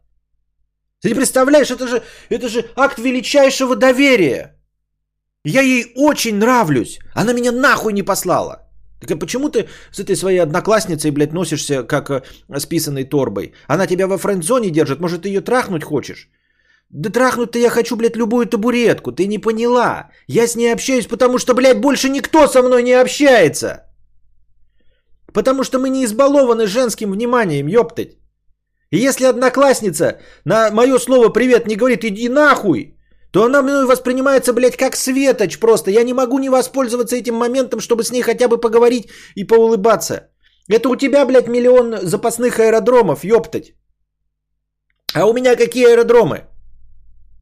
Ты 1.01 1.09
не 1.09 1.15
представляешь, 1.15 1.71
это 1.71 1.87
же, 1.87 2.01
это 2.29 2.47
же 2.47 2.65
акт 2.75 2.99
величайшего 2.99 3.75
доверия. 3.75 4.55
Я 5.43 5.61
ей 5.61 5.91
очень 5.95 6.37
нравлюсь. 6.37 6.99
Она 7.13 7.33
меня 7.33 7.51
нахуй 7.51 7.93
не 7.93 8.03
послала. 8.03 8.62
Так 9.03 9.17
а 9.17 9.19
почему 9.19 9.49
ты 9.49 9.67
с 9.91 9.99
этой 9.99 10.15
своей 10.15 10.39
одноклассницей, 10.39 11.11
блядь, 11.11 11.33
носишься 11.33 11.83
как 11.83 12.09
э, 12.09 12.21
с 12.49 12.65
торбой? 13.09 13.53
Она 13.67 13.87
тебя 13.87 14.07
во 14.07 14.17
френд-зоне 14.17 14.69
держит, 14.69 14.99
может, 14.99 15.21
ты 15.21 15.29
ее 15.29 15.41
трахнуть 15.41 15.83
хочешь? 15.83 16.29
Да 16.89 17.09
трахнуть-то 17.09 17.59
я 17.59 17.69
хочу, 17.69 17.95
блядь, 17.95 18.15
любую 18.15 18.45
табуретку. 18.45 19.11
Ты 19.11 19.27
не 19.27 19.39
поняла. 19.39 20.09
Я 20.27 20.47
с 20.47 20.55
ней 20.55 20.73
общаюсь, 20.73 21.07
потому 21.07 21.39
что, 21.39 21.53
блядь, 21.53 21.81
больше 21.81 22.09
никто 22.09 22.47
со 22.47 22.61
мной 22.61 22.83
не 22.83 22.93
общается. 22.93 23.83
Потому 25.33 25.63
что 25.63 25.79
мы 25.79 25.89
не 25.89 26.05
избалованы 26.05 26.67
женским 26.67 27.11
вниманием, 27.11 27.67
ёптать. 27.67 28.17
И 28.91 28.97
если 28.97 29.25
одноклассница 29.25 30.19
на 30.45 30.69
мое 30.69 30.99
слово 30.99 31.29
«привет» 31.29 31.67
не 31.67 31.75
говорит 31.75 32.03
«иди 32.03 32.29
нахуй», 32.29 32.95
то 33.33 33.43
она 33.43 33.63
мной 33.63 33.85
воспринимается, 33.85 34.53
блядь, 34.53 34.77
как 34.77 34.95
светоч 34.95 35.59
просто. 35.59 35.89
Я 35.91 36.03
не 36.03 36.13
могу 36.13 36.37
не 36.37 36.49
воспользоваться 36.49 37.15
этим 37.15 37.35
моментом, 37.35 37.79
чтобы 37.79 38.03
с 38.03 38.11
ней 38.11 38.21
хотя 38.21 38.47
бы 38.47 38.61
поговорить 38.61 39.09
и 39.35 39.43
поулыбаться. 39.43 40.29
Это 40.69 40.87
у 40.89 40.95
тебя, 40.95 41.25
блядь, 41.25 41.47
миллион 41.47 41.97
запасных 42.03 42.59
аэродромов, 42.59 43.23
ёптать. 43.23 43.73
А 45.15 45.25
у 45.25 45.33
меня 45.33 45.55
какие 45.55 45.87
аэродромы? 45.87 46.41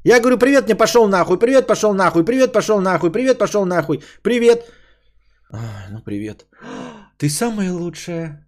Я 0.06 0.20
говорю, 0.20 0.38
привет, 0.38 0.66
мне 0.66 0.76
пошел 0.76 1.08
нахуй, 1.10 1.38
привет, 1.38 1.68
пошел 1.68 1.94
нахуй, 1.94 2.24
привет, 2.24 2.54
пошел 2.54 2.80
нахуй, 2.80 3.12
привет, 3.12 3.38
пошел 3.38 3.66
нахуй, 3.66 4.02
привет. 4.24 4.64
Ай, 5.52 5.92
ну 5.92 6.02
привет. 6.02 6.46
Ты 7.18 7.30
самая 7.30 7.74
лучшая. 7.74 8.48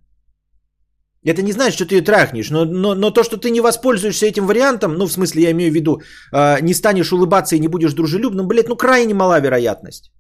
Это 1.26 1.42
не 1.42 1.54
значит, 1.54 1.76
что 1.76 1.86
ты 1.86 1.96
ее 1.96 2.02
трахнешь, 2.02 2.50
но, 2.50 2.66
но, 2.66 2.96
но 2.96 3.12
то, 3.12 3.24
что 3.24 3.38
ты 3.38 3.50
не 3.50 3.62
воспользуешься 3.62 4.26
этим 4.26 4.46
вариантом, 4.46 4.94
ну, 4.94 5.06
в 5.06 5.12
смысле, 5.12 5.44
я 5.44 5.52
имею 5.52 5.72
в 5.72 5.76
виду, 5.76 6.02
э, 6.34 6.62
не 6.62 6.74
станешь 6.74 7.12
улыбаться 7.14 7.56
и 7.56 7.60
не 7.60 7.68
будешь 7.68 7.94
дружелюбным, 7.94 8.48
блядь, 8.48 8.68
ну, 8.68 8.76
крайне 8.76 9.14
мала 9.14 9.40
вероятность. 9.40 10.12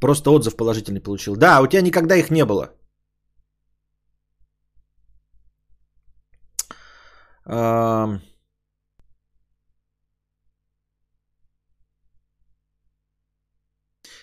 Просто 0.00 0.30
отзыв 0.30 0.56
положительный 0.56 1.00
получил. 1.00 1.36
Да, 1.36 1.60
у 1.60 1.66
тебя 1.66 1.82
никогда 1.82 2.16
их 2.16 2.30
не 2.30 2.44
было. 2.44 2.70
Uh... 7.48 8.18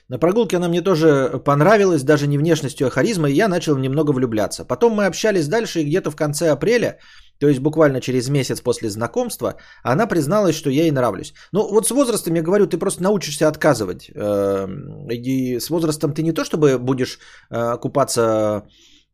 На 0.09 0.19
прогулке 0.19 0.57
она 0.57 0.67
мне 0.67 0.81
тоже 0.81 1.41
понравилась, 1.45 2.03
даже 2.03 2.27
не 2.27 2.37
внешностью, 2.37 2.87
а 2.87 2.89
харизмой, 2.89 3.31
и 3.31 3.35
я 3.35 3.47
начал 3.47 3.77
немного 3.77 4.11
влюбляться. 4.11 4.65
Потом 4.65 4.93
мы 4.93 5.05
общались 5.05 5.47
дальше, 5.47 5.79
и 5.79 5.85
где-то 5.85 6.11
в 6.11 6.15
конце 6.15 6.49
апреля, 6.49 6.99
то 7.39 7.47
есть 7.47 7.59
буквально 7.59 8.01
через 8.01 8.29
месяц 8.29 8.61
после 8.61 8.89
знакомства, 8.89 9.55
она 9.83 10.07
призналась, 10.07 10.55
что 10.55 10.69
я 10.69 10.83
ей 10.83 10.91
нравлюсь. 10.91 11.33
Ну 11.51 11.67
вот 11.69 11.87
с 11.87 11.91
возрастом, 11.91 12.35
я 12.35 12.41
говорю, 12.41 12.67
ты 12.67 12.77
просто 12.77 13.03
научишься 13.03 13.47
отказывать. 13.47 14.11
Эм, 14.13 15.09
и 15.09 15.59
с 15.59 15.69
возрастом 15.69 16.13
ты 16.13 16.21
не 16.21 16.31
то, 16.31 16.43
чтобы 16.43 16.77
будешь 16.77 17.19
э, 17.49 17.77
купаться 17.81 18.63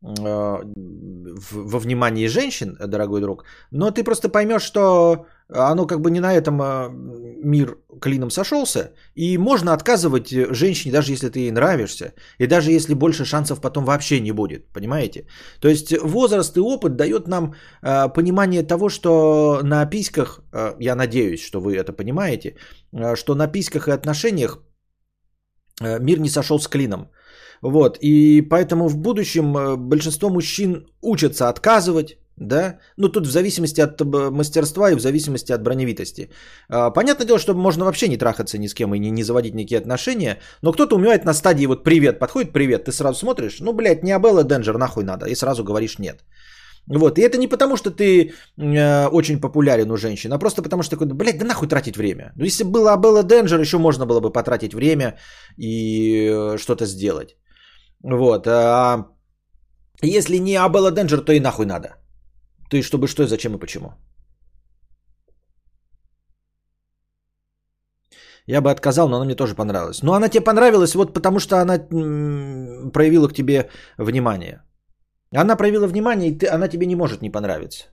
во 0.02 1.80
внимании 1.80 2.28
женщин, 2.28 2.78
дорогой 2.88 3.22
друг, 3.22 3.44
но 3.72 3.92
ты 3.92 4.04
просто 4.04 4.30
поймешь, 4.30 4.62
что 4.62 5.26
оно 5.50 5.88
как 5.88 6.00
бы 6.00 6.12
не 6.12 6.20
на 6.20 6.34
этом 6.34 6.62
а, 6.62 6.90
мир 6.90 7.78
клином 8.02 8.32
сошелся, 8.32 8.94
и 9.16 9.38
можно 9.38 9.74
отказывать 9.74 10.30
женщине, 10.30 10.94
даже 10.94 11.12
если 11.12 11.30
ты 11.30 11.40
ей 11.40 11.52
нравишься, 11.52 12.14
и 12.38 12.48
даже 12.48 12.72
если 12.72 12.94
больше 12.94 13.26
шансов 13.26 13.60
потом 13.60 13.84
вообще 13.86 14.22
не 14.22 14.32
будет, 14.32 14.72
понимаете? 14.74 15.28
То 15.60 15.68
есть 15.68 15.92
возраст 16.02 16.56
и 16.56 16.62
опыт 16.62 16.96
дает 16.96 17.28
нам 17.28 17.56
э, 17.82 18.14
понимание 18.14 18.64
того, 18.64 18.90
что 18.90 19.60
на 19.64 19.86
письках, 19.86 20.40
я 20.80 20.96
надеюсь, 20.96 21.42
что 21.42 21.60
вы 21.60 21.76
это 21.76 21.92
понимаете, 21.94 22.56
что 23.16 23.36
на 23.36 23.48
письках 23.48 23.88
и 23.88 23.92
отношениях 23.92 24.60
мир 25.82 26.20
не 26.20 26.30
сошел 26.30 26.60
с 26.60 26.68
клином. 26.68 27.10
Вот, 27.62 27.98
и 28.02 28.42
поэтому 28.42 28.88
в 28.88 28.98
будущем 28.98 29.78
большинство 29.78 30.30
мужчин 30.30 30.86
учатся 31.02 31.50
отказывать, 31.50 32.18
да, 32.40 32.80
ну 32.98 33.10
тут 33.10 33.28
в 33.28 33.32
зависимости 33.32 33.82
от 33.82 34.02
мастерства 34.32 34.92
и 34.92 34.96
в 34.96 35.00
зависимости 35.00 35.52
от 35.52 35.62
броневитости. 35.62 36.30
А, 36.70 36.90
понятное 36.90 37.26
дело, 37.26 37.40
что 37.40 37.54
можно 37.54 37.86
вообще 37.86 38.08
не 38.08 38.18
трахаться 38.18 38.58
ни 38.58 38.68
с 38.68 38.74
кем 38.74 38.94
и 38.96 39.00
не, 39.00 39.24
заводить 39.24 39.56
никакие 39.56 39.80
отношения, 39.80 40.40
но 40.62 40.72
кто-то 40.72 40.96
умеет 40.96 41.26
на 41.26 41.34
стадии 41.34 41.66
вот 41.68 41.84
привет, 41.84 42.20
подходит 42.20 42.54
привет, 42.54 42.86
ты 42.86 42.92
сразу 42.92 43.20
смотришь, 43.20 43.60
ну, 43.60 43.74
блядь, 43.74 44.04
не 44.04 44.16
Абелла 44.16 44.44
Денджер, 44.44 44.78
нахуй 44.78 45.04
надо, 45.04 45.26
и 45.26 45.36
сразу 45.36 45.64
говоришь 45.64 46.00
нет. 46.00 46.24
Вот, 46.88 47.20
и 47.20 47.22
это 47.22 47.38
не 47.38 47.48
потому, 47.48 47.78
что 47.78 47.92
ты 47.92 48.32
э, 48.58 49.08
очень 49.08 49.40
популярен 49.40 49.92
у 49.92 49.98
женщин, 49.98 50.32
а 50.34 50.40
просто 50.40 50.64
потому, 50.64 50.84
что 50.84 50.98
такой, 50.98 51.14
блядь, 51.14 51.38
да 51.38 51.46
нахуй 51.46 51.68
тратить 51.68 51.98
время. 51.98 52.32
Ну, 52.36 52.46
если 52.46 52.64
была 52.64 52.94
Абелла 52.94 53.24
Денджер, 53.24 53.60
еще 53.60 53.78
можно 53.78 54.06
было 54.06 54.22
бы 54.22 54.32
потратить 54.32 54.74
время 54.74 55.18
и 55.58 56.30
э, 56.32 56.58
что-то 56.58 56.86
сделать. 56.86 57.36
Вот, 58.04 58.48
а 58.48 59.08
если 60.02 60.38
не 60.40 60.56
Абелла 60.56 60.92
Денджер, 60.92 61.22
то 61.22 61.34
и 61.34 61.40
нахуй 61.40 61.66
надо. 61.66 61.90
То 62.70 62.78
есть, 62.78 62.88
чтобы 62.88 63.08
что, 63.08 63.28
зачем 63.28 63.56
и 63.56 63.60
почему. 63.60 63.94
Я 68.48 68.62
бы 68.62 68.72
отказал, 68.72 69.10
но 69.10 69.16
она 69.18 69.26
мне 69.26 69.36
тоже 69.36 69.56
понравилась. 69.56 70.02
Но 70.04 70.14
она 70.14 70.30
тебе 70.30 70.44
понравилась 70.44 70.96
вот 70.96 71.14
потому, 71.14 71.40
что 71.40 71.58
она 71.58 71.78
проявила 71.78 73.28
к 73.28 73.34
тебе 73.34 73.70
внимание. 73.98 74.64
Она 75.36 75.56
проявила 75.56 75.88
внимание, 75.88 76.30
и 76.32 76.38
ты, 76.38 76.48
она 76.48 76.68
тебе 76.68 76.88
не 76.88 76.96
может 76.96 77.22
не 77.22 77.30
понравиться. 77.30 77.88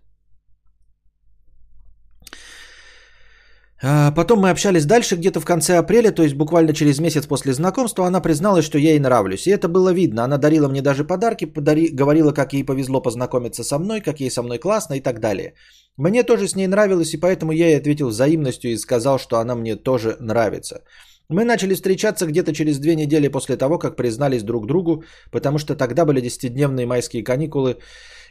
А, 3.82 4.10
потом 4.10 4.40
мы 4.40 4.50
общались 4.50 4.86
дальше, 4.86 5.16
где-то 5.16 5.40
в 5.40 5.44
конце 5.44 5.76
апреля, 5.76 6.10
то 6.10 6.22
есть 6.22 6.34
буквально 6.34 6.72
через 6.72 6.98
месяц 6.98 7.26
после 7.26 7.52
знакомства, 7.52 8.06
она 8.06 8.20
призналась, 8.20 8.64
что 8.64 8.78
я 8.78 8.90
ей 8.90 8.98
нравлюсь. 8.98 9.46
И 9.46 9.50
это 9.50 9.68
было 9.68 9.92
видно. 9.92 10.24
Она 10.24 10.38
дарила 10.38 10.68
мне 10.68 10.82
даже 10.82 11.04
подарки, 11.04 11.44
подари... 11.44 11.90
говорила, 11.92 12.32
как 12.32 12.52
ей 12.52 12.64
повезло 12.64 13.02
познакомиться 13.02 13.64
со 13.64 13.78
мной, 13.78 14.00
как 14.00 14.20
ей 14.20 14.30
со 14.30 14.42
мной 14.42 14.58
классно 14.58 14.94
и 14.94 15.00
так 15.00 15.20
далее. 15.20 15.54
Мне 15.98 16.22
тоже 16.22 16.48
с 16.48 16.56
ней 16.56 16.66
нравилось, 16.66 17.14
и 17.14 17.20
поэтому 17.20 17.52
я 17.52 17.66
ей 17.66 17.78
ответил 17.78 18.08
взаимностью 18.08 18.70
и 18.70 18.78
сказал, 18.78 19.18
что 19.18 19.38
она 19.38 19.54
мне 19.54 19.76
тоже 19.76 20.16
нравится. 20.20 20.82
Мы 21.28 21.44
начали 21.44 21.74
встречаться 21.74 22.26
где-то 22.26 22.54
через 22.54 22.78
две 22.78 22.94
недели 22.94 23.28
после 23.28 23.56
того, 23.56 23.78
как 23.78 23.96
признались 23.96 24.42
друг 24.42 24.66
другу, 24.66 25.04
потому 25.32 25.58
что 25.58 25.74
тогда 25.74 26.04
были 26.04 26.20
десятидневные 26.20 26.86
майские 26.86 27.24
каникулы, 27.24 27.78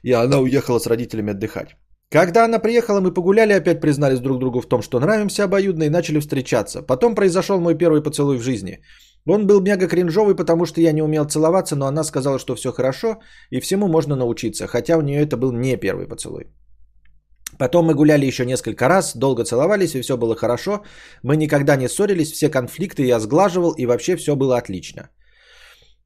и 0.01 0.11
она 0.11 0.39
уехала 0.39 0.79
с 0.79 0.87
родителями 0.87 1.31
отдыхать. 1.31 1.75
Когда 2.09 2.45
она 2.45 2.59
приехала, 2.59 3.01
мы 3.01 3.13
погуляли, 3.13 3.53
опять 3.53 3.81
признались 3.81 4.19
друг 4.19 4.39
другу 4.39 4.61
в 4.61 4.67
том, 4.67 4.81
что 4.81 4.99
нравимся 4.99 5.43
обоюдно 5.43 5.83
и 5.83 5.89
начали 5.89 6.19
встречаться. 6.19 6.81
Потом 6.81 7.15
произошел 7.15 7.59
мой 7.59 7.75
первый 7.75 8.01
поцелуй 8.03 8.37
в 8.37 8.43
жизни. 8.43 8.79
Он 9.27 9.47
был 9.47 9.59
мега 9.61 9.87
кринжовый, 9.87 10.35
потому 10.35 10.65
что 10.65 10.81
я 10.81 10.91
не 10.91 11.01
умел 11.01 11.25
целоваться, 11.25 11.75
но 11.75 11.87
она 11.87 12.03
сказала, 12.03 12.39
что 12.39 12.55
все 12.55 12.71
хорошо 12.71 13.17
и 13.49 13.59
всему 13.59 13.87
можно 13.87 14.15
научиться, 14.15 14.67
хотя 14.67 14.97
у 14.97 15.01
нее 15.01 15.21
это 15.21 15.35
был 15.35 15.51
не 15.51 15.77
первый 15.77 16.07
поцелуй. 16.07 16.45
Потом 17.57 17.85
мы 17.85 17.93
гуляли 17.95 18.25
еще 18.25 18.45
несколько 18.45 18.87
раз, 18.87 19.15
долго 19.15 19.43
целовались 19.43 19.95
и 19.95 20.01
все 20.01 20.17
было 20.17 20.35
хорошо. 20.35 20.83
Мы 21.23 21.37
никогда 21.37 21.75
не 21.75 21.87
ссорились, 21.87 22.31
все 22.31 22.49
конфликты 22.49 23.03
я 23.03 23.19
сглаживал 23.19 23.71
и 23.71 23.85
вообще 23.85 24.15
все 24.15 24.35
было 24.35 24.57
отлично. 24.57 25.09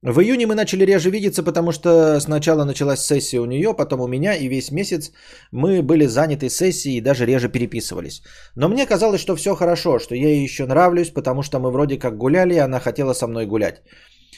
В 0.01 0.21
июне 0.21 0.47
мы 0.47 0.55
начали 0.55 0.85
реже 0.85 1.09
видеться, 1.09 1.43
потому 1.43 1.73
что 1.73 2.21
сначала 2.21 2.63
началась 2.63 3.01
сессия 3.01 3.41
у 3.41 3.45
нее, 3.45 3.73
потом 3.73 3.99
у 3.99 4.07
меня, 4.07 4.33
и 4.33 4.47
весь 4.47 4.71
месяц 4.71 5.11
мы 5.51 5.81
были 5.81 6.05
заняты 6.05 6.49
сессией 6.49 6.97
и 6.97 7.01
даже 7.01 7.25
реже 7.25 7.49
переписывались. 7.49 8.21
Но 8.55 8.69
мне 8.69 8.85
казалось, 8.85 9.19
что 9.19 9.35
все 9.35 9.55
хорошо, 9.55 9.99
что 9.99 10.15
я 10.15 10.29
ей 10.29 10.43
еще 10.43 10.65
нравлюсь, 10.65 11.09
потому 11.09 11.43
что 11.43 11.59
мы 11.59 11.69
вроде 11.71 11.99
как 11.99 12.17
гуляли, 12.17 12.53
и 12.53 12.59
она 12.59 12.79
хотела 12.79 13.13
со 13.13 13.27
мной 13.27 13.45
гулять. 13.45 13.81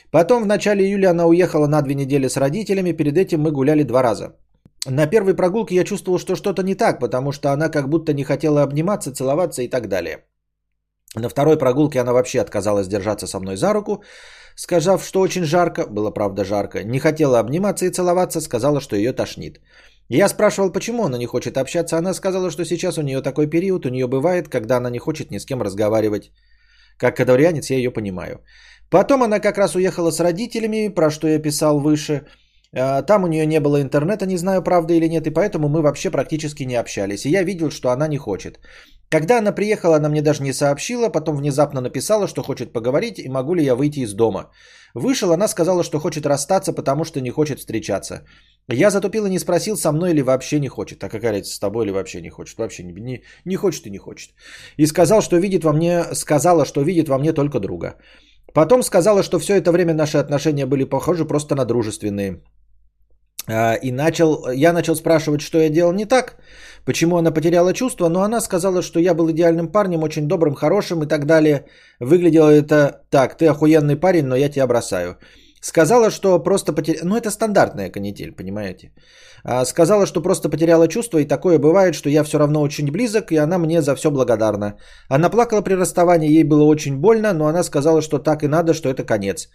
Потом 0.09 0.43
в 0.43 0.47
начале 0.47 0.83
июля 0.83 1.11
она 1.11 1.27
уехала 1.27 1.67
на 1.67 1.81
две 1.83 1.93
недели 1.93 2.27
с 2.27 2.37
родителями, 2.37 2.91
перед 2.91 3.15
этим 3.17 3.41
мы 3.41 3.51
гуляли 3.51 3.83
два 3.83 4.01
раза. 4.01 4.35
На 4.87 5.05
первой 5.05 5.35
прогулке 5.35 5.75
я 5.75 5.83
чувствовал, 5.83 6.17
что 6.17 6.35
что-то 6.35 6.63
не 6.63 6.73
так, 6.73 6.99
потому 6.99 7.31
что 7.31 7.51
она 7.51 7.69
как 7.69 7.87
будто 7.87 8.13
не 8.13 8.23
хотела 8.23 8.63
обниматься, 8.63 9.13
целоваться 9.13 9.61
и 9.61 9.67
так 9.67 9.87
далее. 9.87 10.25
На 11.15 11.29
второй 11.29 11.57
прогулке 11.57 11.99
она 11.99 12.13
вообще 12.13 12.39
отказалась 12.41 12.87
держаться 12.87 13.27
со 13.27 13.39
мной 13.39 13.57
за 13.57 13.73
руку, 13.73 14.03
сказав, 14.55 15.03
что 15.03 15.19
очень 15.19 15.43
жарко, 15.43 15.85
было 15.87 16.11
правда 16.11 16.43
жарко, 16.43 16.83
не 16.83 16.99
хотела 16.99 17.39
обниматься 17.39 17.85
и 17.85 17.89
целоваться, 17.89 18.41
сказала, 18.41 18.81
что 18.81 18.95
ее 18.95 19.13
тошнит. 19.13 19.59
Я 20.09 20.27
спрашивал, 20.27 20.71
почему 20.71 21.05
она 21.05 21.17
не 21.17 21.25
хочет 21.25 21.57
общаться, 21.57 21.97
она 21.97 22.13
сказала, 22.13 22.51
что 22.51 22.65
сейчас 22.65 22.97
у 22.97 23.01
нее 23.01 23.21
такой 23.21 23.47
период, 23.47 23.85
у 23.85 23.89
нее 23.89 24.07
бывает, 24.07 24.49
когда 24.49 24.77
она 24.77 24.89
не 24.89 24.99
хочет 24.99 25.31
ни 25.31 25.39
с 25.39 25.45
кем 25.45 25.61
разговаривать. 25.61 26.31
Как 26.97 27.15
кадаврианец 27.15 27.69
я 27.69 27.77
ее 27.77 27.91
понимаю. 27.91 28.41
Потом 28.89 29.23
она 29.23 29.39
как 29.39 29.57
раз 29.57 29.75
уехала 29.75 30.11
с 30.11 30.19
родителями, 30.19 30.89
про 30.89 31.09
что 31.09 31.27
я 31.27 31.39
писал 31.39 31.79
выше. 31.79 32.25
А, 32.73 33.01
там 33.01 33.23
у 33.23 33.27
нее 33.27 33.45
не 33.45 33.59
было 33.59 33.81
интернета, 33.81 34.25
не 34.25 34.37
знаю, 34.37 34.61
правда 34.61 34.93
или 34.93 35.07
нет, 35.07 35.27
и 35.27 35.31
поэтому 35.31 35.69
мы 35.69 35.81
вообще 35.81 36.11
практически 36.11 36.63
не 36.63 36.75
общались. 36.75 37.25
И 37.25 37.29
я 37.29 37.43
видел, 37.43 37.71
что 37.71 37.89
она 37.89 38.07
не 38.07 38.17
хочет. 38.17 38.59
Когда 39.11 39.39
она 39.39 39.51
приехала, 39.51 39.97
она 39.97 40.09
мне 40.09 40.21
даже 40.21 40.41
не 40.41 40.53
сообщила, 40.53 41.09
потом 41.09 41.35
внезапно 41.35 41.81
написала, 41.81 42.27
что 42.27 42.43
хочет 42.43 42.71
поговорить 42.71 43.19
и 43.19 43.27
могу 43.29 43.55
ли 43.55 43.63
я 43.63 43.75
выйти 43.75 43.99
из 43.99 44.13
дома. 44.13 44.51
Вышел, 44.93 45.33
она 45.33 45.47
сказала, 45.47 45.83
что 45.83 45.99
хочет 45.99 46.25
расстаться, 46.25 46.71
потому 46.73 47.03
что 47.03 47.19
не 47.19 47.29
хочет 47.29 47.59
встречаться. 47.59 48.23
Я 48.69 48.89
затупил 48.89 49.25
и 49.25 49.29
не 49.29 49.39
спросил, 49.39 49.75
со 49.75 49.91
мной 49.91 50.11
или 50.11 50.21
вообще 50.21 50.59
не 50.59 50.69
хочет. 50.69 51.03
А 51.03 51.09
какая 51.09 51.31
разница, 51.31 51.55
с 51.55 51.59
тобой 51.59 51.83
или 51.83 51.91
вообще 51.91 52.21
не 52.21 52.29
хочет? 52.29 52.57
Вообще 52.57 52.83
не, 52.83 52.93
не, 52.93 53.23
не 53.45 53.55
хочет 53.55 53.85
и 53.85 53.89
не 53.89 53.97
хочет. 53.97 54.29
И 54.77 54.85
сказал, 54.85 55.21
что 55.21 55.37
видит 55.37 55.63
во 55.63 55.73
мне, 55.73 56.03
сказала, 56.13 56.65
что 56.65 56.81
видит 56.81 57.09
во 57.09 57.17
мне 57.17 57.33
только 57.33 57.59
друга. 57.59 57.95
Потом 58.53 58.83
сказала, 58.83 59.23
что 59.23 59.39
все 59.39 59.57
это 59.57 59.71
время 59.71 59.93
наши 59.93 60.19
отношения 60.19 60.65
были 60.65 60.85
похожи 60.85 61.25
просто 61.25 61.55
на 61.55 61.65
дружественные. 61.65 62.39
А, 63.47 63.75
и 63.75 63.91
начал, 63.91 64.49
я 64.51 64.73
начал 64.73 64.95
спрашивать, 64.95 65.41
что 65.41 65.57
я 65.57 65.69
делал 65.69 65.93
не 65.93 66.05
так, 66.05 66.37
почему 66.85 67.17
она 67.17 67.31
потеряла 67.31 67.73
чувство, 67.73 68.09
но 68.09 68.21
она 68.21 68.41
сказала, 68.41 68.81
что 68.81 68.99
я 68.99 69.13
был 69.13 69.29
идеальным 69.31 69.67
парнем, 69.71 70.03
очень 70.03 70.27
добрым, 70.27 70.55
хорошим 70.55 71.03
и 71.03 71.07
так 71.07 71.25
далее. 71.25 71.65
Выглядело 71.99 72.49
это 72.49 73.01
так, 73.09 73.37
ты 73.37 73.47
охуенный 73.47 73.95
парень, 73.95 74.25
но 74.25 74.35
я 74.35 74.49
тебя 74.49 74.67
бросаю. 74.67 75.17
Сказала, 75.61 76.09
что 76.09 76.39
просто 76.43 76.73
потеряла... 76.73 77.05
Ну, 77.05 77.15
это 77.15 77.29
стандартная 77.29 77.91
канитель, 77.91 78.31
понимаете? 78.31 78.91
А, 79.43 79.65
сказала, 79.65 80.07
что 80.07 80.21
просто 80.21 80.49
потеряла 80.49 80.87
чувство, 80.87 81.19
и 81.19 81.27
такое 81.27 81.59
бывает, 81.59 81.93
что 81.93 82.09
я 82.09 82.23
все 82.23 82.39
равно 82.39 82.61
очень 82.61 82.91
близок, 82.91 83.31
и 83.31 83.37
она 83.37 83.59
мне 83.59 83.81
за 83.81 83.95
все 83.95 84.09
благодарна. 84.09 84.77
Она 85.07 85.29
плакала 85.29 85.61
при 85.61 85.75
расставании, 85.75 86.31
ей 86.31 86.43
было 86.43 86.63
очень 86.63 86.97
больно, 86.97 87.33
но 87.33 87.45
она 87.45 87.63
сказала, 87.63 88.01
что 88.01 88.17
так 88.17 88.43
и 88.43 88.47
надо, 88.47 88.73
что 88.73 88.89
это 88.89 89.03
конец. 89.03 89.49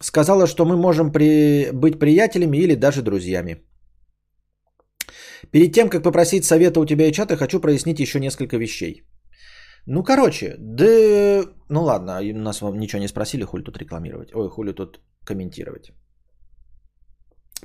Сказала, 0.00 0.46
что 0.46 0.64
мы 0.64 0.76
можем 0.76 1.12
при... 1.12 1.70
быть 1.72 1.98
приятелями 1.98 2.56
или 2.56 2.74
даже 2.74 3.02
друзьями. 3.02 3.56
Перед 5.50 5.72
тем, 5.72 5.88
как 5.88 6.02
попросить 6.02 6.44
совета 6.44 6.80
у 6.80 6.86
тебя 6.86 7.06
и 7.08 7.12
чата, 7.12 7.36
хочу 7.36 7.60
прояснить 7.60 8.00
еще 8.00 8.20
несколько 8.20 8.56
вещей. 8.56 9.02
Ну, 9.86 10.02
короче, 10.02 10.56
да... 10.58 11.44
Ну 11.68 11.82
ладно, 11.82 12.20
нас 12.34 12.60
вам 12.60 12.78
ничего 12.78 13.00
не 13.00 13.08
спросили, 13.08 13.44
хули 13.44 13.62
тут 13.62 13.78
рекламировать. 13.78 14.34
Ой, 14.34 14.48
хули 14.48 14.72
тут 14.72 15.00
комментировать. 15.24 15.92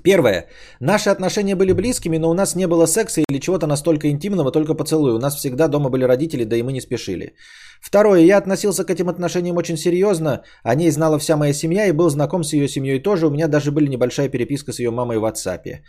Первое. 0.04 0.48
Наши 0.80 1.10
отношения 1.10 1.56
были 1.56 1.74
близкими, 1.74 2.18
но 2.18 2.30
у 2.30 2.34
нас 2.34 2.56
не 2.56 2.68
было 2.68 2.86
секса 2.86 3.22
или 3.22 3.40
чего-то 3.40 3.68
настолько 3.68 4.08
интимного, 4.10 4.52
только 4.52 4.76
поцелуй. 4.76 5.14
У 5.14 5.20
нас 5.20 5.36
всегда 5.36 5.68
дома 5.68 5.90
были 5.90 6.04
родители, 6.04 6.44
да 6.44 6.56
и 6.56 6.64
мы 6.64 6.74
не 6.74 6.82
спешили. 6.82 7.36
Второе. 7.82 8.20
Я 8.20 8.38
относился 8.38 8.84
к 8.84 8.90
этим 8.90 9.10
отношениям 9.10 9.58
очень 9.58 9.78
серьезно. 9.78 10.44
О 10.64 10.76
ней 10.76 10.92
знала 10.92 11.18
вся 11.18 11.38
моя 11.38 11.54
семья 11.54 11.88
и 11.88 11.92
был 11.92 12.10
знаком 12.10 12.44
с 12.44 12.54
ее 12.54 12.68
семьей 12.68 13.02
тоже. 13.02 13.28
У 13.28 13.32
меня 13.32 13.48
даже 13.48 13.72
были 13.72 13.88
небольшая 13.88 14.30
переписка 14.30 14.74
с 14.74 14.80
ее 14.80 14.92
мамой 14.92 15.18
в 15.18 15.24
WhatsApp. 15.24 15.80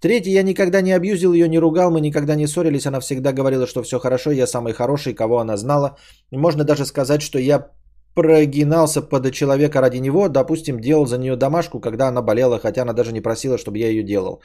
Третье. 0.00 0.32
Я 0.32 0.42
никогда 0.42 0.80
не 0.80 0.92
абьюзил 0.92 1.32
ее, 1.32 1.48
не 1.48 1.58
ругал, 1.58 1.90
мы 1.90 2.00
никогда 2.00 2.34
не 2.34 2.46
ссорились. 2.46 2.86
Она 2.86 3.00
всегда 3.00 3.32
говорила, 3.32 3.66
что 3.66 3.82
все 3.82 3.98
хорошо, 3.98 4.30
я 4.30 4.46
самый 4.46 4.72
хороший, 4.72 5.14
кого 5.14 5.38
она 5.38 5.56
знала. 5.56 5.96
Можно 6.30 6.64
даже 6.64 6.84
сказать, 6.86 7.22
что 7.22 7.38
я 7.38 7.70
прогинался 8.14 9.02
под 9.02 9.32
человека 9.32 9.80
ради 9.80 9.98
него, 9.98 10.28
допустим, 10.28 10.80
делал 10.80 11.06
за 11.06 11.18
нее 11.18 11.36
домашку, 11.36 11.80
когда 11.80 12.08
она 12.08 12.22
болела, 12.22 12.58
хотя 12.58 12.82
она 12.82 12.92
даже 12.92 13.12
не 13.12 13.20
просила, 13.20 13.58
чтобы 13.58 13.78
я 13.78 13.88
ее 13.88 14.02
делал. 14.02 14.40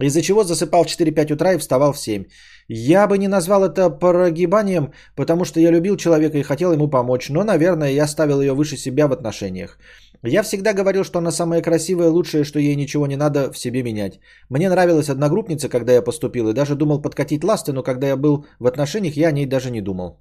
Из-за 0.00 0.22
чего 0.22 0.44
засыпал 0.44 0.84
в 0.84 0.86
4-5 0.86 1.32
утра 1.34 1.52
и 1.52 1.58
вставал 1.58 1.92
в 1.92 1.98
7. 1.98 2.24
Я 2.68 3.06
бы 3.06 3.18
не 3.18 3.28
назвал 3.28 3.64
это 3.64 3.90
прогибанием, 3.90 4.92
потому 5.14 5.44
что 5.44 5.60
я 5.60 5.70
любил 5.70 5.96
человека 5.96 6.38
и 6.38 6.42
хотел 6.42 6.72
ему 6.72 6.88
помочь, 6.88 7.28
но, 7.28 7.44
наверное, 7.44 7.90
я 7.90 8.06
ставил 8.06 8.40
ее 8.40 8.54
выше 8.54 8.76
себя 8.76 9.06
в 9.06 9.12
отношениях. 9.12 9.78
Я 10.24 10.42
всегда 10.42 10.72
говорил, 10.72 11.04
что 11.04 11.18
она 11.18 11.32
самая 11.32 11.62
красивая, 11.62 12.08
лучшая, 12.08 12.44
что 12.44 12.60
ей 12.60 12.76
ничего 12.76 13.06
не 13.06 13.16
надо 13.16 13.52
в 13.52 13.58
себе 13.58 13.82
менять. 13.82 14.20
Мне 14.48 14.68
нравилась 14.70 15.08
одногруппница, 15.08 15.68
когда 15.68 15.92
я 15.92 16.02
поступил, 16.02 16.48
и 16.48 16.54
даже 16.54 16.76
думал 16.76 17.02
подкатить 17.02 17.42
ласты, 17.42 17.72
но 17.72 17.82
когда 17.82 18.06
я 18.06 18.16
был 18.16 18.46
в 18.60 18.66
отношениях, 18.66 19.16
я 19.16 19.28
о 19.28 19.32
ней 19.32 19.46
даже 19.46 19.70
не 19.70 19.80
думал. 19.80 20.20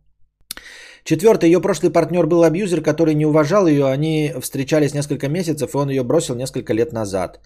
Четвертое, 1.04 1.48
ее 1.48 1.62
прошлый 1.62 1.92
партнер 1.92 2.26
был 2.26 2.44
абьюзер, 2.44 2.82
который 2.82 3.14
не 3.14 3.26
уважал 3.26 3.68
ее, 3.68 3.86
они 3.86 4.34
встречались 4.42 4.94
несколько 4.94 5.30
месяцев, 5.30 5.74
и 5.74 5.78
он 5.78 5.90
ее 5.90 6.04
бросил 6.04 6.36
несколько 6.36 6.74
лет 6.74 6.94
назад. 6.94 7.40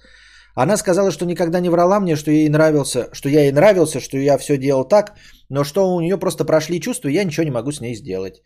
Она 0.55 0.77
сказала, 0.77 1.11
что 1.11 1.25
никогда 1.25 1.59
не 1.59 1.69
врала 1.69 1.99
мне, 1.99 2.15
что 2.15 2.31
ей 2.31 2.49
нравился, 2.49 3.09
что 3.11 3.29
я 3.29 3.41
ей 3.41 3.51
нравился, 3.51 3.99
что 3.99 4.17
я 4.17 4.37
все 4.37 4.57
делал 4.57 4.85
так, 4.85 5.13
но 5.49 5.65
что 5.65 5.93
у 5.93 5.99
нее 5.99 6.17
просто 6.17 6.45
прошли 6.45 6.79
чувства, 6.79 7.09
и 7.09 7.13
я 7.13 7.25
ничего 7.25 7.43
не 7.43 7.51
могу 7.51 7.71
с 7.71 7.81
ней 7.81 7.95
сделать. 7.95 8.41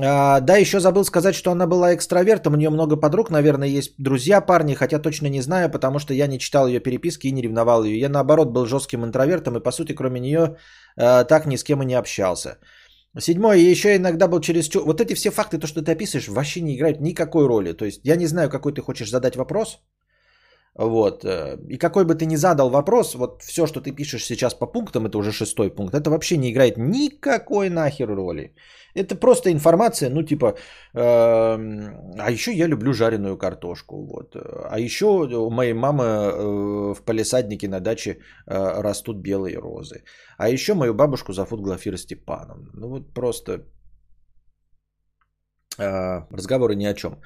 А, 0.00 0.40
да, 0.40 0.56
еще 0.56 0.80
забыл 0.80 1.04
сказать, 1.04 1.36
что 1.36 1.52
она 1.52 1.66
была 1.66 1.94
экстравертом, 1.94 2.54
у 2.54 2.56
нее 2.56 2.70
много 2.70 2.96
подруг, 2.96 3.30
наверное, 3.30 3.68
есть 3.68 3.94
друзья 3.98 4.40
парни, 4.40 4.74
хотя 4.74 4.98
точно 4.98 5.28
не 5.28 5.40
знаю, 5.40 5.70
потому 5.70 6.00
что 6.00 6.14
я 6.14 6.26
не 6.26 6.38
читал 6.38 6.66
ее 6.66 6.80
переписки 6.80 7.28
и 7.28 7.32
не 7.32 7.42
ревновал 7.42 7.84
ее. 7.84 8.00
Я 8.00 8.08
наоборот 8.08 8.48
был 8.48 8.66
жестким 8.66 9.04
интровертом 9.04 9.56
и 9.56 9.62
по 9.62 9.70
сути 9.70 9.94
кроме 9.94 10.20
нее 10.20 10.56
а, 10.96 11.24
так 11.24 11.46
ни 11.46 11.56
с 11.56 11.62
кем 11.62 11.82
и 11.82 11.86
не 11.86 11.94
общался. 11.94 12.58
Седьмое, 13.20 13.58
еще 13.58 13.94
иногда 13.94 14.26
был 14.26 14.40
через... 14.40 14.68
Вот 14.74 15.00
эти 15.00 15.14
все 15.14 15.30
факты, 15.30 15.58
то, 15.58 15.68
что 15.68 15.82
ты 15.82 15.92
описываешь, 15.92 16.28
вообще 16.28 16.60
не 16.60 16.74
играют 16.74 17.00
никакой 17.00 17.46
роли. 17.46 17.72
То 17.72 17.84
есть 17.84 18.00
я 18.02 18.16
не 18.16 18.26
знаю, 18.26 18.50
какой 18.50 18.72
ты 18.72 18.80
хочешь 18.80 19.10
задать 19.10 19.36
вопрос. 19.36 19.78
Вот. 20.74 21.24
Э, 21.24 21.56
и 21.68 21.78
какой 21.78 22.04
бы 22.04 22.16
ты 22.16 22.26
ни 22.26 22.36
задал 22.36 22.70
вопрос, 22.70 23.14
вот 23.14 23.42
все, 23.42 23.66
что 23.66 23.80
ты 23.80 23.92
пишешь 23.92 24.24
сейчас 24.24 24.54
по 24.54 24.66
пунктам, 24.66 25.06
это 25.06 25.18
уже 25.18 25.30
шестой 25.30 25.70
пункт, 25.70 25.94
это 25.94 26.10
вообще 26.10 26.36
не 26.36 26.50
играет 26.50 26.76
никакой 26.76 27.70
нахер 27.70 28.08
роли. 28.08 28.54
Это 28.94 29.16
просто 29.16 29.50
информация, 29.50 30.10
ну 30.10 30.22
типа, 30.22 30.54
э, 30.94 31.00
а 32.18 32.30
еще 32.30 32.52
я 32.52 32.68
люблю 32.68 32.92
жареную 32.92 33.36
картошку. 33.36 34.06
Вот. 34.06 34.36
А 34.70 34.78
еще 34.78 35.06
у 35.06 35.50
моей 35.50 35.74
мамы 35.74 36.04
э, 36.04 36.94
в 36.94 37.02
палисаднике 37.04 37.68
на 37.68 37.80
даче 37.80 38.10
э, 38.10 38.82
растут 38.82 39.16
белые 39.16 39.58
розы. 39.58 40.04
А 40.38 40.48
еще 40.48 40.74
мою 40.74 40.94
бабушку 40.94 41.32
зовут 41.32 41.60
Глафира 41.60 41.96
Степановна. 41.96 42.70
Ну 42.74 42.88
вот 42.88 43.14
просто 43.14 43.52
э, 45.78 46.26
разговоры 46.30 46.76
ни 46.76 46.86
о 46.86 46.94
чем. 46.94 47.20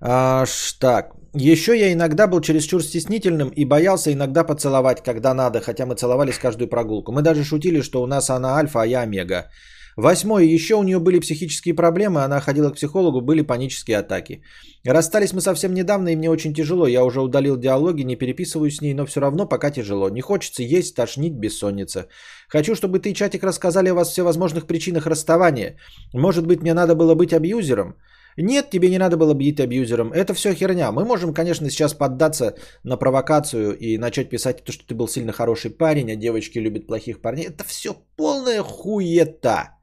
Аж 0.00 0.72
так. 0.72 1.14
Еще 1.34 1.78
я 1.78 1.92
иногда 1.92 2.26
был 2.26 2.40
чересчур 2.40 2.82
стеснительным 2.82 3.50
и 3.50 3.64
боялся 3.64 4.12
иногда 4.12 4.44
поцеловать, 4.44 5.02
когда 5.02 5.34
надо, 5.34 5.60
хотя 5.60 5.86
мы 5.86 5.94
целовались 5.94 6.38
каждую 6.38 6.68
прогулку. 6.68 7.12
Мы 7.12 7.22
даже 7.22 7.44
шутили, 7.44 7.82
что 7.82 8.02
у 8.02 8.06
нас 8.06 8.30
она 8.30 8.56
альфа, 8.56 8.82
а 8.82 8.86
я 8.86 9.02
омега. 9.02 9.50
Восьмое. 9.96 10.44
Еще 10.44 10.74
у 10.74 10.82
нее 10.82 10.98
были 10.98 11.20
психические 11.20 11.74
проблемы, 11.74 12.22
она 12.22 12.40
ходила 12.40 12.70
к 12.70 12.76
психологу, 12.76 13.20
были 13.20 13.42
панические 13.42 13.98
атаки. 13.98 14.42
Расстались 14.84 15.32
мы 15.32 15.40
совсем 15.40 15.74
недавно, 15.74 16.08
и 16.08 16.16
мне 16.16 16.30
очень 16.30 16.54
тяжело. 16.54 16.86
Я 16.86 17.04
уже 17.04 17.20
удалил 17.20 17.56
диалоги, 17.56 18.02
не 18.02 18.16
переписываю 18.16 18.70
с 18.70 18.80
ней, 18.80 18.94
но 18.94 19.06
все 19.06 19.20
равно 19.20 19.46
пока 19.46 19.70
тяжело. 19.70 20.08
Не 20.08 20.20
хочется 20.20 20.62
есть, 20.62 20.94
тошнить, 20.94 21.34
бессонница. 21.34 22.06
Хочу, 22.48 22.74
чтобы 22.74 22.98
ты, 22.98 23.12
чатик, 23.12 23.42
рассказали 23.42 23.88
о 23.88 23.94
вас 23.94 24.10
всевозможных 24.10 24.66
причинах 24.66 25.06
расставания. 25.06 25.76
Может 26.14 26.46
быть, 26.46 26.62
мне 26.62 26.74
надо 26.74 26.94
было 26.94 27.14
быть 27.14 27.32
абьюзером? 27.32 27.96
Нет, 28.36 28.70
тебе 28.70 28.88
не 28.88 28.98
надо 28.98 29.16
было 29.16 29.34
быть 29.34 29.60
абьюзером. 29.60 30.12
Это 30.12 30.34
все 30.34 30.54
херня. 30.54 30.92
Мы 30.92 31.04
можем, 31.04 31.34
конечно, 31.34 31.68
сейчас 31.68 31.94
поддаться 31.94 32.54
на 32.84 32.96
провокацию 32.96 33.76
и 33.76 33.98
начать 33.98 34.30
писать 34.30 34.64
то, 34.64 34.72
что 34.72 34.86
ты 34.86 34.94
был 34.94 35.08
сильно 35.08 35.32
хороший 35.32 35.70
парень, 35.70 36.10
а 36.12 36.16
девочки 36.16 36.58
любят 36.58 36.86
плохих 36.86 37.20
парней. 37.20 37.48
Это 37.48 37.64
все 37.64 37.94
полная 38.16 38.62
хуета. 38.62 39.79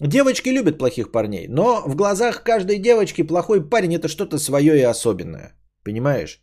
Девочки 0.00 0.48
любят 0.48 0.78
плохих 0.78 1.12
парней, 1.12 1.46
но 1.48 1.82
в 1.86 1.94
глазах 1.96 2.42
каждой 2.42 2.78
девочки 2.78 3.22
плохой 3.22 3.68
парень 3.68 3.94
это 3.94 4.08
что-то 4.08 4.38
свое 4.38 4.76
и 4.78 4.82
особенное. 4.82 5.54
Понимаешь? 5.84 6.40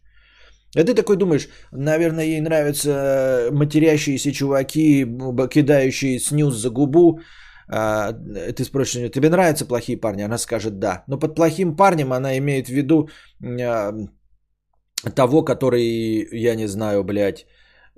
А 0.76 0.84
ты 0.84 0.94
такой 0.94 1.18
думаешь, 1.18 1.50
наверное, 1.74 2.26
ей 2.26 2.42
нравятся 2.42 3.50
матерящиеся 3.52 4.32
чуваки, 4.32 5.06
кидающие 5.50 6.20
снюс 6.20 6.56
за 6.56 6.70
губу. 6.70 7.20
А, 7.68 8.14
ты 8.14 8.64
спросишь, 8.64 9.12
тебе 9.12 9.30
нравятся 9.30 9.66
плохие 9.66 9.98
парни? 9.98 10.24
Она 10.24 10.38
скажет 10.38 10.80
да. 10.80 11.04
Но 11.08 11.20
под 11.20 11.36
плохим 11.36 11.76
парнем 11.76 12.14
она 12.14 12.38
имеет 12.38 12.68
в 12.68 12.72
виду 12.72 13.10
а, 13.44 13.94
того, 15.14 15.44
который, 15.44 16.28
я 16.32 16.56
не 16.56 16.68
знаю, 16.68 17.04
блядь, 17.04 17.46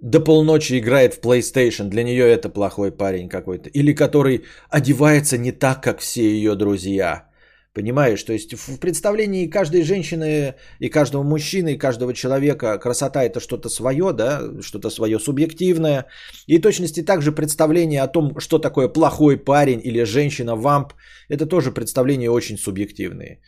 до 0.03 0.19
полночи 0.19 0.79
играет 0.79 1.13
в 1.13 1.21
PlayStation, 1.21 1.87
для 1.87 2.03
нее 2.03 2.25
это 2.25 2.49
плохой 2.49 2.91
парень 2.91 3.29
какой-то. 3.29 3.69
Или 3.69 3.93
который 3.93 4.43
одевается 4.69 5.37
не 5.37 5.51
так, 5.51 5.81
как 5.81 5.99
все 5.99 6.21
ее 6.21 6.55
друзья. 6.55 7.29
Понимаешь, 7.73 8.23
то 8.23 8.33
есть 8.33 8.53
в 8.53 8.77
представлении 8.79 9.47
каждой 9.47 9.83
женщины 9.83 10.55
и 10.79 10.89
каждого 10.89 11.23
мужчины 11.23 11.73
и 11.73 11.77
каждого 11.77 12.13
человека 12.13 12.77
красота 12.77 13.23
это 13.23 13.39
что-то 13.39 13.69
свое, 13.69 14.13
да, 14.13 14.41
что-то 14.61 14.89
свое 14.89 15.19
субъективное. 15.19 16.05
И 16.47 16.59
точности 16.59 17.01
также 17.01 17.31
представление 17.31 18.03
о 18.03 18.07
том, 18.07 18.39
что 18.39 18.59
такое 18.59 18.89
плохой 18.89 19.37
парень 19.37 19.81
или 19.83 20.03
женщина-вамп, 20.03 20.93
это 21.29 21.45
тоже 21.45 21.71
представления 21.71 22.29
очень 22.29 22.57
субъективные. 22.57 23.39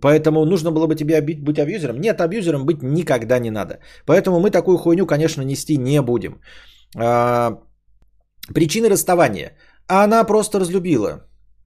Поэтому 0.00 0.44
нужно 0.44 0.72
было 0.72 0.86
бы 0.86 0.96
тебе 0.96 1.20
быть 1.20 1.58
абьюзером. 1.58 2.00
Нет, 2.00 2.20
абьюзером 2.20 2.66
быть 2.66 2.82
никогда 2.82 3.38
не 3.38 3.50
надо. 3.50 3.78
Поэтому 4.04 4.40
мы 4.40 4.50
такую 4.50 4.78
хуйню, 4.78 5.06
конечно, 5.06 5.42
нести 5.42 5.76
не 5.76 6.02
будем. 6.02 6.40
А, 6.96 7.58
причины 8.54 8.88
расставания. 8.88 9.52
Она 9.86 10.24
просто 10.24 10.58
разлюбила. 10.58 11.22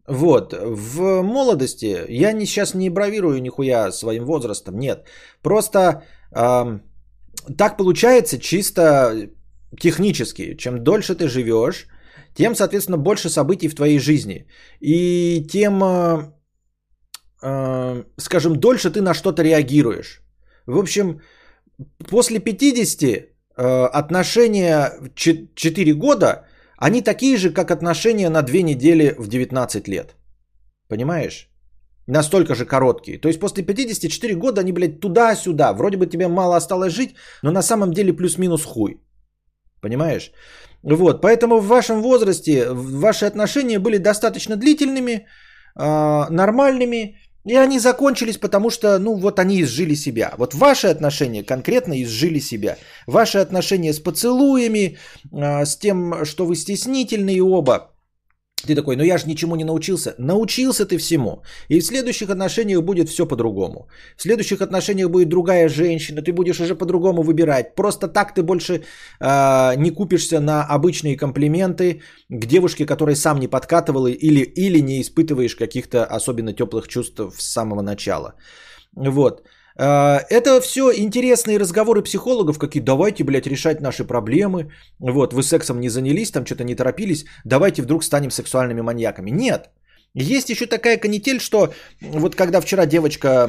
Вот, 0.09 0.52
в 0.52 1.22
молодости 1.22 2.04
я 2.09 2.33
не, 2.33 2.46
сейчас 2.46 2.74
не 2.74 2.90
бравирую 2.90 3.40
нихуя 3.40 3.92
своим 3.92 4.24
возрастом, 4.24 4.78
нет. 4.78 5.06
Просто 5.42 6.02
э, 6.33 6.80
так 7.56 7.76
получается 7.76 8.38
чисто 8.38 9.30
технически. 9.78 10.56
Чем 10.56 10.83
дольше 10.83 11.14
ты 11.14 11.28
живешь, 11.28 11.87
тем, 12.35 12.54
соответственно, 12.56 12.98
больше 12.98 13.28
событий 13.28 13.68
в 13.68 13.74
твоей 13.74 13.98
жизни. 13.98 14.46
И 14.80 15.46
тем 15.48 15.80
э, 17.42 18.05
скажем, 18.16 18.57
дольше 18.57 18.90
ты 18.90 19.00
на 19.00 19.14
что-то 19.14 19.42
реагируешь. 19.42 20.22
В 20.66 20.79
общем, 20.79 21.20
после 22.09 22.38
50 22.38 23.03
э, 23.03 23.26
отношения 23.93 24.93
4 25.14 25.95
года, 25.95 26.45
они 26.76 27.03
такие 27.03 27.36
же, 27.36 27.51
как 27.51 27.70
отношения 27.70 28.30
на 28.30 28.43
2 28.43 28.62
недели 28.62 29.14
в 29.18 29.28
19 29.28 29.88
лет. 29.88 30.16
Понимаешь? 30.88 31.49
Настолько 32.07 32.55
же 32.55 32.66
короткие. 32.66 33.18
То 33.18 33.28
есть 33.28 33.41
после 33.41 33.62
54 33.62 34.34
года 34.34 34.61
они, 34.61 34.72
блядь, 34.72 35.01
туда-сюда. 35.01 35.72
Вроде 35.72 35.97
бы 35.97 36.07
тебе 36.07 36.28
мало 36.28 36.57
осталось 36.57 36.93
жить, 36.93 37.14
но 37.43 37.51
на 37.53 37.62
самом 37.62 37.93
деле 37.93 38.12
плюс-минус 38.12 38.64
хуй. 38.64 39.01
Понимаешь? 39.80 40.32
Вот, 40.82 41.20
поэтому 41.20 41.61
в 41.61 41.66
вашем 41.66 42.03
возрасте 42.03 42.68
ваши 42.72 43.26
отношения 43.26 43.78
были 43.78 43.99
достаточно 43.99 44.57
длительными, 44.57 45.12
э, 45.12 46.26
нормальными, 46.30 47.16
и 47.45 47.55
они 47.55 47.78
закончились, 47.78 48.36
потому 48.36 48.70
что, 48.70 48.99
ну, 48.99 49.14
вот 49.14 49.38
они 49.38 49.62
изжили 49.62 49.95
себя. 49.95 50.34
Вот 50.36 50.55
ваши 50.55 50.88
отношения 50.88 51.43
конкретно 51.43 52.03
изжили 52.03 52.38
себя. 52.38 52.76
Ваши 53.07 53.38
отношения 53.38 53.93
с 53.93 54.01
поцелуями, 54.01 54.99
э, 55.32 55.64
с 55.64 55.76
тем, 55.76 56.24
что 56.24 56.45
вы 56.45 56.57
стеснительные 56.57 57.43
оба, 57.43 57.89
ты 58.66 58.74
такой, 58.74 58.96
ну 58.96 59.04
я 59.04 59.18
же 59.18 59.26
ничему 59.26 59.56
не 59.56 59.64
научился. 59.64 60.14
Научился 60.18 60.86
ты 60.86 60.98
всему. 60.98 61.42
И 61.68 61.80
в 61.80 61.84
следующих 61.84 62.30
отношениях 62.30 62.82
будет 62.82 63.08
все 63.08 63.26
по-другому. 63.26 63.88
В 64.16 64.22
следующих 64.22 64.61
отношениях 64.61 65.11
будет 65.11 65.28
другая 65.28 65.68
женщина, 65.68 66.22
ты 66.22 66.32
будешь 66.32 66.61
уже 66.61 66.74
по-другому 66.74 67.22
выбирать. 67.22 67.74
Просто 67.74 68.08
так 68.08 68.34
ты 68.34 68.42
больше 68.42 68.82
э, 69.20 69.76
не 69.76 69.90
купишься 69.90 70.40
на 70.40 70.64
обычные 70.64 71.16
комплименты 71.16 72.02
к 72.28 72.46
девушке, 72.46 72.86
которой 72.86 73.16
сам 73.16 73.40
не 73.40 73.48
подкатывал 73.48 74.06
или, 74.06 74.40
или 74.40 74.80
не 74.80 75.00
испытываешь 75.00 75.56
каких-то 75.56 76.04
особенно 76.04 76.52
теплых 76.52 76.88
чувств 76.88 77.20
с 77.38 77.52
самого 77.52 77.82
начала. 77.82 78.34
Вот. 78.96 79.42
А, 79.83 80.20
это 80.28 80.61
все 80.61 80.93
интересные 80.93 81.59
разговоры 81.59 82.03
психологов, 82.03 82.59
какие 82.59 82.83
давайте, 82.83 83.24
блядь, 83.24 83.47
решать 83.47 83.81
наши 83.81 84.05
проблемы. 84.05 84.70
Вот, 84.99 85.33
вы 85.33 85.43
сексом 85.43 85.81
не 85.81 85.89
занялись, 85.89 86.31
там 86.31 86.45
что-то 86.45 86.64
не 86.64 86.74
торопились, 86.74 87.24
давайте 87.45 87.83
вдруг 87.83 88.05
станем 88.05 88.31
сексуальными 88.31 88.83
маньяками. 88.83 89.31
Нет. 89.31 89.70
Есть 90.12 90.51
еще 90.51 90.66
такая 90.66 90.99
канитель, 90.99 91.41
что 91.41 91.72
вот 92.03 92.35
когда 92.35 92.61
вчера 92.61 92.85
девочка 92.85 93.49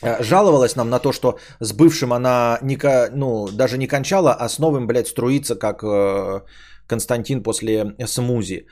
а, 0.00 0.22
жаловалась 0.22 0.76
нам 0.76 0.88
на 0.88 0.98
то, 0.98 1.12
что 1.12 1.38
с 1.60 1.72
бывшим 1.72 2.12
она 2.12 2.58
не, 2.62 2.78
ну, 3.14 3.48
даже 3.52 3.76
не 3.76 3.86
кончала, 3.86 4.32
а 4.32 4.48
с 4.48 4.58
новым, 4.58 4.86
блядь, 4.86 5.08
струится, 5.08 5.56
как 5.56 5.84
э, 5.84 6.40
Константин 6.86 7.42
после 7.42 7.94
смузи. 8.06 8.66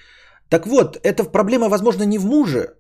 Так 0.49 0.67
вот, 0.67 0.99
эта 1.03 1.25
проблема, 1.25 1.69
возможно, 1.69 2.05
не 2.05 2.19
в 2.19 2.25
муже, 2.25 2.77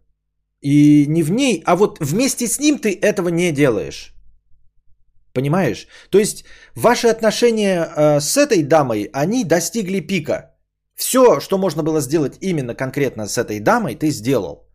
и 0.61 1.07
не 1.09 1.23
в 1.23 1.31
ней, 1.31 1.63
а 1.67 1.77
вот 1.77 1.99
вместе 2.01 2.47
с 2.47 2.61
ним 2.61 2.79
ты 2.79 2.99
этого 3.01 3.29
не 3.29 3.53
делаешь. 3.53 4.15
Понимаешь? 5.33 5.87
То 6.11 6.19
есть 6.19 6.45
ваши 6.75 7.09
отношения 7.09 7.85
э, 7.85 8.21
с 8.21 8.37
этой 8.37 8.63
дамой, 8.63 9.11
они 9.13 9.45
достигли 9.45 10.01
пика. 10.01 10.57
Все, 10.97 11.41
что 11.41 11.59
можно 11.59 11.83
было 11.83 12.01
сделать 12.01 12.37
именно 12.41 12.75
конкретно 12.75 13.27
с 13.27 13.39
этой 13.39 13.61
дамой, 13.61 13.95
ты 13.95 14.11
сделал. 14.11 14.69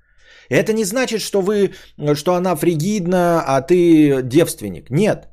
Это 0.49 0.73
не 0.73 0.85
значит, 0.85 1.21
что 1.21 1.41
вы, 1.41 1.73
что 2.15 2.33
она 2.33 2.55
фригидна, 2.55 3.43
а 3.45 3.61
ты 3.61 4.21
девственник. 4.23 4.89
Нет. 4.89 5.27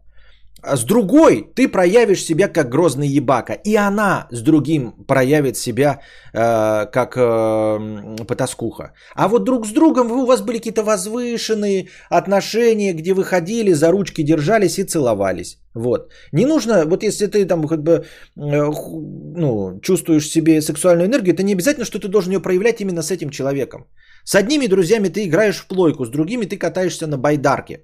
А 0.62 0.76
с 0.76 0.84
другой 0.84 1.50
ты 1.54 1.68
проявишь 1.68 2.24
себя 2.24 2.48
как 2.48 2.68
грозный 2.68 3.08
ебака. 3.08 3.54
И 3.64 3.74
она 3.74 4.28
с 4.30 4.42
другим 4.42 4.92
проявит 5.08 5.56
себя 5.56 6.00
э, 6.32 6.86
как 6.86 7.16
э, 7.16 8.24
потаскуха. 8.28 8.92
А 9.16 9.28
вот 9.28 9.44
друг 9.44 9.66
с 9.66 9.72
другом 9.72 10.08
вы, 10.08 10.22
у 10.22 10.26
вас 10.26 10.40
были 10.40 10.58
какие-то 10.58 10.84
возвышенные 10.84 11.88
отношения, 12.10 12.92
где 12.92 13.12
вы 13.12 13.24
ходили, 13.24 13.72
за 13.72 13.90
ручки 13.90 14.22
держались 14.22 14.78
и 14.78 14.84
целовались. 14.84 15.58
Вот. 15.74 16.12
Не 16.32 16.46
нужно, 16.46 16.84
вот 16.84 17.02
если 17.02 17.26
ты 17.26 17.44
там 17.44 17.66
как 17.66 17.82
бы 17.82 17.92
э, 17.92 18.04
ну, 18.36 19.80
чувствуешь 19.82 20.28
себе 20.28 20.62
сексуальную 20.62 21.08
энергию, 21.08 21.34
это 21.34 21.42
не 21.42 21.54
обязательно, 21.54 21.84
что 21.84 21.98
ты 21.98 22.08
должен 22.08 22.32
ее 22.32 22.40
проявлять 22.40 22.80
именно 22.80 23.02
с 23.02 23.10
этим 23.10 23.30
человеком. 23.30 23.86
С 24.24 24.36
одними 24.36 24.68
друзьями 24.68 25.08
ты 25.08 25.24
играешь 25.24 25.60
в 25.60 25.66
плойку, 25.66 26.04
с 26.04 26.10
другими 26.10 26.44
ты 26.44 26.56
катаешься 26.56 27.08
на 27.08 27.18
байдарке. 27.18 27.80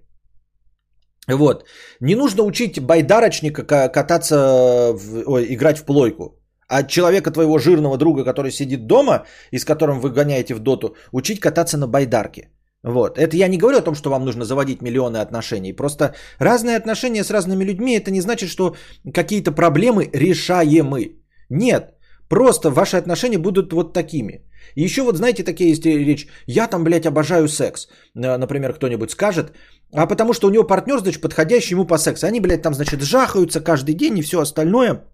Вот. 1.29 1.65
Не 2.01 2.15
нужно 2.15 2.43
учить 2.43 2.81
байдарочника 2.81 3.63
кататься, 3.89 4.93
в, 4.93 5.23
ой, 5.27 5.47
играть 5.55 5.79
в 5.79 5.85
плойку. 5.85 6.35
А 6.69 6.83
человека 6.83 7.31
твоего 7.31 7.59
жирного 7.59 7.97
друга, 7.97 8.25
который 8.25 8.51
сидит 8.51 8.87
дома 8.87 9.25
и 9.53 9.59
с 9.59 9.65
которым 9.65 10.01
вы 10.01 10.11
гоняете 10.11 10.55
в 10.55 10.61
доту, 10.61 10.97
учить 11.13 11.41
кататься 11.41 11.79
на 11.79 11.87
байдарке. 11.87 12.51
Вот. 12.83 13.19
Это 13.19 13.37
я 13.37 13.49
не 13.49 13.59
говорю 13.59 13.79
о 13.79 13.85
том, 13.85 13.95
что 13.95 14.11
вам 14.11 14.25
нужно 14.25 14.45
заводить 14.45 14.83
миллионы 14.83 15.19
отношений. 15.19 15.73
Просто 15.73 16.15
разные 16.39 16.77
отношения 16.77 17.25
с 17.25 17.31
разными 17.31 17.65
людьми, 17.65 17.97
это 17.97 18.11
не 18.11 18.21
значит, 18.21 18.51
что 18.51 18.77
какие-то 19.15 19.53
проблемы 19.53 20.11
решаемы. 20.13 21.17
Нет. 21.51 21.95
Просто 22.29 22.71
ваши 22.71 22.97
отношения 22.97 23.39
будут 23.39 23.73
вот 23.73 23.95
такими. 23.95 24.45
Еще 24.75 25.03
вот 25.03 25.17
знаете, 25.17 25.45
такие 25.45 25.71
есть 25.71 25.87
речь. 25.87 26.29
Я 26.47 26.67
там, 26.69 26.85
блядь, 26.85 27.07
обожаю 27.07 27.49
секс. 27.49 27.89
Например, 28.15 28.73
кто-нибудь 28.73 29.11
скажет. 29.11 29.53
А 29.93 30.07
потому 30.07 30.33
что 30.33 30.49
у 30.49 30.51
него 30.51 30.65
партнер, 30.65 30.99
значит, 30.99 31.21
подходящий 31.21 31.75
ему 31.75 31.87
по 31.87 31.99
сексу. 31.99 32.27
Они, 32.27 32.41
блядь, 32.41 32.63
там, 32.63 32.75
значит, 32.75 33.01
жахаются 33.01 33.61
каждый 33.61 33.95
день 33.95 34.19
и 34.19 34.23
все 34.23 34.41
остальное. 34.41 35.05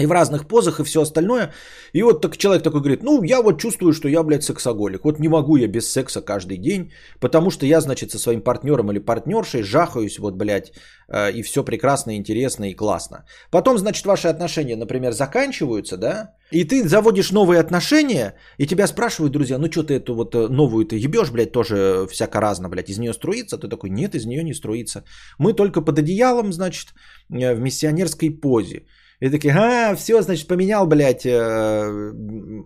И 0.00 0.06
в 0.06 0.12
разных 0.12 0.46
позах 0.48 0.80
и 0.80 0.84
все 0.84 1.02
остальное. 1.02 1.52
И 1.92 2.02
вот 2.02 2.20
так 2.22 2.36
человек 2.36 2.62
такой 2.62 2.80
говорит, 2.80 3.02
ну, 3.02 3.22
я 3.22 3.42
вот 3.42 3.60
чувствую, 3.60 3.92
что 3.92 4.08
я, 4.08 4.22
блядь, 4.22 4.44
сексоголик. 4.44 5.04
Вот 5.04 5.18
не 5.18 5.28
могу 5.28 5.56
я 5.56 5.68
без 5.68 5.92
секса 5.92 6.22
каждый 6.22 6.56
день, 6.56 6.92
потому 7.20 7.50
что 7.50 7.66
я, 7.66 7.80
значит, 7.80 8.10
со 8.10 8.18
своим 8.18 8.40
партнером 8.40 8.90
или 8.90 8.98
партнершей 8.98 9.62
жахаюсь, 9.62 10.18
вот, 10.18 10.34
блядь, 10.34 10.72
э, 11.08 11.32
и 11.32 11.42
все 11.42 11.64
прекрасно, 11.64 12.16
интересно 12.16 12.70
и 12.70 12.74
классно. 12.74 13.24
Потом, 13.50 13.78
значит, 13.78 14.06
ваши 14.06 14.28
отношения, 14.28 14.76
например, 14.76 15.12
заканчиваются, 15.12 15.96
да, 15.96 16.34
и 16.50 16.64
ты 16.64 16.88
заводишь 16.88 17.32
новые 17.32 17.60
отношения, 17.60 18.34
и 18.58 18.66
тебя 18.66 18.86
спрашивают, 18.86 19.32
друзья, 19.32 19.58
ну 19.58 19.70
что 19.70 19.82
ты 19.82 19.94
эту 19.94 20.14
вот 20.14 20.34
э, 20.34 20.48
новую 20.48 20.84
ты 20.84 20.96
ебешь, 20.96 21.30
блядь, 21.30 21.52
тоже 21.52 22.06
всяко 22.10 22.40
разно, 22.40 22.68
блядь, 22.68 22.90
из 22.90 22.98
нее 22.98 23.12
струится? 23.12 23.58
Ты 23.58 23.68
такой, 23.68 23.90
нет, 23.90 24.14
из 24.14 24.26
нее 24.26 24.42
не 24.42 24.54
струится. 24.54 25.04
Мы 25.38 25.52
только 25.52 25.80
под 25.80 25.98
одеялом, 25.98 26.52
значит, 26.52 26.88
э, 27.30 27.54
в 27.54 27.60
миссионерской 27.60 28.30
позе. 28.30 28.82
И 29.20 29.30
такие, 29.30 29.52
а, 29.52 29.94
все, 29.96 30.22
значит, 30.22 30.48
поменял, 30.48 30.86
блядь, 30.86 31.26
э, 31.26 32.12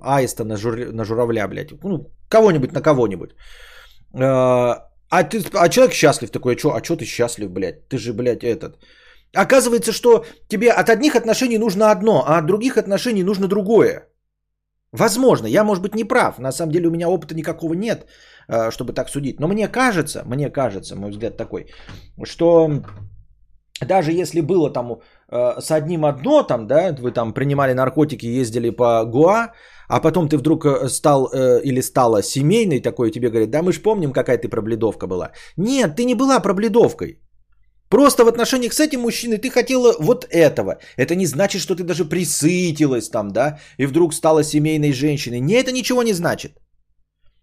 аиста 0.02 0.44
на, 0.44 0.56
жур, 0.56 0.76
на 0.92 1.04
журавля, 1.04 1.48
блядь. 1.48 1.72
Ну, 1.82 2.10
кого-нибудь 2.28 2.72
на 2.72 2.80
кого-нибудь. 2.80 3.30
Э, 4.14 4.74
а, 5.10 5.22
ты, 5.24 5.42
а 5.54 5.68
человек 5.68 5.94
счастлив 5.94 6.30
такой, 6.30 6.54
а 6.54 6.58
что 6.58 6.74
а 6.74 6.80
чё 6.80 6.96
ты 6.96 7.04
счастлив, 7.04 7.50
блядь? 7.50 7.88
Ты 7.88 7.98
же, 7.98 8.12
блядь, 8.12 8.44
этот... 8.44 8.78
Оказывается, 9.36 9.92
что 9.92 10.24
тебе 10.48 10.70
от 10.70 10.88
одних 10.88 11.16
отношений 11.16 11.58
нужно 11.58 11.90
одно, 11.90 12.24
а 12.26 12.38
от 12.38 12.46
других 12.46 12.76
отношений 12.76 13.24
нужно 13.24 13.48
другое. 13.48 14.08
Возможно, 14.92 15.48
я, 15.48 15.64
может 15.64 15.82
быть, 15.82 15.96
не 15.96 16.04
прав. 16.04 16.38
На 16.38 16.52
самом 16.52 16.70
деле 16.70 16.86
у 16.86 16.90
меня 16.92 17.08
опыта 17.08 17.34
никакого 17.34 17.74
нет, 17.74 18.06
э, 18.48 18.70
чтобы 18.70 18.92
так 18.92 19.08
судить. 19.08 19.40
Но 19.40 19.48
мне 19.48 19.66
кажется, 19.66 20.22
мне 20.24 20.50
кажется, 20.50 20.94
мой 20.94 21.10
взгляд 21.10 21.36
такой, 21.36 21.66
что 22.24 22.70
даже 23.80 24.12
если 24.12 24.40
было 24.40 24.70
там 24.70 25.00
э, 25.28 25.60
с 25.60 25.70
одним 25.70 26.04
одно, 26.04 26.42
там, 26.42 26.66
да, 26.66 26.94
вы 26.98 27.10
там 27.10 27.32
принимали 27.32 27.74
наркотики, 27.74 28.26
ездили 28.26 28.70
по 28.70 29.04
Гуа, 29.04 29.52
а 29.88 30.00
потом 30.00 30.28
ты 30.28 30.36
вдруг 30.36 30.64
э, 30.64 30.88
стал 30.88 31.28
э, 31.32 31.60
или 31.64 31.80
стала 31.80 32.22
семейной 32.22 32.80
такой, 32.80 33.10
тебе 33.10 33.30
говорят, 33.30 33.50
да 33.50 33.62
мы 33.62 33.72
ж 33.72 33.82
помним, 33.82 34.12
какая 34.12 34.38
ты 34.38 34.48
пробледовка 34.48 35.06
была. 35.06 35.32
Нет, 35.56 35.96
ты 35.96 36.04
не 36.04 36.14
была 36.14 36.40
пробледовкой. 36.40 37.20
Просто 37.88 38.24
в 38.24 38.28
отношениях 38.28 38.72
с 38.72 38.80
этим 38.80 39.00
мужчиной 39.00 39.38
ты 39.38 39.50
хотела 39.50 39.94
вот 40.00 40.26
этого. 40.30 40.78
Это 40.96 41.14
не 41.14 41.26
значит, 41.26 41.60
что 41.60 41.74
ты 41.74 41.84
даже 41.84 42.04
присытилась 42.04 43.08
там, 43.08 43.30
да, 43.30 43.58
и 43.78 43.86
вдруг 43.86 44.14
стала 44.14 44.42
семейной 44.42 44.92
женщиной. 44.92 45.40
Не, 45.40 45.54
это 45.54 45.72
ничего 45.72 46.02
не 46.02 46.12
значит. 46.12 46.52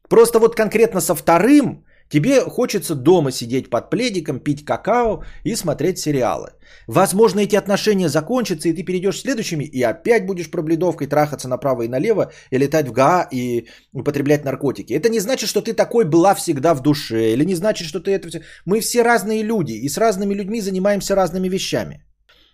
Просто 0.09 0.39
вот 0.39 0.55
конкретно 0.55 1.01
со 1.01 1.15
вторым 1.15 1.85
Тебе 2.11 2.41
хочется 2.41 2.93
дома 2.93 3.31
сидеть 3.31 3.69
под 3.69 3.89
пледиком, 3.89 4.39
пить 4.39 4.65
какао 4.65 5.23
и 5.45 5.55
смотреть 5.55 5.97
сериалы. 5.97 6.49
Возможно, 6.87 7.39
эти 7.39 7.55
отношения 7.55 8.09
закончатся, 8.09 8.69
и 8.69 8.73
ты 8.73 8.83
перейдешь 8.83 9.21
следующими, 9.21 9.63
и 9.63 9.81
опять 9.81 10.25
будешь 10.25 10.51
пробледовкой 10.51 11.07
трахаться 11.07 11.47
направо 11.47 11.83
и 11.83 11.87
налево, 11.87 12.31
и 12.51 12.57
летать 12.57 12.87
в 12.87 12.91
ГА, 12.91 13.27
и 13.31 13.67
употреблять 13.93 14.43
наркотики. 14.43 14.93
Это 14.93 15.09
не 15.09 15.19
значит, 15.19 15.49
что 15.49 15.61
ты 15.61 15.73
такой 15.73 16.03
была 16.03 16.35
всегда 16.35 16.73
в 16.73 16.81
душе, 16.81 17.31
или 17.31 17.45
не 17.45 17.55
значит, 17.55 17.87
что 17.87 18.01
ты 18.01 18.11
это. 18.11 18.41
Мы 18.65 18.81
все 18.81 19.03
разные 19.03 19.41
люди, 19.41 19.73
и 19.73 19.87
с 19.87 19.97
разными 19.97 20.33
людьми 20.33 20.59
занимаемся 20.61 21.15
разными 21.15 21.47
вещами. 21.47 22.03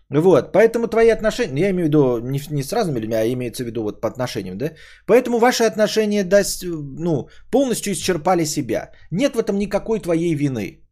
Вот, 0.10 0.53
поэтому 0.53 0.88
твои 0.88 1.10
отношения, 1.10 1.62
я 1.62 1.70
имею 1.72 1.86
в 1.86 1.89
виду 1.89 2.20
не, 2.20 2.39
не 2.49 2.64
с 2.64 2.72
разными 2.72 2.99
людьми, 2.99 3.16
а 3.16 3.34
имеется 3.34 3.64
в 3.64 3.68
виду 3.68 3.84
вот 3.84 3.99
по 4.01 4.08
отношениям, 4.08 4.58
да? 4.58 4.72
Поэтому 5.05 5.39
ваши 5.39 5.64
отношения 5.64 6.24
даст, 6.24 6.64
ну, 6.64 7.28
полностью 7.51 7.91
исчерпали 7.93 8.45
себя. 8.45 8.91
Нет 9.12 9.36
в 9.36 9.39
этом 9.39 9.58
никакой 9.58 9.99
твоей 9.99 10.34
вины. 10.34 10.88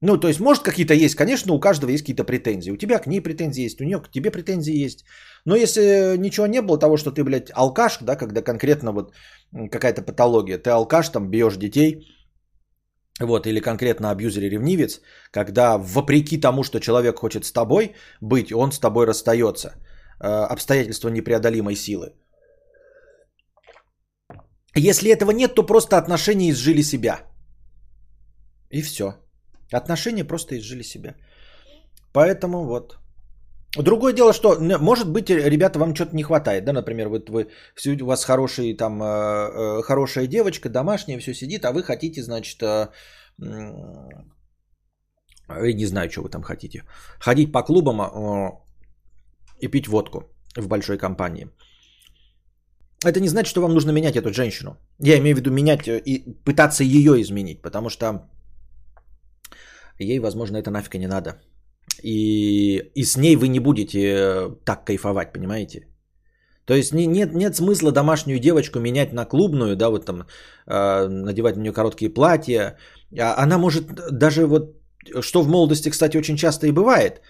Ну, 0.00 0.16
то 0.16 0.28
есть, 0.28 0.40
может, 0.40 0.62
какие-то 0.62 0.94
есть, 0.94 1.16
конечно, 1.16 1.52
у 1.52 1.60
каждого 1.60 1.90
есть 1.90 2.04
какие-то 2.04 2.22
претензии. 2.22 2.70
У 2.70 2.76
тебя 2.76 3.00
к 3.00 3.08
ней 3.08 3.20
претензии 3.20 3.64
есть, 3.64 3.80
у 3.80 3.84
нее 3.84 4.00
к 4.00 4.10
тебе 4.10 4.30
претензии 4.30 4.84
есть. 4.84 5.04
Но 5.44 5.56
если 5.56 6.16
ничего 6.16 6.46
не 6.46 6.62
было 6.62 6.78
того, 6.78 6.96
что 6.96 7.10
ты, 7.10 7.24
блядь, 7.24 7.50
алкаш, 7.52 7.98
да, 8.02 8.14
когда 8.14 8.42
конкретно 8.42 8.92
вот 8.92 9.12
какая-то 9.72 10.02
патология, 10.02 10.58
ты 10.58 10.70
алкаш, 10.70 11.08
там, 11.08 11.30
бьешь 11.30 11.56
детей, 11.56 12.06
вот, 13.20 13.46
или 13.46 13.60
конкретно 13.60 14.10
абьюзер 14.10 14.42
и 14.42 14.50
ревнивец, 14.50 15.00
когда 15.30 15.78
вопреки 15.78 16.40
тому, 16.40 16.62
что 16.62 16.80
человек 16.80 17.18
хочет 17.18 17.44
с 17.44 17.52
тобой 17.52 17.94
быть, 18.20 18.52
он 18.52 18.72
с 18.72 18.78
тобой 18.78 19.06
расстается. 19.06 19.74
Э, 20.20 20.46
обстоятельства 20.52 21.10
непреодолимой 21.10 21.76
силы. 21.76 22.12
Если 24.74 25.10
этого 25.10 25.30
нет, 25.30 25.54
то 25.54 25.66
просто 25.66 25.96
отношения 25.96 26.50
изжили 26.50 26.82
себя. 26.82 27.20
И 28.70 28.82
все. 28.82 29.14
Отношения 29.72 30.24
просто 30.24 30.56
изжили 30.58 30.82
себя. 30.82 31.14
Поэтому 32.12 32.64
вот. 32.64 32.98
Другое 33.76 34.14
дело, 34.14 34.32
что, 34.32 34.58
может 34.58 35.10
быть, 35.10 35.28
ребята, 35.28 35.78
вам 35.78 35.94
что-то 35.94 36.16
не 36.16 36.22
хватает, 36.22 36.64
да, 36.64 36.72
например, 36.72 37.08
вот 37.08 37.28
вы, 37.28 37.48
у 38.00 38.06
вас 38.06 38.24
хороший, 38.24 38.74
там, 38.74 39.02
э, 39.02 39.06
э, 39.06 39.82
хорошая 39.82 40.26
девочка, 40.26 40.70
домашняя, 40.70 41.18
все 41.18 41.34
сидит, 41.34 41.64
а 41.64 41.72
вы 41.72 41.82
хотите, 41.82 42.22
значит, 42.22 42.62
э, 42.62 42.88
я 45.48 45.74
не 45.74 45.86
знаю, 45.86 46.10
что 46.10 46.22
вы 46.22 46.30
там 46.30 46.42
хотите, 46.42 46.84
ходить 47.20 47.52
по 47.52 47.62
клубам 47.62 48.00
и 49.60 49.68
пить 49.68 49.88
водку 49.88 50.22
в 50.56 50.66
большой 50.66 50.96
компании. 50.98 51.50
Это 53.04 53.20
не 53.20 53.28
значит, 53.28 53.50
что 53.50 53.60
вам 53.60 53.74
нужно 53.74 53.92
менять 53.92 54.16
эту 54.16 54.32
женщину. 54.32 54.76
Я 54.98 55.18
имею 55.18 55.36
в 55.36 55.38
виду 55.38 55.50
менять 55.50 55.86
и 55.88 56.24
пытаться 56.44 56.84
ее 56.84 57.20
изменить, 57.20 57.62
потому 57.62 57.90
что 57.90 58.28
ей, 59.98 60.20
возможно, 60.20 60.56
это 60.56 60.70
нафиг 60.70 60.94
не 60.94 61.06
надо. 61.06 61.40
И, 62.02 62.90
и 62.94 63.04
с 63.04 63.16
ней 63.16 63.36
вы 63.36 63.48
не 63.48 63.60
будете 63.60 63.98
э, 63.98 64.50
так 64.64 64.84
кайфовать, 64.84 65.32
понимаете? 65.32 65.86
То 66.64 66.74
есть 66.74 66.92
не, 66.92 67.06
нет, 67.06 67.34
нет 67.34 67.56
смысла 67.56 67.92
домашнюю 67.92 68.38
девочку 68.38 68.78
менять 68.78 69.12
на 69.12 69.24
клубную, 69.24 69.76
да, 69.76 69.88
вот 69.88 70.04
там 70.04 70.26
э, 70.66 71.08
надевать 71.08 71.56
на 71.56 71.62
нее 71.62 71.72
короткие 71.72 72.10
платья. 72.10 72.76
А 73.18 73.42
она 73.42 73.58
может 73.58 73.84
даже 74.12 74.46
вот, 74.46 74.76
что 75.20 75.42
в 75.42 75.48
молодости, 75.48 75.90
кстати, 75.90 76.18
очень 76.18 76.36
часто 76.36 76.66
и 76.66 76.72
бывает, 76.72 77.22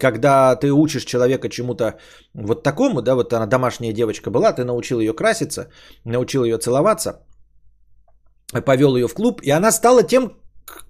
когда 0.00 0.56
ты 0.56 0.72
учишь 0.72 1.04
человека 1.04 1.48
чему-то 1.48 1.98
вот 2.34 2.62
такому, 2.62 3.02
да, 3.02 3.14
вот 3.14 3.32
она 3.32 3.46
домашняя 3.46 3.92
девочка 3.92 4.30
была, 4.30 4.52
ты 4.52 4.64
научил 4.64 5.00
ее 5.00 5.12
краситься, 5.12 5.68
научил 6.04 6.44
ее 6.44 6.58
целоваться, 6.58 7.20
повел 8.64 8.96
ее 8.96 9.08
в 9.08 9.14
клуб, 9.14 9.40
и 9.42 9.50
она 9.50 9.72
стала 9.72 10.02
тем, 10.02 10.32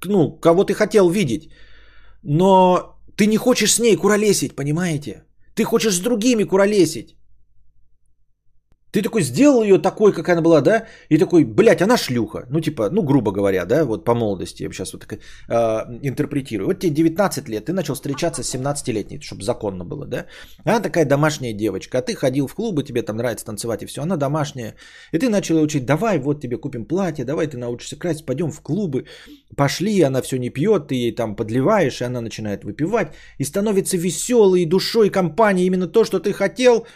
ну, 0.04 0.38
кого 0.40 0.64
ты 0.64 0.74
хотел 0.74 1.10
видеть. 1.10 1.50
Но 2.22 2.95
ты 3.16 3.26
не 3.26 3.36
хочешь 3.36 3.74
с 3.74 3.78
ней 3.78 3.96
куролесить, 3.96 4.54
понимаете? 4.54 5.24
Ты 5.54 5.64
хочешь 5.64 5.94
с 5.94 6.00
другими 6.00 6.44
куролесить. 6.44 7.15
Ты 8.96 9.02
такой 9.02 9.22
сделал 9.22 9.62
ее 9.62 9.78
такой, 9.78 10.10
как 10.14 10.28
она 10.30 10.40
была, 10.40 10.62
да? 10.62 10.86
И 11.10 11.18
такой, 11.18 11.44
блядь, 11.44 11.82
она 11.82 11.98
шлюха. 11.98 12.46
Ну, 12.48 12.60
типа, 12.60 12.88
ну, 12.90 13.02
грубо 13.02 13.30
говоря, 13.30 13.66
да, 13.66 13.84
вот 13.84 14.04
по 14.04 14.14
молодости 14.14 14.62
я 14.62 14.72
сейчас 14.72 14.94
вот 14.94 15.06
так 15.06 15.12
э, 15.12 15.98
интерпретирую. 16.02 16.68
Вот 16.68 16.78
тебе 16.78 16.94
19 16.94 17.48
лет, 17.48 17.66
ты 17.66 17.72
начал 17.72 17.94
встречаться 17.94 18.42
с 18.42 18.54
17-летней, 18.54 19.20
чтобы 19.20 19.42
законно 19.42 19.84
было, 19.84 20.06
да? 20.06 20.24
Она 20.64 20.80
такая 20.80 21.04
домашняя 21.04 21.52
девочка, 21.52 21.98
а 21.98 22.02
ты 22.02 22.14
ходил 22.14 22.46
в 22.46 22.54
клубы, 22.54 22.84
тебе 22.84 23.02
там 23.02 23.16
нравится 23.16 23.44
танцевать 23.44 23.82
и 23.82 23.86
все, 23.86 24.00
она 24.00 24.16
домашняя. 24.16 24.74
И 25.12 25.18
ты 25.18 25.28
начал 25.28 25.60
учить, 25.60 25.84
давай, 25.84 26.18
вот 26.18 26.40
тебе 26.40 26.56
купим 26.56 26.86
платье, 26.86 27.26
давай 27.26 27.48
ты 27.48 27.58
научишься 27.58 27.98
красить, 27.98 28.24
пойдем 28.24 28.50
в 28.50 28.62
клубы. 28.62 29.04
Пошли, 29.56 30.00
она 30.00 30.22
все 30.22 30.38
не 30.38 30.48
пьет, 30.48 30.88
ты 30.88 30.94
ей 30.94 31.14
там 31.14 31.36
подливаешь, 31.36 32.00
и 32.00 32.04
она 32.04 32.22
начинает 32.22 32.64
выпивать. 32.64 33.08
И 33.36 33.44
становится 33.44 33.98
веселой, 33.98 34.64
душой, 34.64 35.10
компанией, 35.10 35.66
именно 35.66 35.86
то, 35.86 36.04
что 36.04 36.18
ты 36.18 36.32
хотел. 36.32 36.86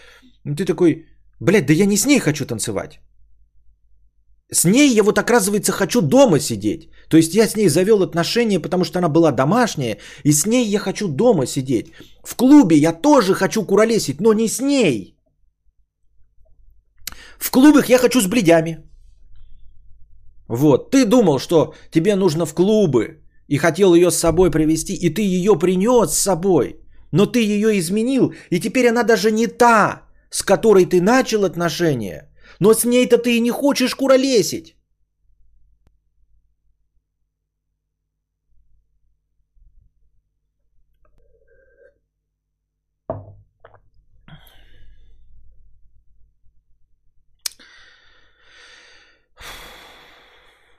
Ты 0.56 0.64
такой, 0.64 1.09
Блядь, 1.40 1.66
да 1.66 1.72
я 1.72 1.86
не 1.86 1.96
с 1.96 2.06
ней 2.06 2.20
хочу 2.20 2.46
танцевать. 2.46 3.00
С 4.52 4.64
ней 4.64 4.92
я 4.94 5.02
вот, 5.02 5.18
оказывается, 5.18 5.72
хочу 5.72 6.02
дома 6.02 6.40
сидеть. 6.40 6.90
То 7.08 7.16
есть 7.16 7.34
я 7.34 7.46
с 7.46 7.56
ней 7.56 7.68
завел 7.68 8.02
отношения, 8.02 8.60
потому 8.60 8.84
что 8.84 8.98
она 8.98 9.08
была 9.08 9.32
домашняя, 9.32 9.98
и 10.24 10.32
с 10.32 10.46
ней 10.46 10.66
я 10.66 10.78
хочу 10.78 11.08
дома 11.08 11.46
сидеть. 11.46 11.92
В 12.24 12.36
клубе 12.36 12.76
я 12.76 12.92
тоже 12.92 13.34
хочу 13.34 13.64
куролесить, 13.64 14.20
но 14.20 14.32
не 14.32 14.48
с 14.48 14.60
ней. 14.60 15.16
В 17.38 17.50
клубах 17.50 17.88
я 17.88 17.98
хочу 17.98 18.20
с 18.20 18.26
бледями. 18.26 18.78
Вот, 20.48 20.90
ты 20.90 21.06
думал, 21.06 21.38
что 21.38 21.74
тебе 21.90 22.16
нужно 22.16 22.44
в 22.44 22.54
клубы, 22.54 23.20
и 23.46 23.56
хотел 23.56 23.94
ее 23.94 24.10
с 24.10 24.18
собой 24.18 24.50
привести, 24.50 24.94
и 24.94 25.14
ты 25.14 25.22
ее 25.22 25.58
принес 25.58 26.10
с 26.10 26.18
собой, 26.18 26.80
но 27.12 27.26
ты 27.26 27.38
ее 27.38 27.78
изменил, 27.78 28.34
и 28.50 28.60
теперь 28.60 28.88
она 28.88 29.04
даже 29.04 29.30
не 29.30 29.46
та, 29.46 30.09
с 30.30 30.42
которой 30.42 30.86
ты 30.86 31.00
начал 31.00 31.44
отношения, 31.44 32.30
но 32.60 32.72
с 32.72 32.84
ней-то 32.84 33.18
ты 33.18 33.36
и 33.36 33.40
не 33.40 33.50
хочешь 33.50 33.94
куролесить. 33.94 34.76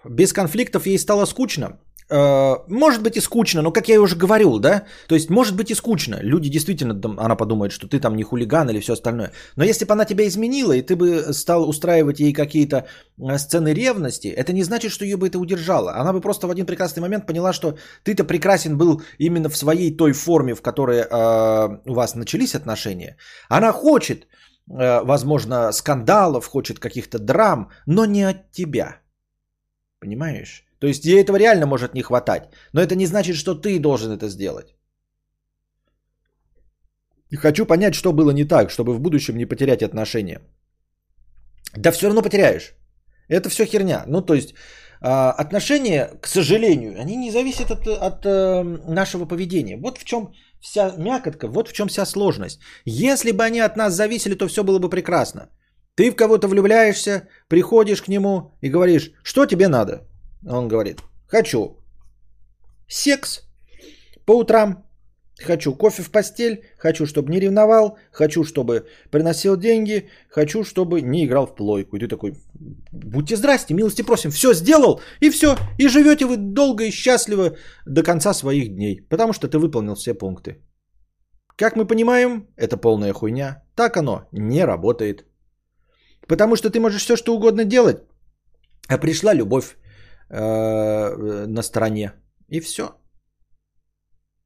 Без 0.04 0.34
конфликтов 0.34 0.88
ей 0.88 0.98
стало 0.98 1.26
скучно. 1.26 1.80
Э, 2.12 2.58
может 2.68 3.02
быть 3.02 3.18
и 3.18 3.22
скучно, 3.22 3.62
но 3.62 3.72
как 3.72 3.88
я 3.88 4.02
уже 4.02 4.18
говорил, 4.18 4.60
да, 4.60 4.84
то 5.08 5.16
есть 5.16 5.30
может 5.30 5.56
быть 5.56 5.72
и 5.72 5.76
скучно. 5.76 6.20
Люди 6.22 6.50
действительно, 6.50 6.94
она 7.18 7.36
подумает, 7.36 7.72
что 7.72 7.88
ты 7.88 8.00
там 8.00 8.16
не 8.16 8.24
хулиган 8.24 8.70
или 8.70 8.82
все 8.82 8.94
остальное. 8.94 9.32
Но 9.56 9.64
если 9.64 9.86
бы 9.86 9.94
она 9.94 10.06
тебя 10.06 10.28
изменила, 10.28 10.74
и 10.74 10.82
ты 10.82 10.96
бы 10.96 11.34
стал 11.34 11.70
устраивать 11.70 12.20
ей 12.20 12.34
какие-то 12.34 12.76
э, 13.18 13.38
сцены 13.38 13.74
ревности, 13.74 14.28
это 14.28 14.52
не 14.52 14.64
значит, 14.64 14.92
что 14.92 15.06
ее 15.06 15.16
бы 15.16 15.28
это 15.28 15.40
удержало. 15.40 15.94
Она 15.94 16.12
бы 16.12 16.20
просто 16.20 16.48
в 16.48 16.52
один 16.52 16.66
прекрасный 16.66 17.02
момент 17.02 17.26
поняла, 17.26 17.54
что 17.54 17.78
ты-то 18.04 18.26
прекрасен 18.26 18.78
был 18.78 19.02
именно 19.18 19.50
в 19.50 19.56
своей 19.56 19.96
той 19.96 20.12
форме, 20.12 20.54
в 20.54 20.62
которой 20.62 20.98
э, 21.00 21.78
у 21.86 21.94
вас 21.94 22.16
начались 22.16 22.56
отношения. 22.56 23.16
Она 23.48 23.72
хочет, 23.72 24.28
э, 24.70 25.06
возможно, 25.06 25.72
скандалов, 25.72 26.46
хочет 26.46 26.80
каких-то 26.80 27.20
драм, 27.20 27.70
но 27.86 28.06
не 28.06 28.24
от 28.24 28.52
тебя. 28.52 28.98
Понимаешь? 30.00 30.66
То 30.82 30.88
есть 30.88 31.06
ей 31.06 31.22
этого 31.22 31.38
реально 31.38 31.66
может 31.66 31.94
не 31.94 32.02
хватать. 32.02 32.50
Но 32.74 32.82
это 32.82 32.96
не 32.96 33.06
значит, 33.06 33.36
что 33.36 33.54
ты 33.54 33.80
должен 33.80 34.12
это 34.12 34.28
сделать. 34.28 34.76
И 37.30 37.38
хочу 37.38 37.66
понять, 37.66 37.94
что 37.94 38.14
было 38.14 38.32
не 38.32 38.46
так, 38.46 38.72
чтобы 38.72 38.94
в 38.94 39.00
будущем 39.00 39.38
не 39.38 39.46
потерять 39.46 39.84
отношения. 39.84 40.40
Да 41.78 41.92
все 41.92 42.08
равно 42.08 42.22
потеряешь. 42.24 42.74
Это 43.30 43.50
все 43.50 43.66
херня. 43.66 44.04
Ну, 44.08 44.22
то 44.22 44.34
есть 44.34 44.56
а, 45.02 45.32
отношения, 45.32 46.10
к 46.22 46.28
сожалению, 46.28 47.00
они 47.00 47.16
не 47.16 47.32
зависят 47.32 47.72
от, 47.72 47.88
от 47.88 48.26
э, 48.26 48.64
нашего 48.88 49.26
поведения. 49.26 49.78
Вот 49.78 49.98
в 49.98 50.04
чем 50.04 50.34
вся 50.60 50.96
мякотка, 50.98 51.48
вот 51.48 51.70
в 51.70 51.74
чем 51.74 51.88
вся 51.88 52.06
сложность. 52.06 52.60
Если 52.86 53.32
бы 53.32 53.44
они 53.44 53.60
от 53.60 53.78
нас 53.78 53.94
зависели, 53.94 54.34
то 54.36 54.48
все 54.48 54.64
было 54.64 54.80
бы 54.80 54.90
прекрасно. 54.90 55.50
Ты 55.96 56.12
в 56.12 56.16
кого-то 56.16 56.48
влюбляешься, 56.48 57.28
приходишь 57.48 58.02
к 58.02 58.08
нему 58.08 58.58
и 58.62 58.70
говоришь, 58.70 59.12
что 59.24 59.46
тебе 59.46 59.68
надо? 59.68 60.11
Он 60.48 60.68
говорит, 60.68 61.02
хочу 61.28 61.78
секс 62.88 63.42
по 64.26 64.38
утрам, 64.38 64.86
хочу 65.46 65.76
кофе 65.76 66.04
в 66.04 66.12
постель, 66.12 66.62
хочу, 66.78 67.06
чтобы 67.06 67.32
не 67.32 67.40
ревновал, 67.40 67.98
хочу, 68.12 68.44
чтобы 68.44 68.86
приносил 69.12 69.58
деньги, 69.58 70.10
хочу, 70.30 70.64
чтобы 70.64 71.02
не 71.02 71.26
играл 71.26 71.48
в 71.48 71.56
плойку. 71.56 71.96
И 71.96 72.00
ты 72.00 72.08
такой, 72.08 72.34
будьте 72.92 73.36
здрасте, 73.36 73.74
милости 73.74 74.04
просим, 74.04 74.32
все 74.32 74.54
сделал, 74.54 75.02
и 75.20 75.30
все. 75.30 75.58
И 75.78 75.88
живете 75.88 76.26
вы 76.26 76.38
долго 76.38 76.84
и 76.84 76.92
счастливо 76.92 77.56
до 77.86 78.04
конца 78.04 78.34
своих 78.34 78.76
дней, 78.76 79.02
потому 79.10 79.34
что 79.34 79.48
ты 79.48 79.58
выполнил 79.58 79.96
все 79.96 80.14
пункты. 80.14 80.62
Как 81.56 81.76
мы 81.76 81.86
понимаем, 81.86 82.48
это 82.58 82.78
полная 82.78 83.14
хуйня. 83.14 83.64
Так 83.76 83.98
оно 83.98 84.28
не 84.32 84.66
работает. 84.66 85.26
Потому 86.28 86.56
что 86.56 86.70
ты 86.70 86.80
можешь 86.80 87.04
все, 87.04 87.16
что 87.16 87.36
угодно 87.36 87.66
делать, 87.66 87.98
а 88.88 88.98
пришла 88.98 89.34
любовь 89.34 89.78
Э, 90.34 91.46
на 91.48 91.62
стороне. 91.62 92.14
И 92.48 92.62
все. 92.62 92.84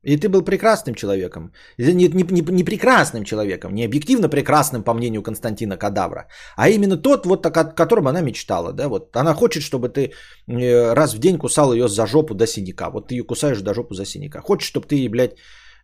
И 0.02 0.18
ты 0.18 0.30
был 0.30 0.42
прекрасным 0.42 0.96
человеком. 0.96 1.52
Не, 1.78 1.94
не, 1.94 2.08
не, 2.08 2.42
не 2.42 2.64
прекрасным 2.64 3.24
человеком, 3.24 3.74
не 3.74 3.86
объективно 3.86 4.30
прекрасным, 4.30 4.84
по 4.84 4.94
мнению 4.94 5.24
Константина 5.24 5.78
Кадавра, 5.78 6.28
а 6.56 6.70
именно 6.70 6.98
тот, 6.98 7.26
вот, 7.26 7.46
о 7.46 7.52
котором 7.52 8.08
она 8.08 8.22
мечтала. 8.22 8.74
Да? 8.74 8.88
Вот 8.88 9.16
она 9.16 9.34
хочет, 9.34 9.62
чтобы 9.62 9.90
ты 9.90 10.12
э, 10.48 10.94
раз 10.94 11.14
в 11.14 11.20
день 11.20 11.38
кусал 11.38 11.74
ее 11.74 11.88
за 11.88 12.08
жопу 12.08 12.34
до 12.34 12.48
синяка. 12.48 12.90
Вот 12.90 13.10
ты 13.10 13.16
ее 13.16 13.24
кусаешь 13.24 13.62
до 13.62 13.74
жопу 13.74 13.94
за 13.94 14.06
синяка. 14.06 14.42
Хочет, 14.42 14.68
чтобы 14.68 14.88
ты, 14.88 15.08
блядь, 15.10 15.36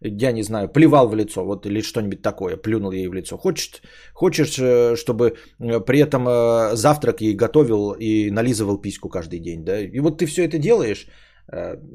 я 0.02 0.32
не 0.32 0.44
знаю, 0.44 0.68
плевал 0.68 1.08
в 1.08 1.16
лицо, 1.16 1.46
вот 1.46 1.66
или 1.66 1.82
что-нибудь 1.82 2.22
такое, 2.22 2.58
плюнул 2.58 2.92
ей 2.92 3.08
в 3.08 3.14
лицо. 3.14 3.38
Хочешь, 3.38 3.82
хочешь, 4.14 4.58
э, 4.60 4.96
чтобы 4.96 5.36
э, 5.60 5.86
при 5.86 6.00
этом 6.00 6.28
э, 6.28 6.76
завтрак 6.76 7.22
ей 7.22 7.36
готовил 7.36 7.96
и 8.00 8.32
нализывал 8.32 8.82
письку 8.82 9.10
каждый 9.10 9.40
день, 9.40 9.64
да? 9.64 9.80
И 9.80 10.00
вот 10.00 10.18
ты 10.18 10.26
все 10.26 10.44
это 10.44 10.58
делаешь, 10.58 11.08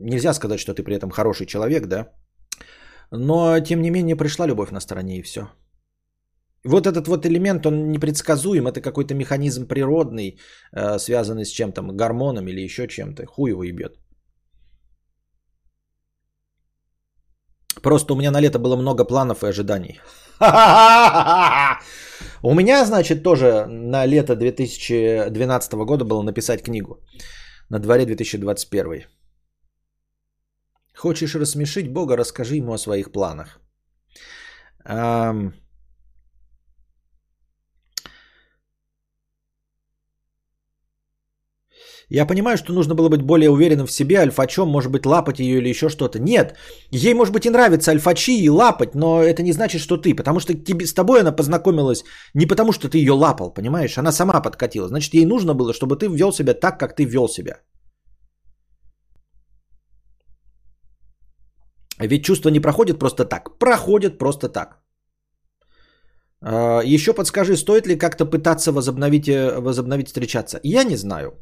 нельзя 0.03 0.35
сказать, 0.35 0.61
что 0.61 0.75
ты 0.75 0.83
при 0.83 0.95
этом 0.95 1.11
хороший 1.11 1.47
человек, 1.47 1.87
да? 1.87 2.13
Но, 3.11 3.61
тем 3.61 3.81
не 3.81 3.91
менее, 3.91 4.17
пришла 4.17 4.47
любовь 4.47 4.71
на 4.71 4.81
стороне 4.81 5.19
и 5.19 5.23
все. 5.23 5.49
Вот 6.65 6.87
этот 6.87 7.09
вот 7.09 7.25
элемент, 7.27 7.67
он 7.67 7.91
непредсказуем, 7.91 8.67
это 8.67 8.81
какой-то 8.81 9.15
механизм 9.15 9.67
природный, 9.67 10.39
связанный 10.99 11.45
с 11.45 11.51
чем-то, 11.51 11.83
гормоном 11.83 12.49
или 12.49 12.61
еще 12.61 12.89
чем-то. 12.89 13.25
Хуй 13.27 13.51
его 13.51 13.63
ебет. 13.63 13.97
Просто 17.87 18.15
у 18.15 18.17
меня 18.17 18.31
на 18.33 18.41
лето 18.41 18.59
было 18.59 18.77
много 18.77 19.05
планов 19.05 19.45
и 19.45 19.47
ожиданий. 19.47 20.01
У 22.43 22.55
меня, 22.55 22.85
значит, 22.85 23.23
тоже 23.23 23.67
на 23.69 24.07
лето 24.07 24.35
2012 24.35 25.73
года 25.85 26.05
было 26.05 26.23
написать 26.23 26.65
книгу. 26.65 26.99
На 27.71 27.79
дворе 27.79 28.05
2021. 28.05 29.05
Хочешь 30.97 31.37
рассмешить 31.37 31.93
Бога, 31.93 32.17
расскажи 32.17 32.57
ему 32.57 32.73
о 32.73 32.79
своих 32.79 33.13
планах. 33.13 33.61
Я 42.09 42.27
понимаю, 42.27 42.57
что 42.57 42.73
нужно 42.73 42.95
было 42.95 43.09
быть 43.09 43.23
более 43.23 43.51
уверенным 43.51 43.87
в 43.87 43.93
себе, 43.93 44.21
альфачом, 44.21 44.69
может 44.69 44.93
быть, 44.93 45.07
лапать 45.07 45.41
ее 45.41 45.59
или 45.59 45.69
еще 45.69 45.89
что-то. 45.89 46.21
Нет, 46.21 46.55
ей, 46.93 47.15
может 47.15 47.35
быть, 47.35 47.47
и 47.47 47.51
нравится 47.51 47.91
альфачи 47.91 48.39
и 48.39 48.49
лапать, 48.49 48.95
но 48.95 49.23
это 49.23 49.43
не 49.43 49.53
значит, 49.53 49.81
что 49.81 49.97
ты, 49.97 50.15
потому 50.15 50.41
что 50.41 50.55
тебе, 50.55 50.87
с 50.87 50.95
тобой 50.95 51.21
она 51.21 51.33
познакомилась 51.33 52.05
не 52.35 52.47
потому, 52.47 52.73
что 52.73 52.89
ты 52.89 52.99
ее 52.99 53.13
лапал, 53.13 53.53
понимаешь? 53.53 53.99
Она 53.99 54.13
сама 54.13 54.41
подкатила. 54.41 54.89
Значит, 54.89 55.15
ей 55.15 55.25
нужно 55.27 55.55
было, 55.55 55.73
чтобы 55.73 55.97
ты 55.97 56.07
вел 56.07 56.33
себя 56.33 56.55
так, 56.55 56.79
как 56.79 56.95
ты 56.95 57.05
вел 57.05 57.29
себя. 57.29 57.61
Ведь 61.99 62.25
чувства 62.25 62.51
не 62.51 62.61
проходят 62.61 62.99
просто 62.99 63.25
так. 63.25 63.59
Проходят 63.59 64.19
просто 64.19 64.49
так. 64.49 64.79
А, 66.41 66.83
еще 66.85 67.15
подскажи, 67.15 67.57
стоит 67.57 67.87
ли 67.87 67.97
как-то 67.99 68.27
пытаться 68.27 68.71
возобновить, 68.73 69.29
э, 69.29 69.59
возобновить 69.61 70.07
встречаться? 70.09 70.61
Я 70.63 70.85
не 70.85 70.97
знаю. 70.97 71.33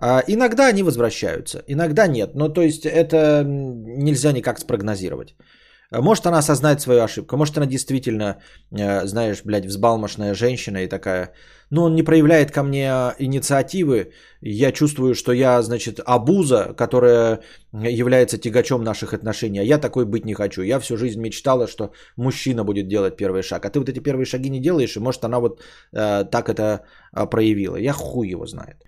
А, 0.00 0.22
иногда 0.28 0.68
они 0.68 0.82
возвращаются, 0.82 1.62
иногда 1.66 2.06
нет. 2.06 2.34
Но 2.34 2.48
то 2.48 2.62
есть 2.62 2.86
это 2.86 3.44
нельзя 3.44 4.32
никак 4.32 4.60
спрогнозировать. 4.60 5.34
Может 5.90 6.26
она 6.26 6.38
осознает 6.38 6.80
свою 6.80 7.02
ошибку, 7.02 7.36
может 7.36 7.56
она 7.56 7.66
действительно, 7.66 8.36
э, 8.70 9.06
знаешь, 9.06 9.42
блядь, 9.42 9.64
взбалмошная 9.64 10.34
женщина 10.34 10.84
и 10.84 10.86
такая, 10.86 11.32
ну 11.70 11.84
он 11.84 11.94
не 11.94 12.02
проявляет 12.02 12.50
ко 12.50 12.62
мне 12.62 12.90
инициативы, 13.18 14.12
я 14.42 14.70
чувствую, 14.70 15.14
что 15.14 15.32
я, 15.32 15.62
значит, 15.62 16.00
абуза, 16.04 16.74
которая 16.76 17.40
является 17.72 18.36
тягачом 18.36 18.84
наших 18.84 19.14
отношений, 19.14 19.60
а 19.60 19.64
я 19.64 19.78
такой 19.78 20.04
быть 20.04 20.26
не 20.26 20.34
хочу. 20.34 20.62
Я 20.62 20.78
всю 20.78 20.98
жизнь 20.98 21.20
мечтала, 21.20 21.66
что 21.66 21.92
мужчина 22.16 22.64
будет 22.64 22.86
делать 22.86 23.16
первый 23.16 23.42
шаг, 23.42 23.64
а 23.64 23.70
ты 23.70 23.78
вот 23.78 23.88
эти 23.88 24.00
первые 24.00 24.26
шаги 24.26 24.50
не 24.50 24.60
делаешь, 24.60 24.96
и 24.96 25.00
может 25.00 25.24
она 25.24 25.40
вот 25.40 25.62
э, 25.92 26.24
так 26.30 26.50
это 26.50 26.82
э, 27.14 27.26
проявила. 27.26 27.76
Я 27.76 27.94
хуй 27.94 28.28
его 28.28 28.46
знает. 28.46 28.84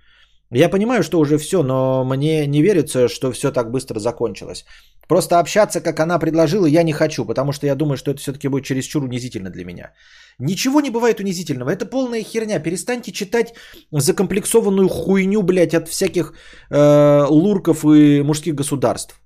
Я 0.52 0.68
понимаю, 0.68 1.02
что 1.02 1.20
уже 1.20 1.38
все, 1.38 1.62
но 1.62 2.04
мне 2.04 2.46
не 2.46 2.62
верится, 2.62 3.08
что 3.08 3.32
все 3.32 3.52
так 3.52 3.70
быстро 3.70 4.00
закончилось. 4.00 4.64
Просто 5.08 5.38
общаться, 5.38 5.80
как 5.80 6.00
она 6.00 6.18
предложила, 6.18 6.66
я 6.66 6.82
не 6.82 6.92
хочу, 6.92 7.24
потому 7.24 7.52
что 7.52 7.66
я 7.66 7.74
думаю, 7.74 7.96
что 7.96 8.10
это 8.10 8.20
все-таки 8.20 8.48
будет 8.48 8.64
чересчур 8.64 9.04
унизительно 9.04 9.50
для 9.50 9.64
меня. 9.64 9.92
Ничего 10.40 10.80
не 10.80 10.90
бывает 10.90 11.20
унизительного. 11.20 11.70
Это 11.70 11.86
полная 11.86 12.22
херня. 12.22 12.62
Перестаньте 12.62 13.12
читать 13.12 13.54
закомплексованную 13.92 14.88
хуйню, 14.88 15.42
блядь, 15.42 15.74
от 15.74 15.88
всяких 15.88 16.34
э, 16.70 17.26
лурков 17.28 17.84
и 17.84 18.22
мужских 18.22 18.54
государств. 18.54 19.20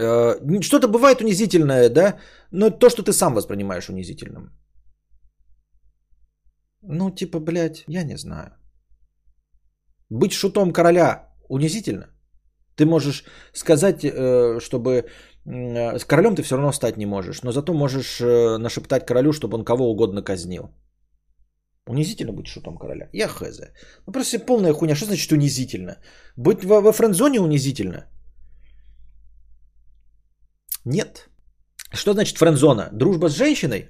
Э, 0.00 0.60
что-то 0.62 0.88
бывает 0.88 1.20
унизительное, 1.20 1.90
да, 1.90 2.18
но 2.50 2.70
то, 2.70 2.88
что 2.88 3.02
ты 3.02 3.12
сам 3.12 3.34
воспринимаешь 3.34 3.88
унизительным. 3.88 4.50
Ну, 6.82 7.10
типа, 7.10 7.40
блядь, 7.40 7.84
я 7.88 8.04
не 8.04 8.16
знаю. 8.16 8.50
Быть 10.14 10.32
шутом 10.32 10.72
короля 10.72 11.28
унизительно. 11.48 12.06
Ты 12.76 12.86
можешь 12.86 13.24
сказать, 13.52 14.04
э, 14.04 14.60
чтобы 14.60 14.90
э, 14.90 15.98
с 15.98 16.04
королем 16.04 16.36
ты 16.36 16.42
все 16.42 16.56
равно 16.56 16.72
стать 16.72 16.96
не 16.96 17.06
можешь, 17.06 17.42
но 17.42 17.52
зато 17.52 17.74
можешь 17.74 18.20
э, 18.20 18.58
нашептать 18.58 19.06
королю, 19.06 19.32
чтобы 19.32 19.56
он 19.56 19.64
кого 19.64 19.90
угодно 19.90 20.22
казнил. 20.22 20.70
Унизительно 21.88 22.32
быть 22.32 22.46
шутом 22.46 22.78
короля? 22.78 23.08
Я 23.12 23.28
хз. 23.28 23.60
Ну 24.06 24.12
просто 24.12 24.38
полная 24.38 24.72
хуйня. 24.72 24.94
Что 24.94 25.06
значит 25.06 25.32
унизительно? 25.32 25.96
Быть 26.36 26.64
во, 26.64 26.80
во 26.80 26.92
френдзоне 26.92 27.40
унизительно? 27.40 28.04
Нет. 30.84 31.28
Что 31.92 32.12
значит 32.12 32.38
френдзона? 32.38 32.88
Дружба 32.92 33.28
с 33.28 33.36
женщиной? 33.36 33.88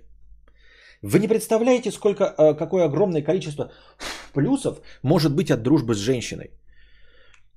Вы 1.05 1.19
не 1.19 1.29
представляете, 1.29 1.91
сколько, 1.91 2.55
какое 2.59 2.85
огромное 2.85 3.23
количество 3.23 3.71
плюсов 4.33 4.81
может 5.03 5.35
быть 5.35 5.51
от 5.51 5.63
дружбы 5.63 5.95
с 5.95 5.99
женщиной. 5.99 6.51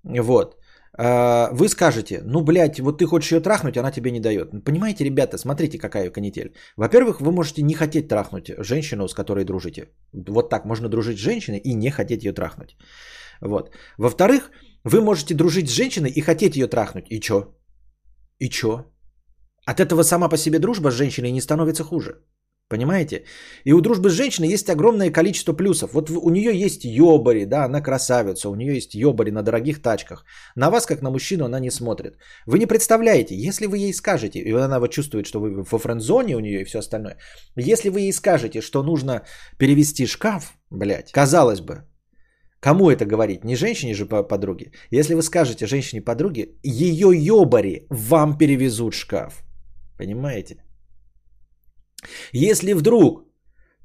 Вот. 0.04 0.58
А, 1.00 1.50
вы 1.54 1.70
скажете, 1.70 2.22
ну, 2.26 2.41
блядь, 2.41 2.80
вот 2.80 2.98
ты 2.98 3.06
хочешь 3.06 3.32
ее 3.32 3.39
трахнуть, 3.39 3.78
она 3.78 3.91
тебе 3.91 4.12
не 4.12 4.20
дает. 4.20 4.52
Понимаете, 4.66 5.06
ребята, 5.06 5.38
смотрите, 5.38 5.78
какая 5.78 6.10
канитель. 6.10 6.54
Во-первых, 6.76 7.22
вы 7.22 7.32
можете 7.32 7.62
не 7.62 7.74
хотеть 7.74 8.10
трахнуть 8.10 8.52
женщину, 8.58 9.08
с 9.08 9.14
которой 9.14 9.45
дружите. 9.45 9.91
Вот 10.14 10.50
так, 10.50 10.66
можно 10.66 10.89
дружить 10.89 11.18
с 11.18 11.22
женщиной 11.22 11.60
и 11.60 11.74
не 11.74 11.89
хотеть 11.89 12.24
ее 12.26 12.34
трахнуть. 12.34 12.76
Вот. 13.41 13.72
Во-вторых, 13.98 14.52
вы 14.84 15.02
можете 15.02 15.36
дружить 15.36 15.70
с 15.70 15.74
женщиной 15.74 16.10
и 16.10 16.22
хотеть 16.22 16.56
ее 16.58 16.68
трахнуть. 16.68 17.06
И 17.10 17.22
чё? 17.22 17.56
И 18.39 18.50
чё? 18.50 18.86
От 19.66 19.80
этого 19.80 20.04
сама 20.04 20.28
по 20.30 20.38
себе 20.38 20.60
дружба 20.60 20.91
с 20.91 20.95
женщиной 20.95 21.32
не 21.32 21.41
становится 21.41 21.84
хуже. 21.84 22.24
Понимаете? 22.70 23.24
И 23.63 23.74
у 23.74 23.82
дружбы 23.82 24.09
с 24.09 24.13
женщиной 24.13 24.49
есть 24.49 24.70
огромное 24.70 25.09
количество 25.09 25.53
плюсов. 25.53 25.93
Вот 25.93 26.09
у 26.09 26.30
нее 26.30 26.51
есть 26.65 26.84
ёбари, 26.84 27.45
да, 27.45 27.63
она 27.65 27.82
красавица, 27.82 28.49
у 28.49 28.55
нее 28.55 28.76
есть 28.76 28.93
ёбари 28.93 29.32
на 29.32 29.41
дорогих 29.41 29.82
тачках. 29.82 30.26
На 30.55 30.70
вас, 30.70 30.86
как 30.86 31.01
на 31.01 31.09
мужчину, 31.09 31.45
она 31.45 31.59
не 31.61 31.72
смотрит. 31.72 32.18
Вы 32.45 32.59
не 32.59 32.65
представляете, 32.65 33.36
если 33.36 33.68
вы 33.68 33.78
ей 33.78 33.93
скажете, 33.93 34.39
и 34.39 34.51
она 34.51 34.80
вот 34.80 34.91
чувствует, 34.91 35.26
что 35.28 35.39
вы 35.39 35.63
во 35.63 35.80
френд-зоне 35.80 36.36
у 36.36 36.39
нее 36.39 36.61
и 36.61 36.65
все 36.65 36.80
остальное, 36.80 37.18
если 37.55 37.89
вы 37.89 38.01
ей 38.01 38.13
скажете, 38.13 38.61
что 38.61 38.84
нужно 38.84 39.22
перевести 39.57 40.05
шкаф, 40.05 40.57
блядь, 40.70 41.11
казалось 41.11 41.61
бы, 41.61 41.86
Кому 42.59 42.89
это 42.89 43.05
говорить? 43.05 43.43
Не 43.43 43.55
женщине 43.55 43.93
же 43.93 44.05
подруге. 44.05 44.72
Если 44.89 45.13
вы 45.13 45.22
скажете 45.22 45.68
женщине-подруге, 45.68 46.55
ее 46.63 47.11
ёбари 47.13 47.86
вам 47.91 48.38
перевезут 48.38 48.93
шкаф. 48.93 49.43
Понимаете? 49.97 50.66
Если 52.32 52.74
вдруг 52.74 53.26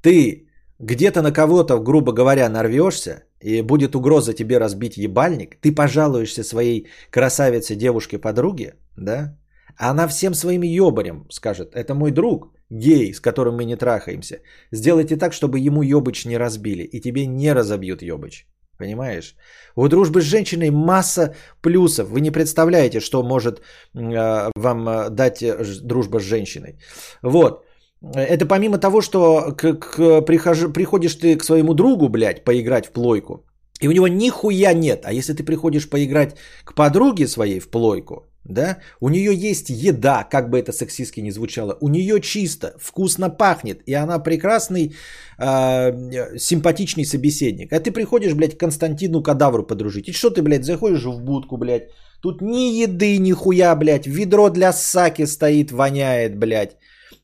ты 0.01 0.47
где-то 0.79 1.21
на 1.21 1.31
кого-то, 1.31 1.79
грубо 1.79 2.11
говоря, 2.11 2.49
нарвешься, 2.49 3.23
и 3.39 3.61
будет 3.61 3.95
угроза 3.95 4.33
тебе 4.33 4.59
разбить 4.59 4.97
ебальник, 4.97 5.57
ты 5.61 5.75
пожалуешься 5.75 6.43
своей 6.43 6.87
красавице 7.11 7.75
девушке-подруге, 7.75 8.75
да, 8.97 9.37
а 9.77 9.91
она 9.91 10.07
всем 10.07 10.33
своим 10.33 10.61
ебарем 10.61 11.25
скажет, 11.31 11.75
это 11.75 11.93
мой 11.93 12.11
друг, 12.11 12.53
гей, 12.69 13.13
с 13.13 13.19
которым 13.19 13.55
мы 13.55 13.65
не 13.65 13.75
трахаемся. 13.75 14.39
Сделайте 14.71 15.17
так, 15.17 15.33
чтобы 15.33 15.59
ему 15.59 15.83
ебыч 15.83 16.25
не 16.25 16.37
разбили, 16.37 16.83
и 16.83 17.01
тебе 17.01 17.25
не 17.25 17.53
разобьют 17.53 18.01
ебыч. 18.01 18.47
Понимаешь? 18.77 19.35
У 19.75 19.87
дружбы 19.87 20.21
с 20.21 20.25
женщиной 20.25 20.71
масса 20.71 21.35
плюсов. 21.61 22.09
Вы 22.09 22.21
не 22.21 22.31
представляете, 22.31 22.99
что 22.99 23.23
может 23.23 23.59
э, 23.59 24.49
вам 24.55 24.89
э, 24.89 25.09
дать 25.09 25.43
э, 25.43 25.63
дружба 25.83 26.19
с 26.19 26.23
женщиной. 26.23 26.79
Вот. 27.21 27.63
Это 28.03 28.45
помимо 28.45 28.77
того, 28.77 29.01
что 29.01 29.53
к, 29.57 29.73
к, 29.73 30.21
прихож, 30.21 30.73
приходишь 30.73 31.15
ты 31.15 31.37
к 31.37 31.43
своему 31.43 31.73
другу, 31.73 32.09
блядь, 32.09 32.43
поиграть 32.43 32.85
в 32.85 32.91
плойку, 32.91 33.45
и 33.79 33.87
у 33.87 33.91
него 33.91 34.07
нихуя 34.07 34.73
нет. 34.73 35.05
А 35.05 35.13
если 35.13 35.33
ты 35.33 35.43
приходишь 35.43 35.89
поиграть 35.89 36.35
к 36.65 36.75
подруге 36.75 37.27
своей 37.27 37.59
в 37.59 37.69
плойку, 37.69 38.25
да, 38.43 38.79
у 38.99 39.09
нее 39.09 39.33
есть 39.33 39.69
еда, 39.69 40.27
как 40.29 40.49
бы 40.49 40.59
это 40.59 40.73
сексистски 40.73 41.21
не 41.21 41.31
звучало, 41.31 41.77
у 41.79 41.87
нее 41.87 42.19
чисто, 42.19 42.73
вкусно 42.77 43.29
пахнет, 43.29 43.81
и 43.85 43.93
она 43.93 44.19
прекрасный, 44.19 44.95
э, 45.39 46.37
симпатичный 46.37 47.05
собеседник. 47.05 47.71
А 47.71 47.79
ты 47.79 47.91
приходишь, 47.91 48.33
блядь, 48.33 48.57
к 48.57 48.59
Константину 48.59 49.23
Кадавру 49.23 49.63
подружить. 49.63 50.09
И 50.09 50.13
что 50.13 50.29
ты, 50.29 50.41
блядь, 50.41 50.65
заходишь 50.65 51.05
в 51.05 51.21
будку, 51.21 51.55
блядь, 51.57 51.89
тут 52.21 52.41
ни 52.41 52.83
еды, 52.83 53.17
ни 53.17 53.31
хуя, 53.31 53.73
блядь, 53.75 54.07
ведро 54.07 54.49
для 54.49 54.73
саки 54.73 55.25
стоит, 55.25 55.71
воняет, 55.71 56.37
блядь. 56.37 56.75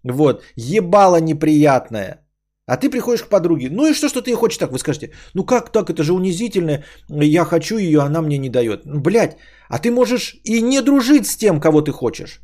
Вот, 0.10 0.44
ебало 0.56 1.22
неприятное. 1.22 2.26
А 2.66 2.78
ты 2.78 2.90
приходишь 2.90 3.24
к 3.24 3.30
подруге. 3.30 3.70
Ну 3.72 3.88
и 3.88 3.94
что, 3.94 4.10
что 4.10 4.22
ты 4.22 4.36
хочешь 4.36 4.58
так? 4.58 4.72
Вы 4.72 4.78
скажете, 4.78 5.12
ну 5.34 5.44
как 5.44 5.72
так, 5.72 5.90
это 5.90 6.04
же 6.04 6.14
унизительно. 6.14 6.84
Я 7.10 7.46
хочу 7.46 7.78
ее, 7.78 8.00
она 8.02 8.22
мне 8.22 8.38
не 8.38 8.50
дает. 8.50 8.86
Ну, 8.86 9.00
блядь, 9.00 9.38
а 9.70 9.80
ты 9.80 9.90
можешь 9.90 10.36
и 10.44 10.62
не 10.62 10.82
дружить 10.82 11.26
с 11.26 11.36
тем, 11.36 11.60
кого 11.60 11.82
ты 11.82 11.92
хочешь. 11.92 12.42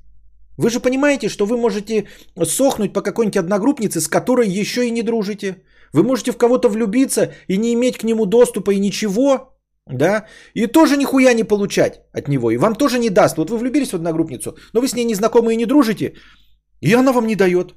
Вы 0.58 0.70
же 0.70 0.80
понимаете, 0.80 1.30
что 1.30 1.46
вы 1.46 1.58
можете 1.58 2.08
сохнуть 2.44 2.94
по 2.94 3.02
какой-нибудь 3.02 3.38
одногруппнице, 3.38 4.00
с 4.00 4.08
которой 4.08 4.48
еще 4.48 4.88
и 4.88 4.92
не 4.92 5.04
дружите. 5.04 5.64
Вы 5.94 6.04
можете 6.04 6.32
в 6.32 6.38
кого-то 6.38 6.70
влюбиться 6.70 7.34
и 7.48 7.58
не 7.58 7.74
иметь 7.74 7.98
к 7.98 8.04
нему 8.04 8.26
доступа 8.26 8.72
и 8.72 8.80
ничего, 8.80 9.56
да, 9.88 10.26
и 10.56 10.68
тоже 10.68 10.98
нихуя 10.98 11.34
не 11.34 11.44
получать 11.44 12.02
от 12.14 12.28
него, 12.28 12.52
и 12.52 12.58
вам 12.58 12.76
тоже 12.76 13.00
не 13.00 13.10
даст. 13.10 13.38
Вот 13.38 13.50
вы 13.50 13.58
влюбились 13.58 13.92
в 13.92 13.96
одногруппницу, 13.96 14.58
но 14.74 14.82
вы 14.82 14.88
с 14.88 14.96
ней 14.96 15.06
не 15.06 15.16
знакомы 15.16 15.54
и 15.54 15.58
не 15.58 15.66
дружите, 15.66 16.16
и 16.82 16.94
она 16.94 17.12
вам 17.12 17.28
не 17.28 17.36
дает. 17.36 17.76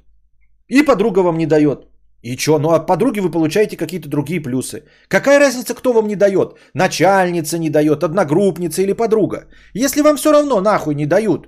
И 0.67 0.83
подруга 0.83 1.19
вам 1.19 1.37
не 1.37 1.45
дает. 1.45 1.87
И 2.21 2.37
что? 2.37 2.59
Ну 2.59 2.69
от 2.69 2.87
подруги 2.87 3.19
вы 3.19 3.31
получаете 3.31 3.77
какие-то 3.77 4.09
другие 4.09 4.41
плюсы. 4.41 4.83
Какая 5.07 5.39
разница, 5.39 5.73
кто 5.73 5.93
вам 5.93 6.07
не 6.07 6.15
дает? 6.15 6.55
Начальница 6.73 7.57
не 7.57 7.69
дает, 7.69 8.03
одногруппница 8.03 8.81
или 8.81 8.93
подруга. 8.93 9.47
Если 9.73 10.01
вам 10.01 10.17
все 10.17 10.31
равно 10.31 10.61
нахуй 10.61 10.95
не 10.95 11.05
дают, 11.05 11.47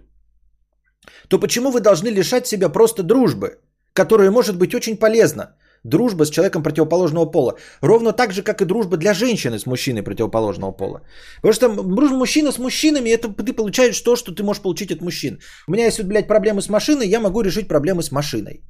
то 1.28 1.40
почему 1.40 1.72
вы 1.72 1.82
должны 1.82 2.10
лишать 2.10 2.48
себя 2.48 2.70
просто 2.70 3.04
дружбы, 3.04 3.60
которая 3.94 4.32
может 4.32 4.58
быть 4.58 4.74
очень 4.74 4.98
полезна? 4.98 5.56
Дружба 5.84 6.26
с 6.26 6.30
человеком 6.30 6.64
противоположного 6.64 7.32
пола. 7.32 7.56
Ровно 7.82 8.14
так 8.14 8.32
же, 8.32 8.44
как 8.44 8.62
и 8.62 8.66
дружба 8.66 8.98
для 8.98 9.14
женщины 9.14 9.60
с 9.60 9.66
мужчиной 9.66 10.04
противоположного 10.04 10.72
пола. 10.72 11.02
Потому 11.42 11.54
что 11.54 11.84
дружба 11.84 12.18
мужчина 12.18 12.52
с 12.52 12.60
мужчинами, 12.60 13.10
это 13.10 13.30
ты 13.30 13.54
получаешь 13.54 14.02
то, 14.02 14.16
что 14.16 14.32
ты 14.32 14.44
можешь 14.44 14.62
получить 14.62 14.92
от 14.92 15.02
мужчин. 15.02 15.40
У 15.68 15.72
меня 15.72 15.86
есть, 15.86 15.98
вот, 15.98 16.08
блядь, 16.08 16.28
проблемы 16.28 16.62
с 16.62 16.70
машиной, 16.70 17.08
я 17.08 17.20
могу 17.20 17.42
решить 17.42 17.68
проблемы 17.68 18.04
с 18.04 18.12
машиной. 18.12 18.64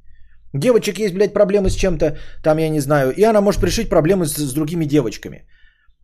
Девочек 0.54 0.98
есть, 0.98 1.14
блядь, 1.14 1.32
проблемы 1.32 1.70
с 1.70 1.74
чем-то, 1.74 2.18
там, 2.42 2.58
я 2.58 2.68
не 2.68 2.80
знаю, 2.80 3.12
и 3.16 3.22
она 3.22 3.40
может 3.40 3.62
решить 3.64 3.88
проблемы 3.88 4.26
с, 4.26 4.36
с 4.36 4.52
другими 4.52 4.84
девочками. 4.84 5.46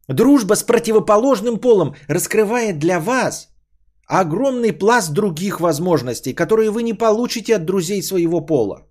Дружба 0.08 0.54
с 0.54 0.62
противоположным 0.62 1.58
полом 1.58 1.94
раскрывает 2.08 2.78
для 2.78 2.98
вас 2.98 3.48
огромный 4.06 4.72
пласт 4.72 5.12
других 5.12 5.60
возможностей, 5.60 6.32
которые 6.32 6.70
вы 6.70 6.82
не 6.82 6.94
получите 6.94 7.56
от 7.56 7.66
друзей 7.66 8.02
своего 8.02 8.40
пола. 8.40 8.87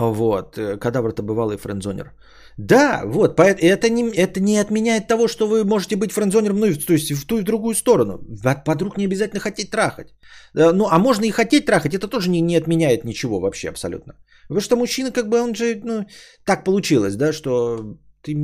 Вот, 0.00 0.56
э, 0.56 0.78
кадавр-то 0.78 1.22
бывалый 1.22 1.58
френдзонер. 1.58 2.12
Да, 2.56 3.02
вот, 3.04 3.38
это 3.38 3.90
не, 3.90 4.10
это 4.10 4.40
не 4.40 4.58
отменяет 4.58 5.06
того, 5.08 5.28
что 5.28 5.46
вы 5.46 5.64
можете 5.64 5.96
быть 5.96 6.12
френдзонером, 6.12 6.58
ну, 6.58 6.74
то 6.74 6.92
есть 6.92 7.12
в 7.12 7.26
ту 7.26 7.38
и 7.38 7.42
в 7.42 7.44
другую 7.44 7.74
сторону. 7.74 8.18
Подруг 8.64 8.96
не 8.96 9.04
обязательно 9.04 9.40
хотеть 9.40 9.70
трахать. 9.70 10.14
Э, 10.54 10.72
ну, 10.72 10.86
а 10.90 10.98
можно 10.98 11.24
и 11.24 11.30
хотеть 11.30 11.66
трахать, 11.66 11.94
это 11.94 12.08
тоже 12.08 12.30
не, 12.30 12.40
не 12.40 12.56
отменяет 12.56 13.04
ничего 13.04 13.40
вообще 13.40 13.68
абсолютно. 13.68 14.14
Потому 14.48 14.60
что 14.60 14.76
мужчина, 14.76 15.12
как 15.12 15.28
бы, 15.28 15.40
он 15.40 15.54
же, 15.54 15.80
ну, 15.84 16.06
так 16.44 16.64
получилось, 16.64 17.16
да, 17.16 17.32
что 17.32 17.98
ты 18.22 18.34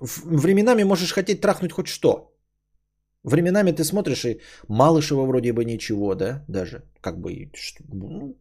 временами 0.00 0.84
можешь 0.84 1.12
хотеть 1.12 1.40
трахнуть 1.40 1.72
хоть 1.72 1.86
что. 1.86 2.32
Временами 3.22 3.72
ты 3.72 3.84
смотришь, 3.84 4.24
и 4.24 4.40
Малышева 4.68 5.26
вроде 5.26 5.52
бы 5.52 5.64
ничего, 5.64 6.14
да, 6.14 6.44
даже, 6.48 6.82
как 7.00 7.20
бы, 7.20 7.50
ну, 7.92 8.36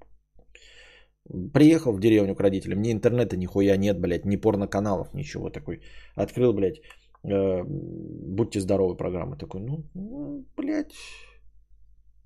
Приехал 1.53 1.93
в 1.93 1.99
деревню 1.99 2.36
к 2.36 2.41
родителям, 2.41 2.82
ни 2.82 2.91
интернета 2.91 3.38
нихуя 3.38 3.78
нет, 3.78 3.99
блядь, 3.99 4.26
ни 4.26 4.36
порноканалов, 4.36 5.13
ничего 5.13 5.49
такой. 5.49 5.82
Открыл, 6.15 6.53
блядь, 6.53 6.82
э, 7.24 7.63
будьте 7.63 8.59
здоровы 8.59 8.97
программы. 8.97 9.38
Такой, 9.38 9.61
ну, 9.61 9.84
ну 9.93 10.45
блядь, 10.57 10.93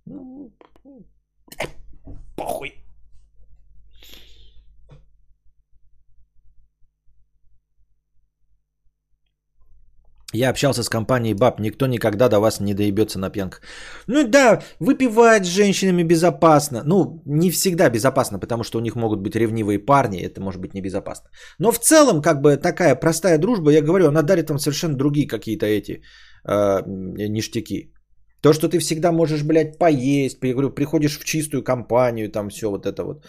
ну, 0.06 0.52
похуй. 2.36 2.87
Я 10.38 10.50
общался 10.50 10.84
с 10.84 10.90
компанией 10.90 11.34
баб, 11.34 11.60
никто 11.60 11.88
никогда 11.88 12.30
до 12.30 12.40
вас 12.40 12.60
не 12.60 12.74
доебется 12.74 13.20
на 13.20 13.30
пьянках. 13.30 13.62
Ну 14.08 14.28
да, 14.28 14.62
выпивать 14.80 15.46
с 15.46 15.50
женщинами 15.50 16.04
безопасно. 16.04 16.84
Ну, 16.86 17.22
не 17.26 17.50
всегда 17.52 17.90
безопасно, 17.90 18.40
потому 18.40 18.64
что 18.64 18.78
у 18.78 18.82
них 18.82 18.96
могут 18.96 19.20
быть 19.20 19.36
ревнивые 19.36 19.80
парни, 19.80 20.20
это 20.20 20.42
может 20.42 20.62
быть 20.62 20.74
небезопасно. 20.74 21.30
Но 21.60 21.72
в 21.72 21.80
целом, 21.80 22.22
как 22.22 22.42
бы 22.42 22.58
такая 22.58 22.96
простая 22.96 23.38
дружба, 23.38 23.72
я 23.72 23.82
говорю, 23.82 24.08
она 24.08 24.22
дарит 24.22 24.50
вам 24.50 24.60
совершенно 24.60 24.98
другие 24.98 25.28
какие-то 25.28 25.66
эти 25.66 26.02
э, 26.48 26.82
ништяки. 27.30 27.92
То, 28.42 28.54
что 28.54 28.70
ты 28.70 28.80
всегда 28.80 29.12
можешь, 29.12 29.44
блядь, 29.44 29.80
поесть, 29.80 30.38
я 30.44 30.54
говорю, 30.54 30.70
приходишь 30.70 31.20
в 31.20 31.26
чистую 31.26 31.64
компанию, 31.64 32.32
там 32.32 32.50
все 32.50 32.70
вот 32.70 32.86
это 32.86 33.04
вот. 33.04 33.26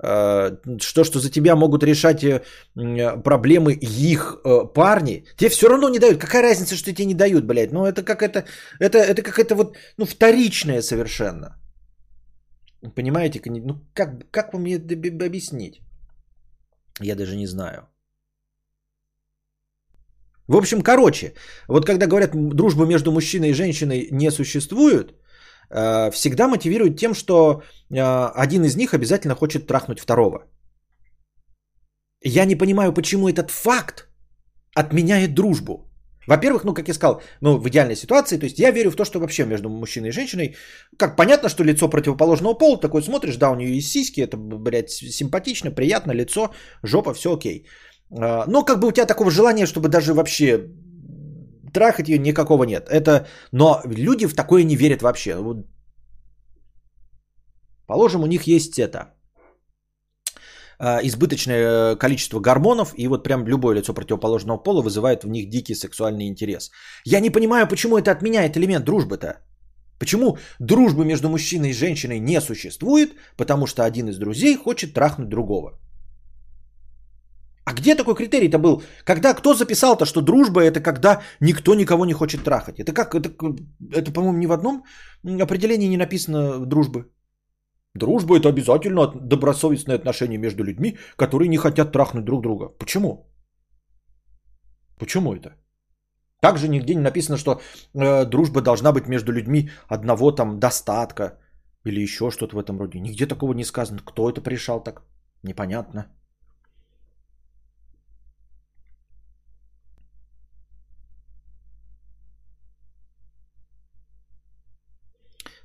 Э, 0.00 0.56
что, 0.80 1.04
что 1.04 1.18
за 1.18 1.30
тебя 1.30 1.56
могут 1.56 1.82
решать 1.82 2.22
э, 2.22 2.42
проблемы 3.24 3.72
их 3.72 4.40
э, 4.44 4.72
парни, 4.74 5.24
тебе 5.36 5.50
все 5.50 5.68
равно 5.68 5.88
не 5.88 5.98
дают. 5.98 6.20
Какая 6.20 6.42
разница, 6.42 6.76
что 6.76 6.92
тебе 6.92 7.06
не 7.06 7.14
дают, 7.14 7.44
блядь? 7.44 7.72
Ну, 7.72 7.84
это 7.84 8.02
как 8.04 8.22
это, 8.22 8.44
это, 8.78 8.98
это 8.98 9.22
как 9.22 9.38
это 9.38 9.54
вот, 9.54 9.76
ну, 9.96 10.06
вторичное 10.06 10.82
совершенно. 10.82 11.56
Понимаете? 12.94 13.40
Ну, 13.46 13.74
как, 13.92 14.30
как 14.30 14.52
вам 14.52 14.66
это 14.66 15.26
объяснить? 15.26 15.80
Я 17.00 17.16
даже 17.16 17.36
не 17.36 17.46
знаю. 17.46 17.88
В 20.48 20.56
общем, 20.56 20.82
короче, 20.82 21.34
вот 21.68 21.84
когда 21.84 22.06
говорят, 22.06 22.30
дружба 22.34 22.86
между 22.86 23.12
мужчиной 23.12 23.50
и 23.50 23.54
женщиной 23.54 24.08
не 24.10 24.30
существует, 24.30 25.14
всегда 25.70 26.48
мотивирует 26.48 26.96
тем, 26.98 27.14
что 27.14 27.62
э, 27.90 28.00
один 28.34 28.64
из 28.64 28.76
них 28.76 28.94
обязательно 28.94 29.34
хочет 29.34 29.66
трахнуть 29.66 30.00
второго. 30.00 30.44
Я 32.24 32.44
не 32.44 32.56
понимаю, 32.56 32.92
почему 32.92 33.28
этот 33.28 33.50
факт 33.50 34.08
отменяет 34.74 35.34
дружбу. 35.34 35.88
Во-первых, 36.28 36.64
ну, 36.64 36.74
как 36.74 36.88
я 36.88 36.94
сказал, 36.94 37.22
ну, 37.40 37.58
в 37.58 37.68
идеальной 37.68 37.96
ситуации, 37.96 38.38
то 38.38 38.44
есть 38.44 38.58
я 38.58 38.70
верю 38.70 38.90
в 38.90 38.96
то, 38.96 39.04
что 39.04 39.18
вообще 39.18 39.46
между 39.46 39.68
мужчиной 39.68 40.08
и 40.08 40.12
женщиной, 40.12 40.56
как 40.98 41.16
понятно, 41.16 41.48
что 41.48 41.64
лицо 41.64 41.88
противоположного 41.88 42.54
пола, 42.54 42.80
такой 42.80 43.02
смотришь, 43.02 43.36
да, 43.36 43.50
у 43.50 43.56
нее 43.56 43.76
есть 43.76 43.90
сиськи, 43.90 44.20
это, 44.20 44.36
блядь, 44.36 44.90
симпатично, 44.90 45.70
приятно, 45.70 46.12
лицо, 46.12 46.50
жопа, 46.82 47.14
все 47.14 47.30
окей. 47.34 47.66
Э, 48.10 48.44
но 48.46 48.64
как 48.64 48.78
бы 48.80 48.88
у 48.88 48.92
тебя 48.92 49.06
такого 49.06 49.30
желания, 49.30 49.66
чтобы 49.66 49.88
даже 49.88 50.12
вообще 50.12 50.68
трахать 51.78 52.08
ее 52.08 52.18
никакого 52.18 52.64
нет. 52.64 52.88
Это, 52.90 53.26
но 53.52 53.80
люди 53.84 54.26
в 54.26 54.34
такое 54.34 54.64
не 54.64 54.76
верят 54.76 55.02
вообще. 55.02 55.36
Положим, 57.86 58.22
у 58.22 58.26
них 58.26 58.46
есть 58.46 58.78
это 58.78 59.14
а, 60.78 61.00
избыточное 61.02 61.96
количество 61.96 62.40
гормонов, 62.40 62.92
и 62.96 63.08
вот 63.08 63.24
прям 63.24 63.46
любое 63.46 63.76
лицо 63.76 63.94
противоположного 63.94 64.62
пола 64.62 64.82
вызывает 64.82 65.24
в 65.24 65.28
них 65.28 65.48
дикий 65.48 65.74
сексуальный 65.74 66.26
интерес. 66.28 66.70
Я 67.04 67.20
не 67.20 67.30
понимаю, 67.30 67.68
почему 67.68 67.96
это 67.96 68.10
отменяет 68.10 68.56
элемент 68.56 68.84
дружбы-то. 68.84 69.40
Почему 69.98 70.38
дружбы 70.60 71.04
между 71.04 71.28
мужчиной 71.28 71.70
и 71.70 71.74
женщиной 71.74 72.20
не 72.20 72.40
существует? 72.40 73.10
Потому 73.36 73.66
что 73.66 73.84
один 73.84 74.08
из 74.08 74.18
друзей 74.18 74.56
хочет 74.56 74.94
трахнуть 74.94 75.28
другого. 75.28 75.78
А 77.68 77.74
где 77.74 77.94
такой 77.94 78.14
критерий-то 78.14 78.58
был? 78.58 78.82
Когда 79.04 79.34
кто 79.34 79.54
записал-то, 79.54 80.06
что 80.06 80.22
дружба 80.22 80.60
это 80.62 80.80
когда 80.80 81.20
никто 81.40 81.74
никого 81.74 82.06
не 82.06 82.14
хочет 82.14 82.42
трахать? 82.44 82.78
Это 82.80 82.94
как? 82.94 83.14
Это, 83.14 83.28
это 83.92 84.10
по-моему, 84.10 84.38
ни 84.38 84.46
в 84.46 84.52
одном 84.52 84.84
определении 85.42 85.88
не 85.88 85.98
написано 85.98 86.66
дружбы. 86.66 87.12
Дружба 87.94 88.36
это 88.36 88.48
обязательно 88.48 89.06
добросовестное 89.06 89.96
отношение 89.96 90.38
между 90.38 90.64
людьми, 90.64 90.96
которые 91.16 91.48
не 91.48 91.58
хотят 91.58 91.92
трахнуть 91.92 92.24
друг 92.24 92.42
друга. 92.42 92.68
Почему? 92.78 93.30
Почему 94.98 95.34
это? 95.34 95.50
Также 96.40 96.68
нигде 96.68 96.94
не 96.94 97.02
написано, 97.02 97.36
что 97.36 97.60
э, 97.94 98.24
дружба 98.24 98.62
должна 98.62 98.92
быть 98.92 99.08
между 99.08 99.32
людьми 99.32 99.70
одного 99.88 100.32
там 100.32 100.58
достатка 100.58 101.38
или 101.84 102.00
еще 102.00 102.30
что-то 102.30 102.56
в 102.56 102.64
этом 102.64 102.78
роде. 102.78 102.98
Нигде 102.98 103.26
такого 103.26 103.52
не 103.52 103.64
сказано. 103.64 104.00
Кто 104.06 104.30
это 104.30 104.40
пришел 104.40 104.80
так? 104.80 105.02
Непонятно. 105.42 106.06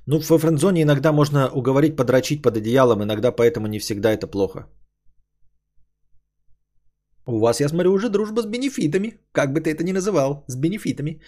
Ну, 0.06 0.18
во 0.18 0.38
френдзоне 0.38 0.82
иногда 0.82 1.12
можно 1.12 1.50
уговорить 1.50 1.96
подрочить 1.96 2.42
под 2.42 2.56
одеялом, 2.56 3.02
иногда 3.02 3.32
поэтому 3.32 3.66
не 3.66 3.78
всегда 3.78 4.12
это 4.12 4.26
плохо. 4.26 4.66
У 7.26 7.38
вас, 7.38 7.60
я 7.60 7.68
смотрю, 7.68 7.92
уже 7.92 8.08
дружба 8.10 8.42
с 8.42 8.46
бенефитами. 8.46 9.18
Как 9.32 9.52
бы 9.52 9.60
ты 9.60 9.70
это 9.70 9.82
ни 9.82 9.92
называл, 9.92 10.44
с 10.46 10.56
бенефитами. 10.56 11.20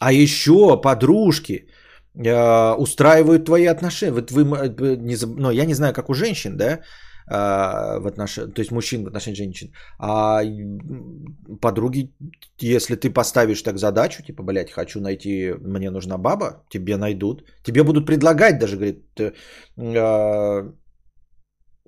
А 0.00 0.12
еще 0.12 0.80
подружки 0.80 1.66
э, 2.14 2.74
устраивают 2.78 3.44
твои 3.44 3.66
отношения. 3.66 4.12
Вот 4.12 4.30
вы, 4.30 4.44
не, 4.96 5.16
ну, 5.36 5.50
я 5.50 5.66
не 5.66 5.74
знаю, 5.74 5.92
как 5.92 6.08
у 6.08 6.14
женщин, 6.14 6.56
да, 6.56 6.80
в 7.26 8.06
отношении, 8.06 8.52
то 8.52 8.60
есть 8.60 8.70
мужчин 8.70 9.04
в 9.04 9.06
отношении 9.06 9.36
женщин. 9.36 9.72
А 9.98 10.42
подруги, 11.60 12.14
если 12.58 12.96
ты 12.96 13.10
поставишь 13.10 13.62
так 13.62 13.78
задачу, 13.78 14.22
типа, 14.22 14.42
блядь, 14.42 14.70
хочу 14.70 15.00
найти, 15.00 15.54
мне 15.60 15.90
нужна 15.90 16.18
баба, 16.18 16.64
тебе 16.68 16.96
найдут. 16.96 17.44
Тебе 17.62 17.82
будут 17.82 18.06
предлагать 18.06 18.58
даже, 18.58 18.76
говорит, 18.76 19.04
э, 19.76 20.72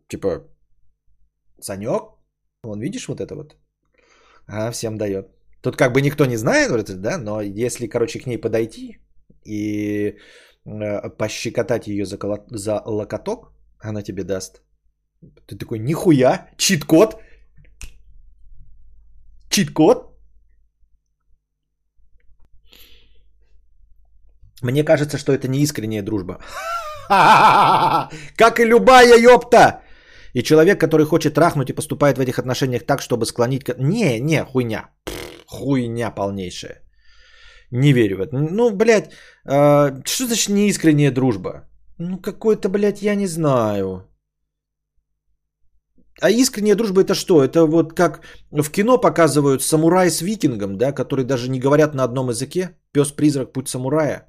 типа, 0.09 0.45
Санек, 1.61 2.03
вон 2.63 2.81
видишь 2.81 3.09
вот 3.09 3.21
это 3.21 3.35
вот? 3.35 3.57
А, 4.47 4.71
всем 4.71 4.97
дает. 4.97 5.27
Тут 5.63 5.77
как 5.77 5.93
бы 5.93 6.01
никто 6.01 6.27
не 6.27 6.37
знает, 6.37 7.01
да, 7.01 7.19
но 7.19 7.41
если, 7.41 7.89
короче, 7.89 8.21
к 8.21 8.27
ней 8.27 8.39
подойти 8.39 8.99
и 9.45 10.17
э, 10.65 11.11
пощекотать 11.11 11.89
ее 11.89 12.05
за, 12.05 12.19
коло... 12.19 12.47
за 12.51 12.83
локоток, 12.87 13.53
она 13.81 14.03
тебе 14.03 14.25
даст 14.25 14.63
ты 15.47 15.57
такой, 15.57 15.79
нихуя, 15.79 16.49
чит-код. 16.57 17.21
Чит-код. 19.51 20.17
Мне 24.63 24.85
кажется, 24.85 25.19
что 25.19 25.33
это 25.33 25.49
не 25.49 25.61
искренняя 25.61 26.03
дружба. 26.03 26.39
Как 28.37 28.61
и 28.61 28.65
любая 28.65 29.19
ёпта. 29.19 29.81
И 30.35 30.43
человек, 30.43 30.81
который 30.81 31.07
хочет 31.07 31.35
трахнуть 31.35 31.71
и 31.71 31.75
поступает 31.75 32.19
в 32.19 32.21
этих 32.21 32.39
отношениях 32.39 32.85
так, 32.87 33.01
чтобы 33.01 33.27
склонить... 33.27 33.65
Не, 33.79 34.21
не, 34.21 34.45
хуйня. 34.45 34.91
Хуйня 35.47 36.11
полнейшая. 36.11 36.83
Не 37.71 37.93
верю 37.93 38.17
в 38.17 38.21
это. 38.21 38.37
Ну, 38.37 38.71
блядь, 38.71 39.13
э, 39.49 40.03
что 40.05 40.27
значит 40.27 40.49
неискренняя 40.51 41.11
дружба? 41.11 41.69
Ну, 41.99 42.19
какой-то, 42.19 42.69
блядь, 42.69 43.03
я 43.03 43.15
не 43.15 43.27
знаю. 43.27 44.09
А 46.21 46.31
искренняя 46.31 46.77
дружба 46.77 47.03
это 47.03 47.15
что? 47.15 47.45
Это 47.45 47.67
вот 47.67 47.93
как 47.93 48.23
в 48.51 48.71
кино 48.71 48.99
показывают 48.99 49.63
самурай 49.63 50.11
с 50.11 50.23
викингом, 50.23 50.79
да, 50.79 50.93
которые 50.93 51.27
даже 51.27 51.51
не 51.51 51.61
говорят 51.61 51.95
на 51.95 52.05
одном 52.05 52.31
языке. 52.31 52.71
Пес-призрак, 52.93 53.53
путь 53.53 53.69
самурая. 53.69 54.29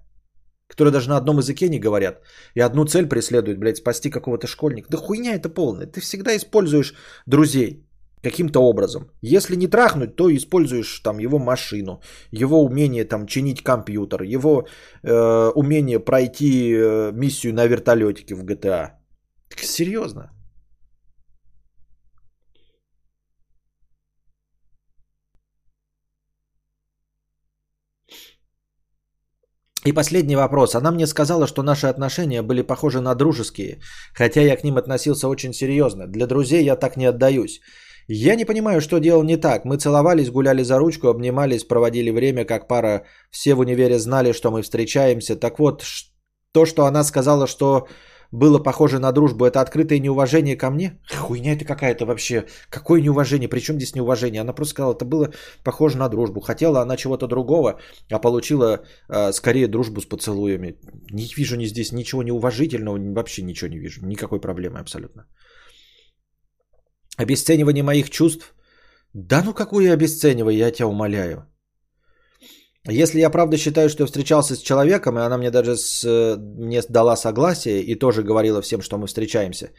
Которые 0.68 0.92
даже 0.92 1.10
на 1.10 1.18
одном 1.18 1.38
языке 1.38 1.70
не 1.70 1.80
говорят. 1.80 2.22
И 2.56 2.60
одну 2.60 2.86
цель 2.86 3.08
преследуют, 3.08 3.60
блядь, 3.60 3.78
спасти 3.78 4.10
какого-то 4.10 4.48
школьника. 4.48 4.90
Да 4.90 4.98
хуйня 4.98 5.36
это 5.36 5.48
полная. 5.48 5.88
Ты 5.88 6.02
всегда 6.02 6.36
используешь 6.36 6.94
друзей 7.26 7.88
каким-то 8.22 8.60
образом. 8.60 9.10
Если 9.22 9.56
не 9.56 9.68
трахнуть, 9.68 10.16
то 10.16 10.30
используешь 10.30 11.00
там 11.00 11.20
его 11.20 11.40
машину, 11.40 12.02
его 12.32 12.64
умение 12.64 13.06
там 13.06 13.28
чинить 13.28 13.64
компьютер, 13.64 14.24
его 14.24 14.68
э, 15.04 15.52
умение 15.56 16.00
пройти 16.00 16.74
э, 16.74 17.12
миссию 17.14 17.54
на 17.54 17.66
вертолетике 17.68 18.36
в 18.36 18.44
GTA. 18.44 18.92
Так, 19.50 19.60
серьезно? 19.60 20.37
И 29.88 29.94
последний 29.94 30.36
вопрос. 30.36 30.76
Она 30.76 30.92
мне 30.92 31.08
сказала, 31.08 31.48
что 31.48 31.64
наши 31.64 31.88
отношения 31.88 32.42
были 32.42 32.62
похожи 32.62 33.00
на 33.00 33.16
дружеские, 33.16 33.80
хотя 34.14 34.42
я 34.42 34.58
к 34.58 34.64
ним 34.64 34.78
относился 34.78 35.30
очень 35.30 35.54
серьезно. 35.54 36.08
Для 36.08 36.28
друзей 36.28 36.66
я 36.66 36.76
так 36.76 36.98
не 36.98 37.06
отдаюсь. 37.06 37.62
Я 38.10 38.36
не 38.36 38.46
понимаю, 38.46 38.82
что 38.82 39.00
делал 39.00 39.24
не 39.24 39.38
так. 39.38 39.64
Мы 39.64 39.78
целовались, 39.78 40.30
гуляли 40.30 40.64
за 40.64 40.78
ручку, 40.78 41.08
обнимались, 41.08 41.64
проводили 41.64 42.12
время 42.12 42.44
как 42.44 42.68
пара. 42.68 43.06
Все 43.32 43.54
в 43.54 43.60
универе 43.60 43.98
знали, 43.98 44.34
что 44.34 44.52
мы 44.52 44.62
встречаемся. 44.62 45.38
Так 45.38 45.58
вот, 45.58 45.84
то, 46.52 46.66
что 46.66 46.86
она 46.86 47.04
сказала, 47.06 47.48
что 47.48 47.88
было 48.32 48.60
похоже 48.60 49.00
на 49.00 49.12
дружбу, 49.12 49.46
это 49.46 49.62
открытое 49.62 50.00
неуважение 50.00 50.56
ко 50.58 50.70
мне? 50.70 51.00
Хуйня 51.16 51.54
это 51.54 51.66
какая-то 51.66 52.06
вообще. 52.06 52.46
Какое 52.70 53.02
неуважение? 53.02 53.50
Причем 53.50 53.76
здесь 53.76 53.96
неуважение? 53.96 54.42
Она 54.42 54.54
просто 54.54 54.72
сказала, 54.72 54.94
это 54.94 55.06
было 55.06 55.32
похоже 55.64 55.98
на 55.98 56.10
дружбу. 56.10 56.42
Хотела 56.42 56.82
она 56.82 56.98
чего-то 56.98 57.28
другого, 57.28 57.80
а 58.12 58.20
получила 58.20 58.84
э, 59.10 59.32
скорее 59.32 59.68
дружбу 59.68 60.02
с 60.02 60.06
поцелуями. 60.06 60.76
Не 61.12 61.28
вижу 61.38 61.58
ни 61.58 61.66
здесь 61.66 61.92
ничего 61.92 62.24
неуважительного, 62.24 62.98
вообще 63.14 63.44
ничего 63.44 63.70
не 63.70 63.80
вижу. 63.80 64.06
Никакой 64.06 64.40
проблемы 64.40 64.80
абсолютно. 64.80 65.26
Обесценивание 67.18 67.84
моих 67.84 68.10
чувств? 68.10 68.54
Да 69.14 69.42
ну 69.44 69.54
какое 69.54 69.94
обесценивание, 69.94 70.60
я 70.60 70.72
тебя 70.72 70.88
умоляю. 70.88 71.48
Если 72.90 73.20
я 73.20 73.30
правда 73.30 73.58
считаю, 73.58 73.90
что 73.90 74.04
я 74.04 74.08
встречался 74.08 74.56
с 74.56 74.60
человеком, 74.60 75.18
и 75.18 75.22
она 75.22 75.38
мне 75.38 75.52
даже 75.52 75.76
с, 75.76 76.06
мне 76.38 76.82
дала 76.90 77.18
согласие 77.18 77.82
и 77.82 77.96
тоже 77.96 78.24
говорила 78.24 78.62
всем, 78.62 78.82
что 78.82 78.98
мы 78.98 79.08
встречаемся, 79.08 79.72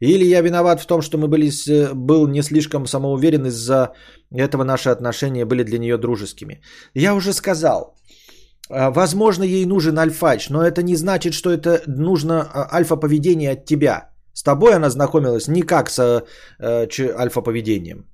или 0.00 0.24
я 0.24 0.42
виноват 0.42 0.80
в 0.80 0.86
том, 0.86 1.00
что 1.00 1.16
мы 1.16 1.28
были, 1.28 1.50
был 1.94 2.26
не 2.26 2.42
слишком 2.42 2.86
самоуверен, 2.86 3.46
из-за 3.46 3.92
этого 4.34 4.64
наши 4.64 4.90
отношения 4.90 5.44
были 5.44 5.62
для 5.62 5.78
нее 5.78 5.96
дружескими. 5.96 6.60
Я 6.94 7.14
уже 7.14 7.32
сказал, 7.32 7.94
а, 8.68 8.90
возможно, 8.90 9.44
ей 9.44 9.64
нужен 9.64 9.98
альфач, 9.98 10.50
но 10.50 10.62
это 10.62 10.82
не 10.82 10.96
значит, 10.96 11.34
что 11.34 11.50
это 11.50 11.82
нужно 11.86 12.48
альфа-поведение 12.72 13.52
от 13.52 13.64
тебя. 13.64 14.10
С 14.32 14.42
тобой 14.42 14.74
она 14.74 14.90
знакомилась 14.90 15.48
не 15.48 15.62
как 15.62 15.88
с 15.88 16.24
э, 16.58 16.86
альфа-поведением. 17.16 18.04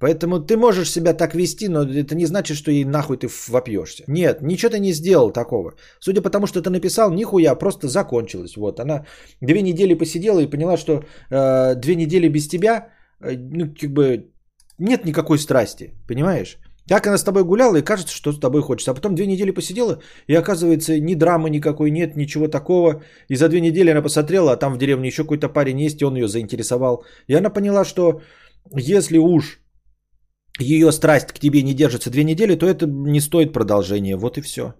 Поэтому 0.00 0.40
ты 0.40 0.56
можешь 0.56 0.90
себя 0.90 1.14
так 1.14 1.34
вести, 1.34 1.68
но 1.68 1.82
это 1.82 2.14
не 2.14 2.26
значит, 2.26 2.56
что 2.56 2.70
ей 2.70 2.84
нахуй 2.84 3.16
ты 3.16 3.28
вопьешься. 3.48 4.04
Нет, 4.08 4.42
ничего 4.42 4.70
ты 4.70 4.78
не 4.80 4.92
сделал 4.92 5.30
такого. 5.30 5.74
Судя 6.00 6.22
по 6.22 6.30
тому, 6.30 6.46
что 6.46 6.60
ты 6.60 6.70
написал, 6.70 7.12
нихуя, 7.12 7.54
просто 7.54 7.88
закончилось. 7.88 8.56
Вот, 8.56 8.80
она 8.80 9.06
две 9.40 9.62
недели 9.62 9.94
посидела 9.94 10.40
и 10.40 10.50
поняла, 10.50 10.76
что 10.76 11.04
э, 11.30 11.74
две 11.76 11.94
недели 11.94 12.28
без 12.28 12.48
тебя, 12.48 12.88
э, 13.20 13.36
ну, 13.36 13.74
как 13.80 13.90
бы, 13.90 14.30
нет 14.78 15.04
никакой 15.04 15.38
страсти, 15.38 15.94
понимаешь? 16.08 16.58
Так 16.88 17.06
она 17.06 17.16
с 17.16 17.24
тобой 17.24 17.44
гуляла 17.44 17.76
и 17.76 17.82
кажется, 17.82 18.14
что 18.14 18.32
с 18.32 18.38
тобой 18.38 18.60
хочется. 18.60 18.90
А 18.90 18.94
потом 18.94 19.14
две 19.14 19.26
недели 19.26 19.52
посидела, 19.52 20.00
и 20.26 20.34
оказывается, 20.34 21.00
ни 21.00 21.14
драмы 21.14 21.48
никакой 21.50 21.90
нет, 21.90 22.16
ничего 22.16 22.48
такого. 22.48 23.02
И 23.28 23.36
за 23.36 23.48
две 23.48 23.60
недели 23.60 23.90
она 23.90 24.02
посмотрела, 24.02 24.52
а 24.52 24.56
там 24.56 24.74
в 24.74 24.78
деревне 24.78 25.08
еще 25.08 25.22
какой-то 25.22 25.48
парень 25.48 25.80
есть, 25.80 26.02
и 26.02 26.04
он 26.04 26.16
ее 26.16 26.28
заинтересовал. 26.28 27.04
И 27.26 27.34
она 27.34 27.48
поняла, 27.48 27.84
что 27.84 28.20
если 28.70 29.18
уж 29.18 29.63
ее 30.60 30.92
страсть 30.92 31.32
к 31.32 31.38
тебе 31.38 31.62
не 31.62 31.74
держится 31.74 32.10
две 32.10 32.24
недели, 32.24 32.56
то 32.56 32.66
это 32.66 32.86
не 32.86 33.20
стоит 33.20 33.52
продолжения. 33.52 34.16
Вот 34.16 34.38
и 34.38 34.40
все. 34.40 34.74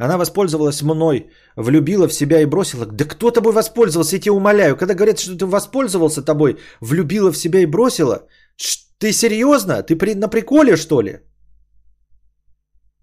Она 0.00 0.16
воспользовалась 0.16 0.82
мной, 0.82 1.30
влюбила 1.56 2.08
в 2.08 2.12
себя 2.12 2.40
и 2.40 2.46
бросила. 2.46 2.86
Да 2.86 3.04
кто 3.04 3.30
тобой 3.30 3.52
воспользовался, 3.52 4.16
я 4.16 4.20
тебя 4.20 4.32
умоляю. 4.32 4.76
Когда 4.76 4.94
говорят, 4.94 5.18
что 5.18 5.36
ты 5.36 5.44
воспользовался 5.44 6.22
тобой, 6.22 6.58
влюбила 6.80 7.32
в 7.32 7.36
себя 7.36 7.60
и 7.60 7.66
бросила, 7.66 8.28
ты 8.98 9.12
серьезно? 9.12 9.82
Ты 9.82 9.96
при, 9.96 10.14
на 10.14 10.28
приколе, 10.28 10.76
что 10.76 11.02
ли? 11.02 11.20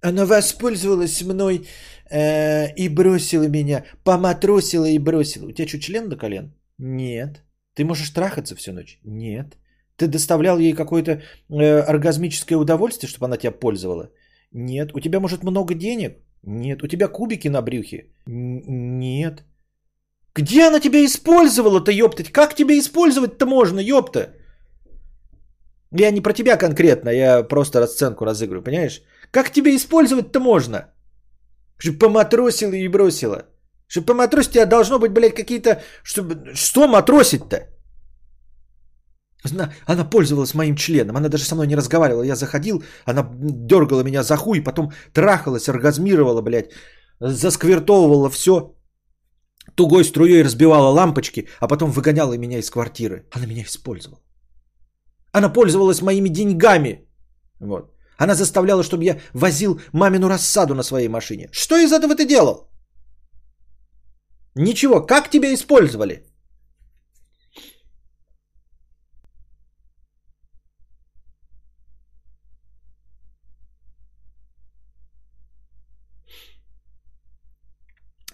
Она 0.01 0.25
воспользовалась 0.25 1.21
мной 1.21 1.67
э, 2.09 2.73
и 2.75 2.89
бросила 2.89 3.47
меня. 3.47 3.83
Поматросила 4.03 4.85
и 4.85 4.99
бросила. 4.99 5.47
У 5.47 5.51
тебя 5.51 5.67
что, 5.67 5.79
член 5.79 6.09
до 6.09 6.15
колен? 6.15 6.53
Нет. 6.77 7.41
Ты 7.75 7.83
можешь 7.83 8.09
трахаться 8.09 8.55
всю 8.55 8.73
ночь? 8.73 8.99
Нет. 9.03 9.57
Ты 9.97 10.07
доставлял 10.07 10.59
ей 10.59 10.73
какое-то 10.73 11.11
э, 11.11 11.81
оргазмическое 11.81 12.57
удовольствие, 12.57 13.09
чтобы 13.09 13.25
она 13.25 13.37
тебя 13.37 13.51
пользовала? 13.51 14.09
Нет. 14.51 14.91
У 14.93 14.99
тебя, 14.99 15.19
может, 15.19 15.43
много 15.43 15.73
денег? 15.73 16.17
Нет. 16.43 16.83
У 16.83 16.87
тебя 16.87 17.07
кубики 17.07 17.49
на 17.49 17.61
брюхе? 17.61 18.05
Нет. 18.27 19.43
Где 20.35 20.67
она 20.67 20.79
тебя 20.79 20.99
использовала-то, 21.05 21.91
ёптать? 21.91 22.31
Как 22.31 22.55
тебя 22.55 22.77
использовать-то 22.77 23.45
можно, 23.45 23.79
ёпта? 23.79 24.33
Я 25.97 26.11
не 26.11 26.21
про 26.21 26.33
тебя 26.33 26.57
конкретно, 26.57 27.09
я 27.09 27.43
просто 27.43 27.79
расценку 27.79 28.25
разыгрываю, 28.25 28.63
понимаешь? 28.63 29.01
Как 29.31 29.51
тебя 29.51 29.75
использовать-то 29.75 30.39
можно? 30.39 30.93
Поматросила 31.99 32.73
и 32.73 32.87
бросила. 32.89 33.45
Чтобы 33.87 34.07
поматросить, 34.07 34.51
тебя 34.51 34.65
должно 34.65 34.99
быть, 34.99 35.11
блядь, 35.11 35.35
какие-то... 35.35 35.81
Чтобы... 36.03 36.55
Что 36.55 36.87
матросить-то? 36.87 37.67
Она, 39.51 39.69
она 39.85 40.09
пользовалась 40.09 40.53
моим 40.55 40.75
членом, 40.75 41.17
она 41.17 41.29
даже 41.29 41.43
со 41.43 41.55
мной 41.55 41.67
не 41.67 41.75
разговаривала. 41.75 42.23
Я 42.23 42.35
заходил, 42.35 42.83
она 43.05 43.29
дергала 43.39 44.03
меня 44.03 44.23
за 44.23 44.37
хуй, 44.37 44.63
потом 44.63 44.91
трахалась, 45.13 45.69
оргазмировала, 45.69 46.41
блядь, 46.41 46.71
засквертовывала 47.19 48.29
все, 48.29 48.75
тугой 49.75 50.03
струей 50.03 50.43
разбивала 50.43 50.89
лампочки, 50.89 51.47
а 51.59 51.67
потом 51.67 51.91
выгоняла 51.91 52.37
меня 52.37 52.57
из 52.57 52.69
квартиры. 52.69 53.27
Она 53.35 53.45
меня 53.45 53.63
использовала. 53.63 54.19
Она 55.31 55.49
пользовалась 55.49 56.01
моими 56.01 56.29
деньгами. 56.29 57.07
Вот. 57.59 57.91
Она 58.17 58.35
заставляла, 58.35 58.83
чтобы 58.83 59.03
я 59.03 59.19
возил 59.33 59.79
мамину 59.93 60.27
рассаду 60.27 60.73
на 60.73 60.83
своей 60.83 61.09
машине. 61.09 61.49
Что 61.51 61.77
из 61.77 61.91
этого 61.91 62.15
ты 62.15 62.25
делал? 62.25 62.69
Ничего. 64.55 65.05
Как 65.05 65.29
тебя 65.29 65.53
использовали? 65.53 66.23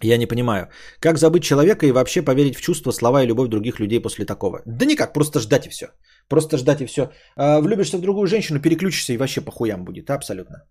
Я 0.04 0.18
не 0.18 0.28
понимаю, 0.28 0.68
как 1.00 1.18
забыть 1.18 1.44
человека 1.44 1.86
и 1.86 1.92
вообще 1.92 2.22
поверить 2.22 2.56
в 2.56 2.62
чувства, 2.62 2.92
слова 2.92 3.24
и 3.24 3.28
любовь 3.28 3.50
других 3.50 3.80
людей 3.80 4.02
после 4.02 4.26
такого? 4.26 4.62
Да 4.66 4.86
никак, 4.86 5.14
просто 5.14 5.40
ждать 5.40 5.68
и 5.68 5.70
все. 5.70 5.86
Просто 6.28 6.58
ждать 6.58 6.82
и 6.82 6.86
все. 6.86 7.12
А, 7.36 7.62
влюбишься 7.62 7.98
в 7.98 8.02
другую 8.02 8.28
женщину, 8.28 8.60
переключишься 8.60 9.14
и 9.14 9.18
вообще 9.18 9.42
по 9.42 9.52
хуям 9.52 9.84
будет, 9.86 10.10
абсолютно. 10.10 10.64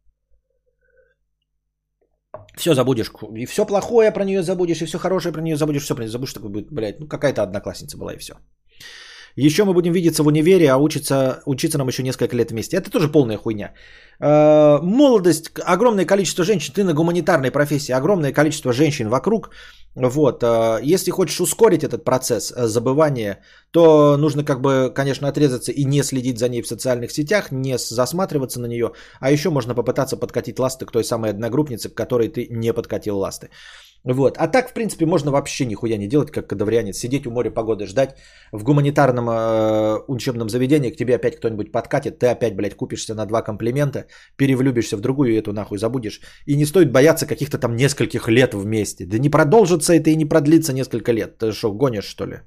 Все 2.61 2.75
забудешь, 2.75 3.11
и 3.37 3.47
все 3.47 3.65
плохое 3.65 4.13
про 4.13 4.25
нее 4.25 4.43
забудешь, 4.43 4.83
и 4.83 4.87
все 4.87 4.99
хорошее 4.99 5.33
про 5.33 5.41
нее 5.41 5.57
забудешь, 5.57 5.83
все 5.83 5.95
про 5.95 6.03
нее 6.03 6.11
забудешь, 6.11 6.35
такой 6.35 6.51
будет, 6.51 6.71
блядь, 6.71 7.01
ну 7.01 7.09
какая-то 7.09 7.43
одноклассница 7.43 7.97
была 7.97 8.13
и 8.13 8.19
все. 8.19 8.35
Еще 9.37 9.64
мы 9.64 9.72
будем 9.72 9.93
видеться 9.93 10.22
в 10.22 10.26
универе, 10.26 10.70
а 10.70 10.76
учиться, 10.76 11.43
учиться 11.47 11.78
нам 11.78 11.89
еще 11.89 12.03
несколько 12.03 12.37
лет 12.37 12.51
вместе. 12.51 12.76
Это 12.76 12.91
тоже 12.91 13.09
полная 13.09 13.37
хуйня. 13.37 13.72
Э, 14.20 14.78
молодость, 14.83 15.51
огромное 15.64 16.05
количество 16.05 16.45
женщин, 16.45 16.74
ты 16.74 16.85
на 16.85 16.93
гуманитарной 16.93 17.51
профессии, 17.51 17.93
огромное 17.93 18.33
количество 18.33 18.72
женщин 18.72 19.09
вокруг. 19.09 19.51
Вот, 19.95 20.43
э, 20.43 20.81
если 20.83 21.11
хочешь 21.11 21.41
ускорить 21.41 21.85
этот 21.85 22.05
процесс 22.05 22.53
э, 22.53 22.66
забывания, 22.66 23.39
то 23.70 24.16
нужно 24.16 24.45
как 24.45 24.61
бы, 24.61 24.93
конечно, 24.95 25.28
отрезаться 25.28 25.72
и 25.72 25.85
не 25.85 26.03
следить 26.03 26.39
за 26.39 26.49
ней 26.49 26.62
в 26.62 26.66
социальных 26.66 27.11
сетях, 27.11 27.51
не 27.51 27.78
засматриваться 27.78 28.61
на 28.61 28.66
нее, 28.66 28.93
а 29.20 29.31
еще 29.33 29.51
можно 29.51 29.74
попытаться 29.74 30.16
подкатить 30.16 30.59
ласты 30.59 30.87
к 30.87 30.93
той 30.93 31.05
самой 31.05 31.31
одногруппнице, 31.31 31.89
к 31.89 31.95
которой 31.95 32.28
ты 32.28 32.47
не 32.51 32.72
подкатил 32.72 33.18
ласты. 33.18 33.49
Вот. 34.05 34.36
А 34.38 34.48
так, 34.48 34.70
в 34.70 34.72
принципе, 34.72 35.07
можно 35.07 35.30
вообще 35.30 35.66
нихуя 35.66 35.98
не 35.98 36.09
делать, 36.09 36.30
как 36.30 36.46
кадаврианец. 36.46 36.96
Сидеть 36.96 37.26
у 37.26 37.30
моря 37.30 37.51
погоды 37.51 37.86
ждать. 37.86 38.16
В 38.53 38.64
гуманитарном 38.64 39.28
э, 39.28 39.98
учебном 40.09 40.48
заведении 40.48 40.90
к 40.90 40.96
тебе 40.96 41.16
опять 41.16 41.36
кто-нибудь 41.36 41.70
подкатит. 41.72 42.18
Ты 42.18 42.26
опять, 42.26 42.57
блядь, 42.57 42.76
купишься 42.76 43.14
на 43.14 43.26
два 43.26 43.42
комплимента, 43.42 44.07
перевлюбишься 44.36 44.96
в 44.96 45.01
другую 45.01 45.32
и 45.32 45.38
эту 45.38 45.53
нахуй 45.53 45.78
забудешь. 45.78 46.20
И 46.46 46.57
не 46.57 46.64
стоит 46.64 46.92
бояться 46.92 47.26
каких-то 47.26 47.59
там 47.59 47.76
нескольких 47.76 48.28
лет 48.28 48.55
вместе. 48.55 49.07
Да 49.07 49.18
не 49.18 49.28
продолжится 49.28 49.92
это 49.92 50.11
и 50.11 50.16
не 50.16 50.24
продлится 50.24 50.72
несколько 50.72 51.12
лет. 51.12 51.38
Ты 51.38 51.53
что, 51.53 51.72
гонишь, 51.72 52.05
что 52.05 52.26
ли? 52.26 52.40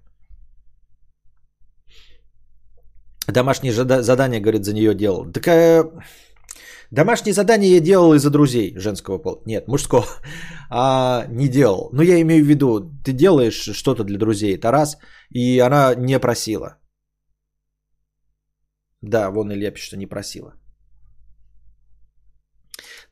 Домашние 3.27 3.73
задания, 3.73 4.41
говорит, 4.41 4.65
за 4.65 4.73
нее 4.73 4.95
делал. 4.95 5.31
Так 5.31 5.47
э, 5.47 5.83
домашние 6.93 7.33
задания 7.33 7.69
я 7.69 7.79
делал 7.79 8.13
из-за 8.13 8.29
друзей 8.29 8.73
женского 8.77 9.17
пола. 9.17 9.41
Нет, 9.45 9.67
мужского. 9.67 10.05
А, 10.69 11.25
не 11.29 11.47
делал. 11.47 11.89
Но 11.93 12.01
я 12.01 12.19
имею 12.21 12.43
в 12.43 12.47
виду, 12.47 12.79
ты 13.05 13.13
делаешь 13.13 13.69
что-то 13.75 14.03
для 14.03 14.17
друзей, 14.17 14.55
это 14.55 14.71
и 15.29 15.59
она 15.59 15.93
не 15.95 16.19
просила. 16.19 16.77
Да, 19.01 19.29
вон 19.29 19.51
Илья 19.51 19.71
пишет, 19.71 19.87
что 19.87 19.97
не 19.97 20.07
просила. 20.07 20.53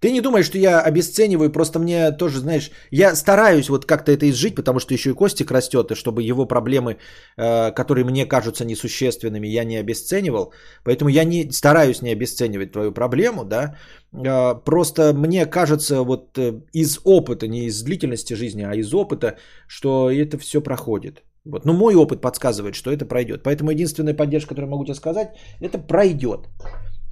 Ты 0.02 0.12
не 0.12 0.22
думаешь, 0.22 0.48
что 0.48 0.58
я 0.58 0.82
обесцениваю, 0.82 1.52
просто 1.52 1.80
мне 1.80 2.12
тоже, 2.12 2.40
знаешь, 2.40 2.72
я 2.90 3.16
стараюсь 3.16 3.70
вот 3.70 3.86
как-то 3.86 4.12
это 4.12 4.28
изжить, 4.30 4.56
потому 4.56 4.80
что 4.80 4.94
еще 4.94 5.12
и 5.12 5.14
Костик 5.14 5.52
растет, 5.52 5.92
и 5.92 5.96
чтобы 5.96 6.24
его 6.24 6.48
проблемы, 6.48 6.98
э, 7.38 7.72
которые 7.72 8.04
мне 8.04 8.26
кажутся 8.26 8.66
несущественными, 8.66 9.48
я 9.48 9.64
не 9.64 9.78
обесценивал. 9.78 10.54
Поэтому 10.84 11.10
я 11.10 11.24
не 11.24 11.52
стараюсь 11.52 12.02
не 12.02 12.14
обесценивать 12.14 12.72
твою 12.72 12.92
проблему, 12.92 13.46
да. 13.46 13.76
Э, 14.12 14.56
просто 14.66 15.14
мне 15.14 15.46
кажется 15.46 16.02
вот 16.02 16.38
э, 16.40 16.62
из 16.74 17.00
опыта, 17.04 17.48
не 17.48 17.66
из 17.66 17.84
длительности 17.84 18.34
жизни, 18.34 18.64
а 18.64 18.76
из 18.76 18.92
опыта, 18.94 19.38
что 19.68 20.10
это 20.10 20.40
все 20.40 20.62
проходит. 20.62 21.22
Вот. 21.46 21.66
Но 21.66 21.74
мой 21.74 21.96
опыт 21.96 22.22
подсказывает, 22.22 22.74
что 22.74 22.92
это 22.92 23.06
пройдет. 23.06 23.44
Поэтому 23.44 23.70
единственная 23.70 24.16
поддержка, 24.16 24.50
которую 24.50 24.72
могу 24.72 24.86
тебе 24.86 24.96
сказать, 24.96 25.30
это 25.60 25.78
пройдет. 25.78 26.50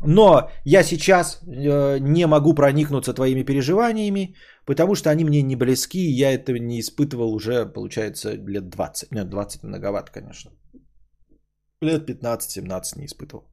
Но 0.05 0.49
я 0.63 0.83
сейчас 0.83 1.41
э, 1.43 1.99
не 1.99 2.25
могу 2.27 2.53
проникнуться 2.53 3.13
твоими 3.13 3.43
переживаниями, 3.43 4.35
потому 4.65 4.95
что 4.95 5.09
они 5.09 5.25
мне 5.25 5.41
не 5.41 5.55
близки, 5.55 5.99
и 5.99 6.19
я 6.19 6.31
это 6.31 6.53
не 6.53 6.79
испытывал 6.79 7.33
уже, 7.33 7.65
получается, 7.65 8.33
лет 8.33 8.69
20. 8.69 9.11
Нет, 9.11 9.29
20 9.29 9.63
многовато, 9.63 10.11
конечно. 10.11 10.51
Лет 11.81 12.09
15-17 12.09 12.97
не 12.97 13.05
испытывал. 13.05 13.43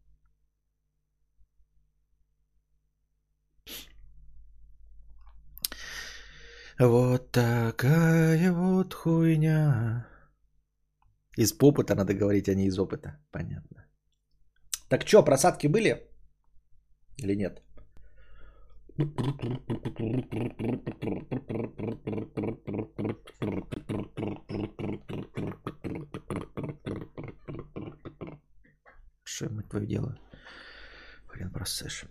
Вот 6.78 7.32
такая 7.32 8.52
вот 8.52 8.94
хуйня. 8.94 10.06
Из 11.38 11.52
опыта 11.60 11.94
надо 11.94 12.14
говорить, 12.14 12.48
а 12.48 12.54
не 12.54 12.66
из 12.66 12.78
опыта. 12.78 13.18
Понятно. 13.32 13.86
Так 14.88 15.06
что, 15.06 15.24
просадки 15.24 15.68
были? 15.68 16.05
Или 17.18 17.34
нет? 17.34 17.62
Что 29.24 29.48
мы 29.50 29.62
твое 29.62 29.86
дело? 29.86 30.18
Хрен 31.26 31.50
просышь. 31.52 32.04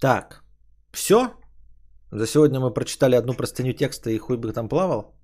Так, 0.00 0.44
все? 0.92 1.32
За 2.10 2.26
сегодня 2.26 2.60
мы 2.60 2.74
прочитали 2.74 3.16
одну 3.16 3.34
простыню 3.34 3.72
текста 3.72 4.10
и 4.10 4.18
хуй 4.18 4.36
бы 4.36 4.52
там 4.52 4.68
плавал? 4.68 5.14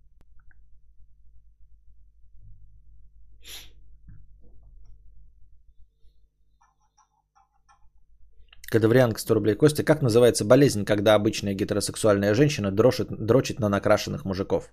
Кадаврианка 8.71 9.21
100 9.21 9.35
рублей. 9.35 9.57
Костя, 9.57 9.85
как 9.85 10.01
называется 10.03 10.45
болезнь, 10.45 10.85
когда 10.85 11.15
обычная 11.15 11.55
гетеросексуальная 11.55 12.35
женщина 12.35 12.71
дрочит, 12.71 13.09
дрочит 13.11 13.59
на 13.59 13.69
накрашенных 13.69 14.25
мужиков? 14.25 14.71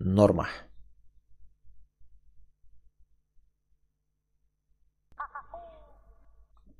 Норма. 0.00 0.48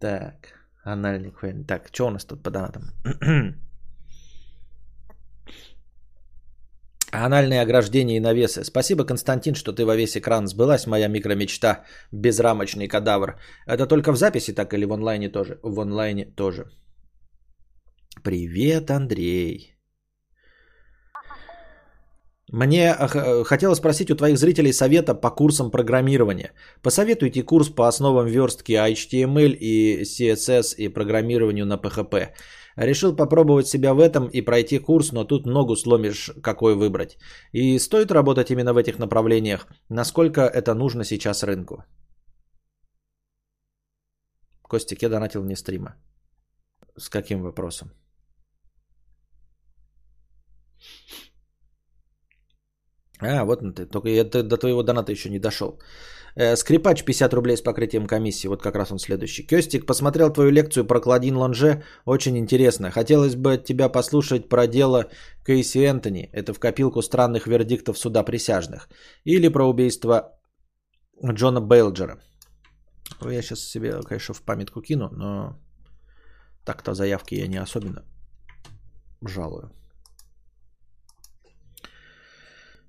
Так, 0.01 0.55
анальник. 0.85 1.39
Так, 1.69 1.89
что 1.93 2.07
у 2.07 2.11
нас 2.11 2.25
тут 2.25 2.43
по 2.43 2.51
донатам? 2.51 2.83
Анальные 7.15 7.61
ограждения 7.61 8.17
и 8.17 8.21
навесы. 8.21 8.65
Спасибо, 8.65 9.05
Константин, 9.05 9.55
что 9.55 9.73
ты 9.73 9.85
во 9.85 9.95
весь 9.97 10.17
экран. 10.17 10.47
Сбылась 10.47 10.87
моя 10.87 11.09
микромечта. 11.09 11.85
Безрамочный 12.11 12.89
кадавр. 12.89 13.39
Это 13.67 13.87
только 13.87 14.13
в 14.13 14.17
записи 14.17 14.55
так 14.55 14.73
или 14.73 14.87
в 14.87 14.93
онлайне 14.93 15.29
тоже? 15.29 15.59
В 15.63 15.79
онлайне 15.81 16.25
тоже. 16.25 16.65
Привет, 18.25 18.91
Андрей. 18.91 19.77
Мне 22.51 22.95
хотелось 23.45 23.79
спросить 23.79 24.11
у 24.11 24.17
твоих 24.17 24.39
зрителей 24.39 24.73
совета 24.73 25.15
по 25.15 25.31
курсам 25.31 25.71
программирования. 25.71 26.53
Посоветуйте 26.83 27.43
курс 27.43 27.69
по 27.69 27.89
основам 27.89 28.27
верстки 28.27 28.73
HTML 28.73 29.53
и 29.53 30.03
CSS 30.03 30.77
и 30.77 30.89
программированию 30.89 31.67
на 31.67 31.77
PHP. 31.77 32.29
Решил 32.77 33.17
попробовать 33.17 33.67
себя 33.67 33.93
в 33.95 34.01
этом 34.01 34.29
и 34.29 34.41
пройти 34.41 34.79
курс, 34.79 35.13
но 35.13 35.25
тут 35.25 35.47
ногу 35.47 35.77
сломишь, 35.77 36.31
какой 36.43 36.75
выбрать. 36.75 37.19
И 37.53 37.79
стоит 37.79 38.11
работать 38.11 38.51
именно 38.51 38.73
в 38.73 38.79
этих 38.79 38.99
направлениях. 38.99 39.67
Насколько 39.89 40.41
это 40.41 40.75
нужно 40.75 41.05
сейчас 41.05 41.43
рынку? 41.43 41.85
Костик, 44.63 45.03
я 45.03 45.09
донатил 45.09 45.43
вне 45.43 45.57
стрима. 45.57 45.97
С 46.99 47.09
каким 47.09 47.43
вопросом? 47.43 47.91
А, 53.21 53.45
вот 53.45 53.61
ты. 53.75 53.87
Только 53.87 54.09
я 54.09 54.25
до 54.25 54.57
твоего 54.57 54.83
доната 54.83 55.13
еще 55.13 55.31
не 55.31 55.39
дошел. 55.39 55.79
Э, 56.35 56.57
скрипач 56.57 57.05
50 57.05 57.35
рублей 57.35 57.57
с 57.57 57.63
покрытием 57.63 58.07
комиссии. 58.07 58.49
Вот 58.49 58.63
как 58.63 58.75
раз 58.75 58.91
он 58.93 58.99
следующий. 58.99 59.47
Кестик, 59.47 59.87
посмотрел 59.87 60.33
твою 60.33 60.51
лекцию 60.51 60.87
про 60.87 61.01
Клодин 61.01 61.37
Лонже. 61.37 61.83
Очень 62.07 62.39
интересно. 62.39 62.91
Хотелось 62.91 63.35
бы 63.35 63.59
тебя 63.59 63.89
послушать 63.89 64.49
про 64.49 64.67
дело 64.67 65.11
Кейси 65.47 65.79
Энтони. 65.79 66.31
Это 66.33 66.55
в 66.55 66.59
копилку 66.59 67.03
странных 67.03 67.47
вердиктов 67.47 67.99
суда 67.99 68.23
присяжных. 68.25 68.89
Или 69.25 69.49
про 69.49 69.69
убийство 69.69 70.39
Джона 71.23 71.61
Бейлджера. 71.61 72.19
Я 73.21 73.43
сейчас 73.43 73.61
себе, 73.61 74.01
конечно, 74.03 74.35
в 74.35 74.43
памятку 74.43 74.81
кину, 74.81 75.09
но 75.13 75.59
так-то 76.65 76.95
заявки 76.95 77.35
я 77.35 77.47
не 77.47 77.61
особенно 77.61 78.05
жалую. 79.21 79.71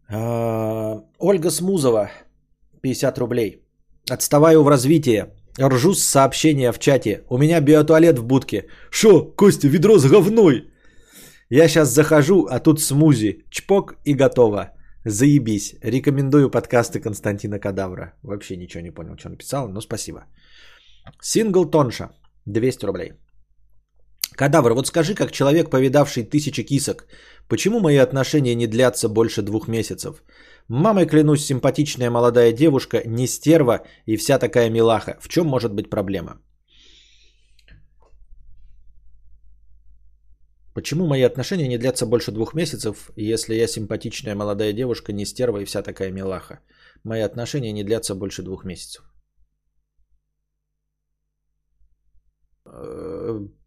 А, 0.09 1.03
Ольга 1.17 1.49
Смузова, 1.49 2.09
50 2.84 3.17
рублей. 3.17 3.63
Отставаю 4.11 4.63
в 4.63 4.67
развитии. 4.67 5.25
Ржу 5.59 5.93
с 5.93 6.03
сообщения 6.03 6.73
в 6.73 6.79
чате. 6.79 7.23
У 7.29 7.38
меня 7.38 7.61
биотуалет 7.61 8.19
в 8.19 8.25
будке. 8.25 8.65
Шо, 8.91 9.34
Костя, 9.38 9.67
ведро 9.67 9.97
с 9.97 10.05
говной? 10.05 10.67
Я 11.49 11.67
сейчас 11.67 11.89
захожу, 11.89 12.45
а 12.49 12.59
тут 12.59 12.81
смузи. 12.81 13.45
Чпок 13.49 13.95
и 14.05 14.13
готово. 14.13 14.71
Заебись. 15.05 15.75
Рекомендую 15.81 16.49
подкасты 16.49 16.99
Константина 16.99 17.59
Кадавра. 17.59 18.13
Вообще 18.23 18.57
ничего 18.57 18.84
не 18.84 18.91
понял, 18.91 19.17
что 19.17 19.29
написал, 19.29 19.69
но 19.69 19.81
спасибо. 19.81 20.25
Сингл 21.21 21.65
Тонша. 21.65 22.09
200 22.45 22.86
рублей. 22.86 23.13
Кадавр, 24.36 24.73
вот 24.73 24.88
скажи, 24.88 25.15
как 25.15 25.31
человек, 25.31 25.69
повидавший 25.69 26.23
тысячи 26.23 26.63
кисок, 26.63 27.05
почему 27.47 27.79
мои 27.79 27.97
отношения 27.97 28.55
не 28.55 28.67
длятся 28.67 29.07
больше 29.07 29.41
двух 29.41 29.67
месяцев? 29.67 30.23
Мамой 30.70 31.05
клянусь, 31.05 31.45
симпатичная 31.45 32.09
молодая 32.09 32.53
девушка, 32.53 33.03
не 33.05 33.28
стерва 33.28 33.82
и 34.05 34.18
вся 34.18 34.39
такая 34.39 34.70
милаха. 34.70 35.18
В 35.20 35.28
чем 35.28 35.47
может 35.47 35.74
быть 35.74 35.89
проблема? 35.89 36.41
Почему 40.74 41.05
мои 41.05 41.22
отношения 41.22 41.68
не 41.68 41.78
длятся 41.78 42.05
больше 42.07 42.32
двух 42.32 42.53
месяцев, 42.55 43.11
если 43.16 43.55
я 43.55 43.68
симпатичная 43.68 44.36
молодая 44.36 44.74
девушка, 44.74 45.14
не 45.14 45.26
стерва 45.26 45.59
и 45.59 45.66
вся 45.66 45.84
такая 45.84 46.11
милаха? 46.11 46.59
Мои 47.03 47.22
отношения 47.22 47.74
не 47.74 47.84
длятся 47.84 48.16
больше 48.16 48.41
двух 48.41 48.66
месяцев. 48.66 49.03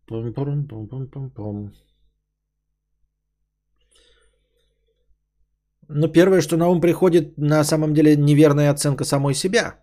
Пум-пум-пум-пум-пум. 0.07 1.73
Ну, 5.89 6.09
первое, 6.09 6.41
что 6.41 6.57
на 6.57 6.69
ум 6.69 6.81
приходит, 6.81 7.39
на 7.39 7.65
самом 7.65 7.95
деле 7.95 8.17
неверная 8.17 8.71
оценка 8.71 9.05
самой 9.05 9.35
себя. 9.35 9.75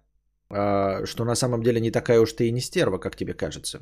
а, 0.50 1.06
что 1.06 1.26
на 1.26 1.36
самом 1.36 1.64
деле 1.64 1.80
не 1.82 1.92
такая 1.92 2.20
уж 2.20 2.34
ты 2.34 2.48
и 2.48 2.52
не 2.52 2.62
стерва, 2.62 3.00
как 3.00 3.16
тебе 3.16 3.34
кажется. 3.34 3.80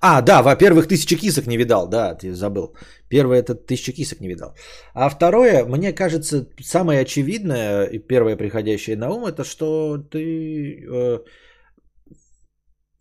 А, 0.00 0.20
да, 0.20 0.42
во-первых, 0.42 0.88
тысячи 0.88 1.16
кисок 1.16 1.46
не 1.46 1.56
видал, 1.56 1.88
да, 1.88 2.14
ты 2.14 2.34
забыл. 2.34 2.76
Первое 3.08 3.38
это 3.38 3.54
тысячи 3.54 3.92
кисок 3.92 4.20
не 4.20 4.28
видал. 4.28 4.54
А 4.94 5.08
второе, 5.08 5.64
мне 5.64 5.92
кажется, 5.92 6.46
самое 6.60 7.00
очевидное 7.00 7.84
и 7.84 7.98
первое 7.98 8.36
приходящее 8.36 8.96
на 8.96 9.10
ум, 9.10 9.26
это 9.26 9.44
что 9.44 9.98
ты 9.98 10.84
э, 10.90 11.18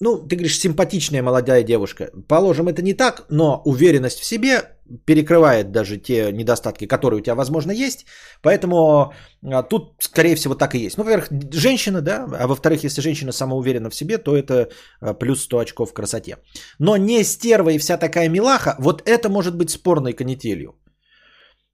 ну, 0.01 0.17
ты 0.28 0.36
говоришь, 0.36 0.59
симпатичная 0.59 1.22
молодая 1.22 1.63
девушка. 1.63 2.11
Положим, 2.28 2.67
это 2.67 2.82
не 2.82 2.93
так, 2.93 3.26
но 3.30 3.61
уверенность 3.65 4.19
в 4.19 4.26
себе 4.26 4.78
перекрывает 5.06 5.72
даже 5.72 5.98
те 5.98 6.32
недостатки, 6.32 6.88
которые 6.88 7.20
у 7.20 7.24
тебя, 7.24 7.36
возможно, 7.36 7.72
есть. 7.72 8.06
Поэтому 8.42 9.14
а, 9.44 9.64
тут, 9.64 9.96
скорее 10.00 10.36
всего, 10.36 10.56
так 10.56 10.76
и 10.76 10.80
есть. 10.80 10.98
Ну, 10.98 11.04
во-первых, 11.04 11.30
женщина, 11.54 12.02
да, 12.02 12.28
а 12.39 12.48
во-вторых, 12.48 12.84
если 12.84 13.02
женщина 13.02 13.32
самоуверена 13.32 13.89
в 13.89 13.96
себе, 13.96 14.18
то 14.18 14.36
это 14.36 14.70
а, 15.02 15.14
плюс 15.14 15.44
100 15.44 15.60
очков 15.60 15.89
в 15.89 15.94
красоте. 15.94 16.38
Но 16.80 16.98
не 16.98 17.24
стерва 17.24 17.70
и 17.70 17.78
вся 17.78 17.98
такая 17.98 18.30
милаха, 18.30 18.76
вот 18.80 19.02
это 19.06 19.30
может 19.30 19.56
быть 19.56 19.70
спорной 19.70 20.14
канителью. 20.14 20.76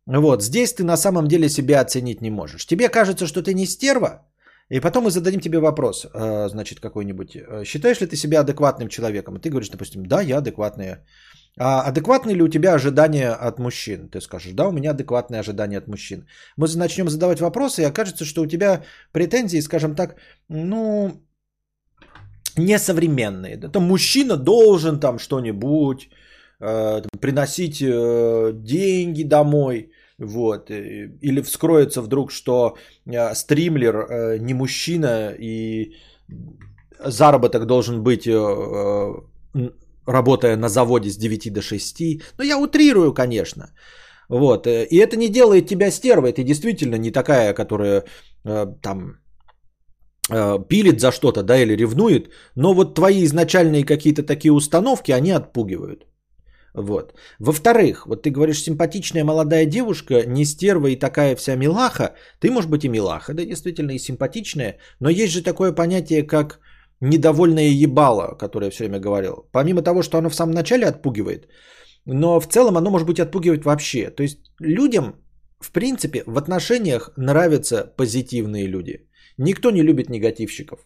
Вот, 0.06 0.42
здесь 0.42 0.74
ты 0.74 0.84
на 0.84 0.98
самом 0.98 1.28
деле 1.28 1.50
себя 1.50 1.82
оценить 1.82 2.22
не 2.22 2.30
можешь. 2.30 2.66
Тебе 2.66 2.88
кажется, 2.90 3.28
что 3.28 3.42
ты 3.42 3.54
не 3.54 3.66
стерва, 3.66 4.26
и 4.70 4.80
потом 4.82 5.04
мы 5.04 5.12
зададим 5.12 5.40
тебе 5.40 5.60
вопрос, 5.60 6.06
э, 6.06 6.50
значит, 6.50 6.80
какой-нибудь. 6.80 7.36
Э, 7.36 7.64
считаешь 7.66 8.02
ли 8.02 8.08
ты 8.08 8.16
себя 8.16 8.42
адекватным 8.42 8.90
человеком? 8.90 9.36
И 9.36 9.40
ты 9.40 9.50
говоришь, 9.50 9.70
допустим, 9.70 10.06
да, 10.06 10.22
я 10.22 10.38
адекватная. 10.38 11.06
А 11.60 11.82
адекватны 11.82 12.32
ли 12.32 12.44
у 12.44 12.48
тебя 12.48 12.76
ожидания 12.76 13.32
от 13.32 13.60
мужчин? 13.60 14.10
Ты 14.10 14.22
скажешь, 14.22 14.54
да, 14.54 14.68
у 14.68 14.72
меня 14.72 14.92
адекватные 14.92 15.40
ожидания 15.40 15.78
от 15.78 15.88
мужчин. 15.88 16.28
Мы 16.58 16.68
начнем 16.76 17.10
задавать 17.10 17.42
вопросы, 17.42 17.82
и 17.82 17.86
окажется, 17.86 18.26
что 18.26 18.42
у 18.42 18.48
тебя 18.48 18.84
претензии, 19.12 19.62
скажем 19.62 19.96
так, 19.96 20.16
ну, 20.50 21.12
несовременные. 22.58 23.58
Там 23.58 23.84
мужчина 23.84 24.38
должен 24.38 25.00
там 25.00 25.20
что-нибудь 25.20 26.10
э, 26.60 27.02
приносить 27.20 27.82
э, 27.82 28.52
деньги 28.54 29.24
домой, 29.24 29.92
вот. 30.20 30.70
Э, 30.70 31.10
или 31.22 31.42
вскроется 31.42 32.02
вдруг, 32.02 32.32
что 32.32 32.78
э, 33.06 33.36
стримлер 33.36 33.96
э, 33.96 34.38
не 34.40 34.54
мужчина 34.54 35.34
и 35.40 35.96
заработок 37.06 37.66
должен 37.66 38.04
быть, 38.04 38.28
работая 40.08 40.58
на 40.58 40.70
заводе 40.70 41.10
с 41.10 41.18
9 41.18 41.54
до 41.54 41.62
6. 41.62 42.02
Ну, 42.38 42.44
я 42.44 42.58
утрирую, 42.58 43.14
конечно. 43.14 43.74
Вот. 44.30 44.68
И 44.68 44.96
это 44.96 45.18
не 45.18 45.30
делает 45.30 45.68
тебя 45.68 45.92
стервой. 45.92 46.34
Ты 46.34 46.44
действительно 46.44 46.96
не 46.96 47.12
такая, 47.12 47.54
которая 47.54 48.04
там 48.82 49.20
пилит 50.70 51.00
за 51.00 51.12
что-то, 51.12 51.44
да, 51.44 51.58
или 51.58 51.76
ревнует, 51.76 52.30
но 52.56 52.74
вот 52.74 52.96
твои 52.96 53.24
изначальные 53.24 53.86
какие-то 53.86 54.24
такие 54.24 54.52
установки, 54.52 55.12
они 55.14 55.32
отпугивают. 55.32 56.06
Вот. 56.74 57.14
Во-вторых, 57.40 58.06
вот 58.08 58.24
ты 58.24 58.30
говоришь, 58.30 58.62
симпатичная 58.62 59.24
молодая 59.24 59.66
девушка, 59.66 60.26
не 60.28 60.46
стерва 60.46 60.88
и 60.88 61.00
такая 61.00 61.36
вся 61.36 61.56
милаха. 61.56 62.14
Ты, 62.40 62.52
может 62.52 62.70
быть, 62.70 62.84
и 62.84 62.90
милаха, 62.90 63.34
да, 63.34 63.46
действительно, 63.46 63.92
и 63.92 64.00
симпатичная. 64.00 64.78
Но 65.00 65.10
есть 65.10 65.34
же 65.34 65.42
такое 65.42 65.72
понятие, 65.72 66.24
как 66.24 66.60
недовольное 67.02 67.70
ебало, 67.70 68.36
которое 68.38 68.66
я 68.66 68.72
все 68.72 68.84
время 68.84 69.00
говорил. 69.00 69.48
Помимо 69.52 69.82
того, 69.82 70.02
что 70.02 70.18
оно 70.18 70.30
в 70.30 70.36
самом 70.36 70.54
начале 70.54 70.86
отпугивает, 70.88 71.48
но 72.06 72.40
в 72.40 72.48
целом 72.48 72.78
оно 72.78 72.90
может 72.90 73.08
быть 73.08 73.20
отпугивать 73.20 73.66
вообще. 73.66 74.10
То 74.10 74.24
есть 74.24 74.40
людям, 74.60 75.16
в 75.60 75.72
принципе, 75.72 76.24
в 76.26 76.38
отношениях 76.38 77.12
нравятся 77.18 77.94
позитивные 77.98 78.68
люди. 78.68 79.08
Никто 79.38 79.72
не 79.72 79.84
любит 79.84 80.10
негативщиков. 80.10 80.80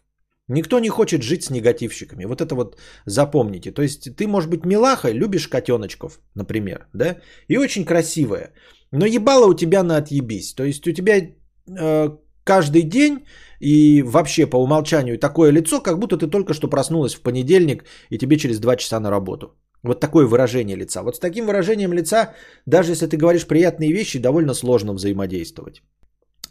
Никто 0.47 0.79
не 0.79 0.89
хочет 0.89 1.21
жить 1.21 1.43
с 1.43 1.49
негативщиками. 1.49 2.25
Вот 2.25 2.41
это 2.41 2.55
вот 2.55 2.77
запомните. 3.05 3.71
То 3.71 3.81
есть 3.81 4.15
ты, 4.17 4.27
может 4.27 4.49
быть, 4.49 4.65
милаха, 4.65 5.11
любишь 5.11 5.47
котеночков, 5.47 6.19
например, 6.35 6.87
да, 6.93 7.17
и 7.47 7.57
очень 7.57 7.85
красивая. 7.85 8.51
Но 8.91 9.05
ебало 9.05 9.45
у 9.45 9.53
тебя 9.53 9.83
на 9.83 9.97
отъебись. 9.97 10.53
То 10.53 10.63
есть 10.63 10.87
у 10.87 10.91
тебя 10.91 11.21
э, 11.21 12.09
каждый 12.43 12.81
день 12.81 13.19
и 13.61 14.03
вообще 14.03 14.47
по 14.47 14.57
умолчанию 14.57 15.19
такое 15.19 15.51
лицо, 15.51 15.81
как 15.81 15.99
будто 15.99 16.17
ты 16.17 16.27
только 16.27 16.53
что 16.53 16.67
проснулась 16.67 17.15
в 17.15 17.21
понедельник 17.21 17.83
и 18.09 18.17
тебе 18.17 18.37
через 18.37 18.59
два 18.59 18.75
часа 18.75 18.99
на 18.99 19.11
работу. 19.11 19.55
Вот 19.83 19.99
такое 19.99 20.25
выражение 20.25 20.77
лица. 20.77 21.03
Вот 21.03 21.15
с 21.15 21.19
таким 21.19 21.45
выражением 21.45 21.93
лица, 21.93 22.33
даже 22.65 22.91
если 22.91 23.07
ты 23.07 23.17
говоришь 23.17 23.47
приятные 23.47 23.93
вещи, 23.93 24.19
довольно 24.19 24.53
сложно 24.53 24.93
взаимодействовать. 24.93 25.83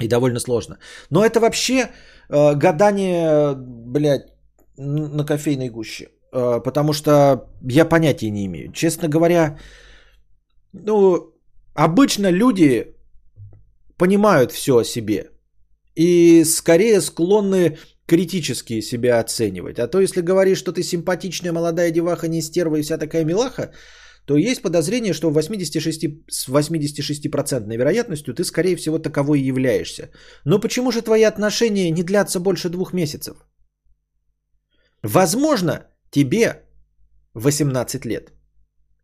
И 0.01 0.09
довольно 0.09 0.41
сложно. 0.41 0.79
Но 1.11 1.25
это 1.25 1.41
вообще 1.41 1.89
э, 2.29 2.55
гадание, 2.55 3.55
блядь, 3.57 4.33
на 4.77 5.25
кофейной 5.25 5.69
гуще. 5.69 6.09
Э, 6.33 6.61
потому 6.65 6.93
что 6.93 7.49
я 7.71 7.85
понятия 7.85 8.31
не 8.31 8.47
имею. 8.47 8.73
Честно 8.73 9.09
говоря, 9.09 9.59
ну, 10.73 11.35
обычно 11.75 12.31
люди 12.31 12.95
понимают 13.97 14.53
все 14.53 14.73
о 14.79 14.85
себе. 14.85 15.31
И 16.01 16.45
скорее 16.45 17.01
склонны 17.01 17.77
критически 18.07 18.81
себя 18.81 19.21
оценивать. 19.21 19.79
А 19.79 19.87
то, 19.87 20.01
если 20.01 20.23
говоришь, 20.23 20.59
что 20.59 20.73
ты 20.73 20.83
симпатичная 20.83 21.53
молодая 21.53 21.91
деваха, 21.91 22.29
не 22.29 22.43
стерва 22.43 22.77
и 22.77 22.83
вся 22.83 22.97
такая 22.97 23.25
милаха, 23.25 23.71
то 24.25 24.37
есть 24.37 24.63
подозрение, 24.63 25.13
что 25.13 25.31
86, 25.31 26.05
с 26.31 26.49
86% 26.49 27.77
вероятностью 27.77 28.35
ты, 28.35 28.45
скорее 28.45 28.77
всего, 28.77 28.99
таковой 28.99 29.41
являешься. 29.41 30.11
Но 30.45 30.59
почему 30.59 30.91
же 30.91 31.03
твои 31.03 31.25
отношения 31.25 31.91
не 31.91 32.03
длятся 32.03 32.41
больше 32.41 32.71
двух 32.71 32.95
месяцев? 32.95 33.37
Возможно, 35.03 35.87
тебе 36.11 36.63
18 37.35 38.07
лет. 38.07 38.33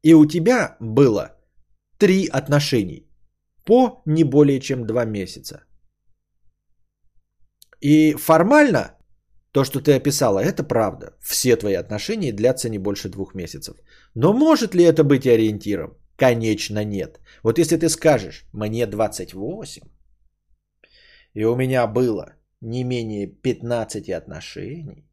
И 0.03 0.15
у 0.15 0.25
тебя 0.25 0.79
было 0.81 1.37
три 1.99 2.27
отношений 2.27 3.07
по 3.67 4.03
не 4.07 4.25
более 4.25 4.61
чем 4.61 4.87
два 4.87 5.05
месяца. 5.05 5.66
И 7.81 8.15
формально 8.15 8.97
то, 9.53 9.65
что 9.65 9.81
ты 9.81 9.97
описала, 9.97 10.41
это 10.41 10.63
правда. 10.63 11.15
Все 11.21 11.57
твои 11.57 11.75
отношения 11.75 12.33
длятся 12.33 12.69
не 12.69 12.79
больше 12.79 13.09
двух 13.09 13.35
месяцев. 13.35 13.77
Но 14.15 14.33
может 14.33 14.75
ли 14.75 14.85
это 14.85 15.03
быть 15.05 15.27
ориентиром? 15.27 15.97
Конечно 16.17 16.85
нет. 16.85 17.21
Вот 17.43 17.59
если 17.59 17.77
ты 17.77 17.89
скажешь, 17.89 18.45
мне 18.53 18.87
28, 18.87 19.83
и 21.35 21.45
у 21.45 21.57
меня 21.57 21.87
было 21.87 22.35
не 22.61 22.85
менее 22.85 23.27
15 23.27 24.11
отношений, 24.11 25.07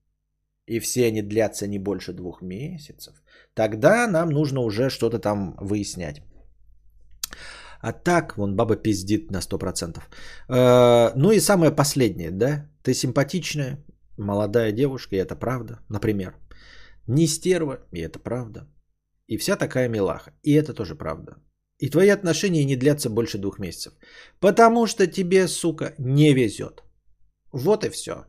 и 0.66 0.80
все 0.80 1.08
они 1.08 1.22
длятся 1.22 1.68
не 1.68 1.80
больше 1.80 2.14
двух 2.14 2.42
месяцев, 2.42 3.14
тогда 3.54 4.08
нам 4.08 4.30
нужно 4.30 4.62
уже 4.62 4.90
что-то 4.90 5.20
там 5.20 5.56
выяснять. 5.62 6.22
А 7.84 7.92
так, 7.92 8.38
вон 8.38 8.56
баба 8.56 8.76
пиздит 8.76 9.32
на 9.32 9.42
100%. 9.42 10.00
Э, 10.50 11.12
ну 11.16 11.32
и 11.32 11.42
самое 11.42 11.72
последнее, 11.72 12.32
да? 12.32 12.70
Ты 12.82 12.94
симпатичная, 12.94 13.84
молодая 14.18 14.72
девушка, 14.72 15.16
и 15.16 15.20
это 15.20 15.36
правда, 15.36 15.80
например. 15.90 16.34
Не 17.08 17.28
стерва, 17.28 17.80
и 17.92 18.00
это 18.00 18.20
правда. 18.20 18.68
И 19.28 19.38
вся 19.38 19.58
такая 19.58 19.90
милаха, 19.90 20.32
и 20.44 20.54
это 20.54 20.74
тоже 20.74 20.96
правда. 20.96 21.36
И 21.78 21.90
твои 21.90 22.10
отношения 22.10 22.66
не 22.66 22.78
длятся 22.78 23.10
больше 23.10 23.38
двух 23.38 23.60
месяцев. 23.60 23.94
Потому 24.40 24.88
что 24.88 25.06
тебе, 25.08 25.48
сука, 25.48 25.94
не 25.98 26.34
везет. 26.34 26.84
Вот 27.52 27.84
и 27.84 27.90
все. 27.90 28.26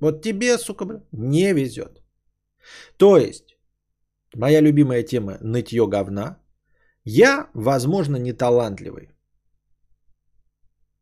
Вот 0.00 0.22
тебе, 0.22 0.58
сука, 0.58 1.02
не 1.12 1.52
везет. 1.52 2.02
То 2.96 3.18
есть, 3.18 3.58
моя 4.34 4.62
любимая 4.62 5.02
тема 5.02 5.36
нытье 5.42 5.86
говна. 5.86 6.38
Я, 7.04 7.48
возможно, 7.54 8.16
не 8.16 8.32
талантливый. 8.32 9.08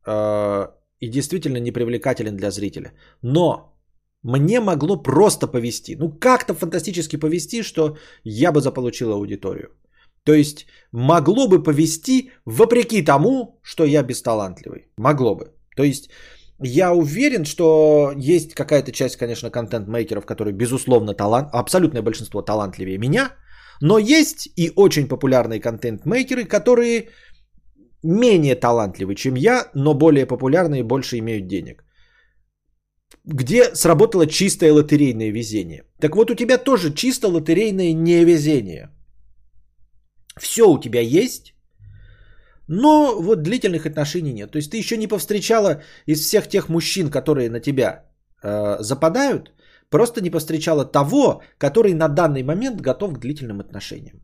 Э, 0.05 0.67
и 0.99 1.09
действительно 1.09 1.59
непривлекателен 1.59 2.37
для 2.37 2.51
зрителя. 2.51 2.93
Но 3.21 3.73
мне 4.23 4.59
могло 4.59 5.03
просто 5.03 5.47
повести. 5.47 5.95
Ну, 5.95 6.11
как-то 6.19 6.53
фантастически 6.53 7.17
повести, 7.17 7.63
что 7.63 7.97
я 8.23 8.51
бы 8.51 8.61
заполучил 8.61 9.11
аудиторию. 9.11 9.69
То 10.23 10.33
есть 10.33 10.65
могло 10.91 11.47
бы 11.47 11.63
повести 11.63 12.31
вопреки 12.45 13.01
тому, 13.01 13.59
что 13.63 13.83
я 13.83 14.03
бесталантливый. 14.03 14.87
Могло 14.97 15.35
бы. 15.35 15.51
То 15.75 15.83
есть 15.83 16.09
я 16.59 16.93
уверен, 16.93 17.45
что 17.45 18.13
есть 18.15 18.53
какая-то 18.53 18.91
часть, 18.91 19.17
конечно, 19.17 19.49
контент-мейкеров, 19.49 20.25
которые, 20.25 20.53
безусловно, 20.53 21.13
талант, 21.13 21.49
абсолютное 21.51 22.01
большинство 22.01 22.41
талантливее 22.41 22.97
меня, 22.97 23.31
но 23.83 23.97
есть 23.97 24.47
и 24.55 24.71
очень 24.75 25.07
популярные 25.07 25.59
контент-мейкеры, 25.59 26.45
которые 26.45 27.09
менее 28.03 28.55
талантливы, 28.55 29.15
чем 29.15 29.35
я, 29.35 29.69
но 29.73 29.93
более 29.93 30.25
популярны 30.25 30.79
и 30.79 30.83
больше 30.83 31.17
имеют 31.17 31.47
денег 31.47 31.83
где 33.25 33.75
сработало 33.75 34.27
чистое 34.27 34.73
лотерейное 34.73 35.31
везение. 35.31 35.83
Так 35.99 36.15
вот, 36.15 36.31
у 36.31 36.35
тебя 36.35 36.57
тоже 36.57 36.93
чисто 36.93 37.27
лотерейное 37.27 37.93
невезение. 37.93 38.89
Все 40.37 40.63
у 40.63 40.79
тебя 40.79 40.99
есть, 40.99 41.53
но 42.67 43.15
вот 43.21 43.43
длительных 43.43 43.85
отношений 43.85 44.33
нет. 44.33 44.51
То 44.51 44.57
есть 44.57 44.71
ты 44.71 44.77
еще 44.77 44.97
не 44.97 45.07
повстречала 45.07 45.81
из 46.05 46.19
всех 46.19 46.47
тех 46.47 46.69
мужчин, 46.69 47.09
которые 47.09 47.49
на 47.49 47.59
тебя 47.61 48.03
э, 48.43 48.77
западают, 48.79 49.52
просто 49.93 50.21
не 50.21 50.31
повстречала 50.31 50.85
того, 50.85 51.41
который 51.59 51.93
на 51.93 52.07
данный 52.07 52.43
момент 52.43 52.81
готов 52.81 53.13
к 53.13 53.19
длительным 53.19 53.59
отношениям. 53.59 54.23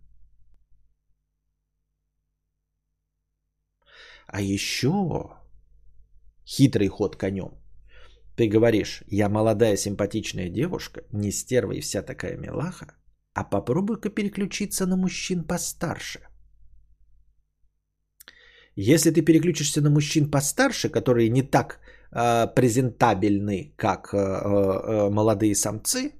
А 4.25 4.41
еще 4.41 5.29
хитрый 6.43 6.87
ход 6.87 7.15
конем. 7.15 7.51
Ты 8.35 8.49
говоришь, 8.49 9.03
я 9.11 9.29
молодая 9.29 9.77
симпатичная 9.77 10.49
девушка, 10.49 11.01
не 11.13 11.31
стерва 11.31 11.73
и 11.73 11.81
вся 11.81 12.01
такая 12.01 12.37
милаха, 12.37 12.87
а 13.35 13.43
попробуй-ка 13.43 14.09
переключиться 14.09 14.87
на 14.87 14.97
мужчин 14.97 15.43
постарше. 15.43 16.19
Если 18.75 19.11
ты 19.11 19.21
переключишься 19.21 19.81
на 19.81 19.91
мужчин 19.91 20.31
постарше, 20.31 20.89
которые 20.89 21.29
не 21.29 21.43
так 21.43 21.79
презентабельны, 22.11 23.73
как 23.77 24.13
э, 24.13 24.17
э, 24.17 25.09
молодые 25.09 25.55
самцы, 25.55 26.13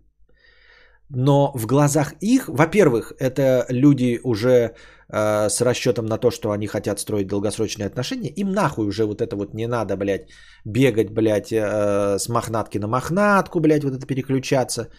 но 1.09 1.51
в 1.55 1.65
глазах 1.65 2.13
их, 2.21 2.47
во-первых, 2.47 3.13
это 3.19 3.65
люди 3.69 4.19
уже 4.23 4.75
э, 5.09 5.49
с 5.49 5.61
расчетом 5.61 6.05
на 6.05 6.17
то, 6.17 6.29
что 6.29 6.51
они 6.51 6.67
хотят 6.67 6.99
строить 6.99 7.27
долгосрочные 7.27 7.87
отношения, 7.87 8.29
им 8.29 8.51
нахуй 8.51 8.87
уже 8.87 9.05
вот 9.05 9.21
это 9.21 9.35
вот 9.35 9.53
не 9.53 9.67
надо, 9.67 9.97
блядь, 9.97 10.29
бегать, 10.65 11.09
блядь, 11.09 11.51
э, 11.51 12.19
с 12.19 12.29
мохнатки 12.29 12.77
на 12.77 12.87
мохнатку, 12.87 13.59
блядь, 13.59 13.83
вот 13.83 13.95
это 13.95 14.05
переключаться, 14.05 14.89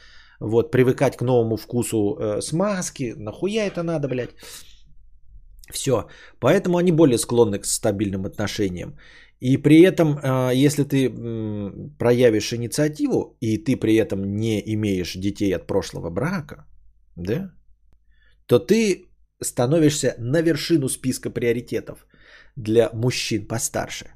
вот, 0.41 0.73
привыкать 0.73 1.17
к 1.17 1.23
новому 1.23 1.57
вкусу 1.57 2.17
э, 2.19 2.41
смазки, 2.41 3.15
нахуя 3.17 3.67
это 3.67 3.83
надо, 3.83 4.09
блядь. 4.09 4.35
Все. 5.73 6.09
Поэтому 6.41 6.79
они 6.79 6.91
более 6.91 7.19
склонны 7.19 7.61
к 7.61 7.67
стабильным 7.67 8.27
отношениям. 8.27 8.99
И 9.41 9.57
при 9.57 9.83
этом, 9.83 10.19
э, 10.19 10.55
если 10.55 10.85
ты 10.85 11.11
проявишь 11.99 12.53
инициативу, 12.53 13.37
и 13.41 13.57
ты 13.59 13.77
при 13.77 13.95
этом 13.95 14.37
не 14.37 14.63
имеешь 14.75 15.15
детей 15.15 15.57
от 15.57 15.67
прошлого 15.67 16.11
брака, 16.11 16.67
да, 17.17 17.51
то 18.47 18.59
ты 18.59 19.07
становишься 19.43 20.15
на 20.19 20.43
вершину 20.43 20.89
списка 20.89 21.31
приоритетов 21.31 22.07
для 22.57 22.91
мужчин 22.93 23.47
постарше. 23.47 24.07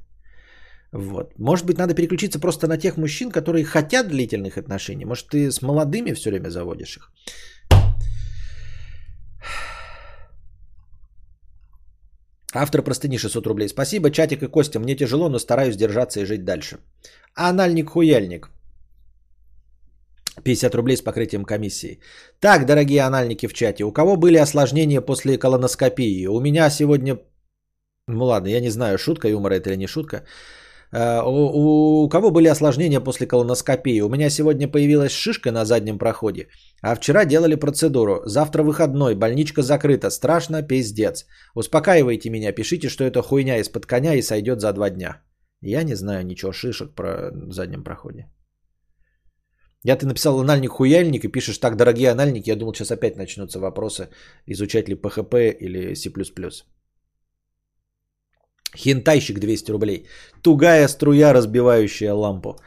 Вот. 0.93 1.39
Может 1.39 1.67
быть, 1.67 1.79
надо 1.79 1.95
переключиться 1.95 2.39
просто 2.39 2.69
на 2.69 2.79
тех 2.79 2.97
мужчин, 2.97 3.31
которые 3.31 3.65
хотят 3.65 4.09
длительных 4.09 4.59
отношений. 4.59 5.05
Может, 5.05 5.29
ты 5.29 5.51
с 5.51 5.63
молодыми 5.63 6.13
все 6.15 6.31
время 6.31 6.51
заводишь 6.51 6.97
их. 6.97 7.13
Автор 12.55 12.83
простыни 12.83 13.19
600 13.19 13.47
рублей. 13.47 13.69
Спасибо, 13.69 14.11
чатик 14.11 14.43
и 14.43 14.47
Костя. 14.47 14.79
Мне 14.79 14.95
тяжело, 14.97 15.29
но 15.29 15.39
стараюсь 15.39 15.77
держаться 15.77 16.21
и 16.21 16.25
жить 16.25 16.45
дальше. 16.45 16.79
Анальник-хуяльник. 17.35 18.49
50 20.43 20.75
рублей 20.75 20.97
с 20.97 21.03
покрытием 21.03 21.45
комиссии. 21.45 22.01
Так, 22.41 22.67
дорогие 22.67 23.03
анальники 23.03 23.49
в 23.49 23.55
чате, 23.55 23.85
у 23.85 23.93
кого 23.93 24.17
были 24.17 24.37
осложнения 24.37 25.01
после 25.01 25.39
колоноскопии? 25.39 26.27
У 26.27 26.41
меня 26.41 26.71
сегодня... 26.71 27.19
Ну 28.09 28.25
ладно, 28.25 28.49
я 28.49 28.61
не 28.61 28.71
знаю, 28.71 28.99
шутка 28.99 29.29
юмора 29.29 29.55
это 29.55 29.71
или 29.71 29.79
не 29.79 29.87
шутка. 29.87 30.25
Э, 30.95 31.23
у, 31.27 32.09
кого 32.09 32.31
были 32.31 32.49
осложнения 32.49 33.01
после 33.01 33.27
колоноскопии? 33.27 34.01
У 34.01 34.09
меня 34.09 34.31
сегодня 34.31 34.69
появилась 34.69 35.13
шишка 35.13 35.51
на 35.51 35.65
заднем 35.65 35.99
проходе, 35.99 36.47
а 36.83 36.95
вчера 36.95 37.25
делали 37.25 37.57
процедуру. 37.57 38.23
Завтра 38.27 38.63
выходной, 38.63 39.15
больничка 39.15 39.63
закрыта, 39.63 40.11
страшно, 40.11 40.63
пиздец. 40.63 41.27
Успокаивайте 41.55 42.31
меня, 42.31 42.53
пишите, 42.53 42.89
что 42.89 43.05
это 43.05 43.23
хуйня 43.23 43.59
из-под 43.59 43.87
коня 43.87 44.15
и 44.15 44.23
сойдет 44.23 44.61
за 44.61 44.73
два 44.73 44.91
дня. 44.91 45.23
Я 45.63 45.83
не 45.83 45.95
знаю 45.95 46.25
ничего 46.25 46.53
шишек 46.53 46.95
про 46.95 47.33
заднем 47.51 47.83
проходе. 47.83 48.29
Я 49.83 49.97
ты 49.97 50.07
написал 50.07 50.39
анальник-хуяльник 50.41 51.25
и 51.25 51.33
пишешь 51.33 51.59
так, 51.59 51.77
дорогие 51.77 52.11
анальники, 52.11 52.51
я 52.51 52.57
думал, 52.57 52.73
сейчас 52.75 52.91
опять 52.91 53.17
начнутся 53.17 53.59
вопросы, 53.59 54.09
изучать 54.47 54.89
ли 54.89 54.95
PHP 54.95 55.51
или 55.61 55.95
C++. 55.95 56.11
Хентайщик 58.77 59.39
200 59.39 59.71
рублей. 59.71 60.07
Тугая 60.43 60.89
струя, 60.89 61.33
разбивающая 61.33 62.13
лампу. 62.13 62.59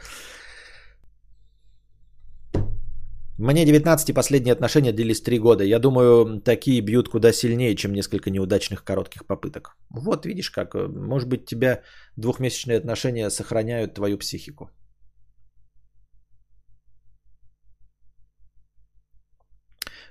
Мне 3.39 3.65
19 3.65 4.09
и 4.09 4.13
последние 4.13 4.53
отношения 4.53 4.91
длились 4.91 5.21
3 5.21 5.39
года. 5.39 5.63
Я 5.63 5.79
думаю, 5.79 6.41
такие 6.41 6.81
бьют 6.81 7.09
куда 7.09 7.31
сильнее, 7.31 7.75
чем 7.75 7.93
несколько 7.93 8.31
неудачных 8.31 8.83
коротких 8.83 9.27
попыток. 9.27 9.75
Вот 9.91 10.25
видишь 10.25 10.49
как. 10.49 10.73
Может 10.73 11.29
быть, 11.29 11.45
тебя 11.45 11.83
двухмесячные 12.15 12.79
отношения 12.79 13.29
сохраняют 13.29 13.93
твою 13.93 14.17
психику. 14.17 14.71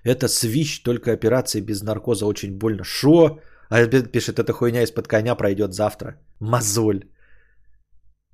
Это 0.05 0.29
свищ, 0.29 0.83
только 0.83 1.13
операции 1.13 1.61
без 1.61 1.83
наркоза 1.83 2.27
очень 2.27 2.57
больно. 2.57 2.85
Шо? 2.85 3.41
А 3.71 3.87
пишет, 3.87 4.39
эта 4.39 4.53
хуйня 4.53 4.83
из-под 4.83 5.09
коня 5.09 5.35
пройдет 5.35 5.73
завтра. 5.73 6.21
Мозоль. 6.41 7.05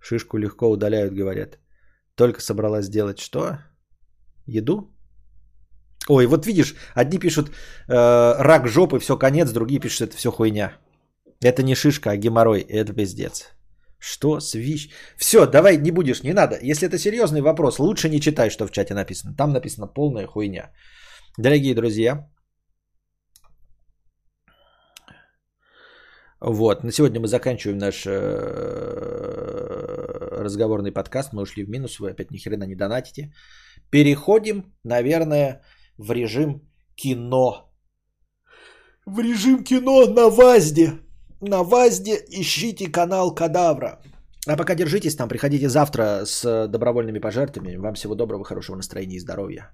Шишку 0.00 0.38
легко 0.38 0.70
удаляют, 0.70 1.14
говорят. 1.14 1.58
Только 2.14 2.40
собралась 2.40 2.86
сделать 2.86 3.18
что? 3.18 3.58
Еду? 4.46 4.92
Ой, 6.08 6.26
вот 6.26 6.46
видишь, 6.46 6.74
одни 6.94 7.18
пишут 7.18 7.48
э, 7.88 8.34
рак 8.38 8.66
жопы, 8.68 8.98
все 8.98 9.16
конец, 9.16 9.52
другие 9.52 9.80
пишут, 9.80 10.00
это 10.08 10.16
все 10.16 10.30
хуйня. 10.30 10.72
Это 11.40 11.62
не 11.62 11.74
шишка, 11.74 12.10
а 12.10 12.16
геморрой, 12.16 12.60
это 12.60 12.92
пиздец. 12.92 13.52
Что? 13.98 14.40
Свищ? 14.40 14.90
Все, 15.16 15.46
давай 15.46 15.76
не 15.76 15.92
будешь, 15.92 16.22
не 16.22 16.32
надо. 16.32 16.58
Если 16.60 16.88
это 16.88 16.98
серьезный 16.98 17.40
вопрос, 17.40 17.78
лучше 17.78 18.08
не 18.08 18.20
читай, 18.20 18.50
что 18.50 18.66
в 18.66 18.72
чате 18.72 18.94
написано. 18.94 19.34
Там 19.36 19.52
написано 19.52 19.86
полная 19.86 20.26
хуйня. 20.26 20.72
Дорогие 21.38 21.74
друзья, 21.74 22.28
Вот, 26.44 26.82
на 26.82 26.90
сегодня 26.90 27.20
мы 27.20 27.28
заканчиваем 27.28 27.78
наш 27.78 28.04
э, 28.04 28.10
разговорный 30.42 30.90
подкаст. 30.90 31.32
Мы 31.32 31.42
ушли 31.42 31.64
в 31.64 31.68
минус, 31.68 32.00
вы 32.00 32.10
опять 32.10 32.32
ни 32.32 32.38
хрена 32.38 32.64
не 32.64 32.74
донатите. 32.74 33.32
Переходим, 33.90 34.64
наверное, 34.82 35.62
в 35.98 36.10
режим 36.10 36.62
кино. 36.96 37.72
В 39.06 39.20
режим 39.20 39.62
кино 39.62 40.06
на 40.06 40.30
ВАЗДе. 40.30 40.94
На 41.40 41.62
ВАЗДе 41.62 42.24
ищите 42.28 42.90
канал 42.90 43.34
Кадавра. 43.34 44.00
А 44.48 44.56
пока 44.56 44.74
держитесь 44.74 45.14
там, 45.14 45.28
приходите 45.28 45.68
завтра 45.68 46.24
с 46.24 46.66
добровольными 46.66 47.20
пожертвованиями. 47.20 47.82
Вам 47.82 47.94
всего 47.94 48.16
доброго, 48.16 48.44
хорошего 48.44 48.76
настроения 48.76 49.16
и 49.16 49.20
здоровья. 49.20 49.70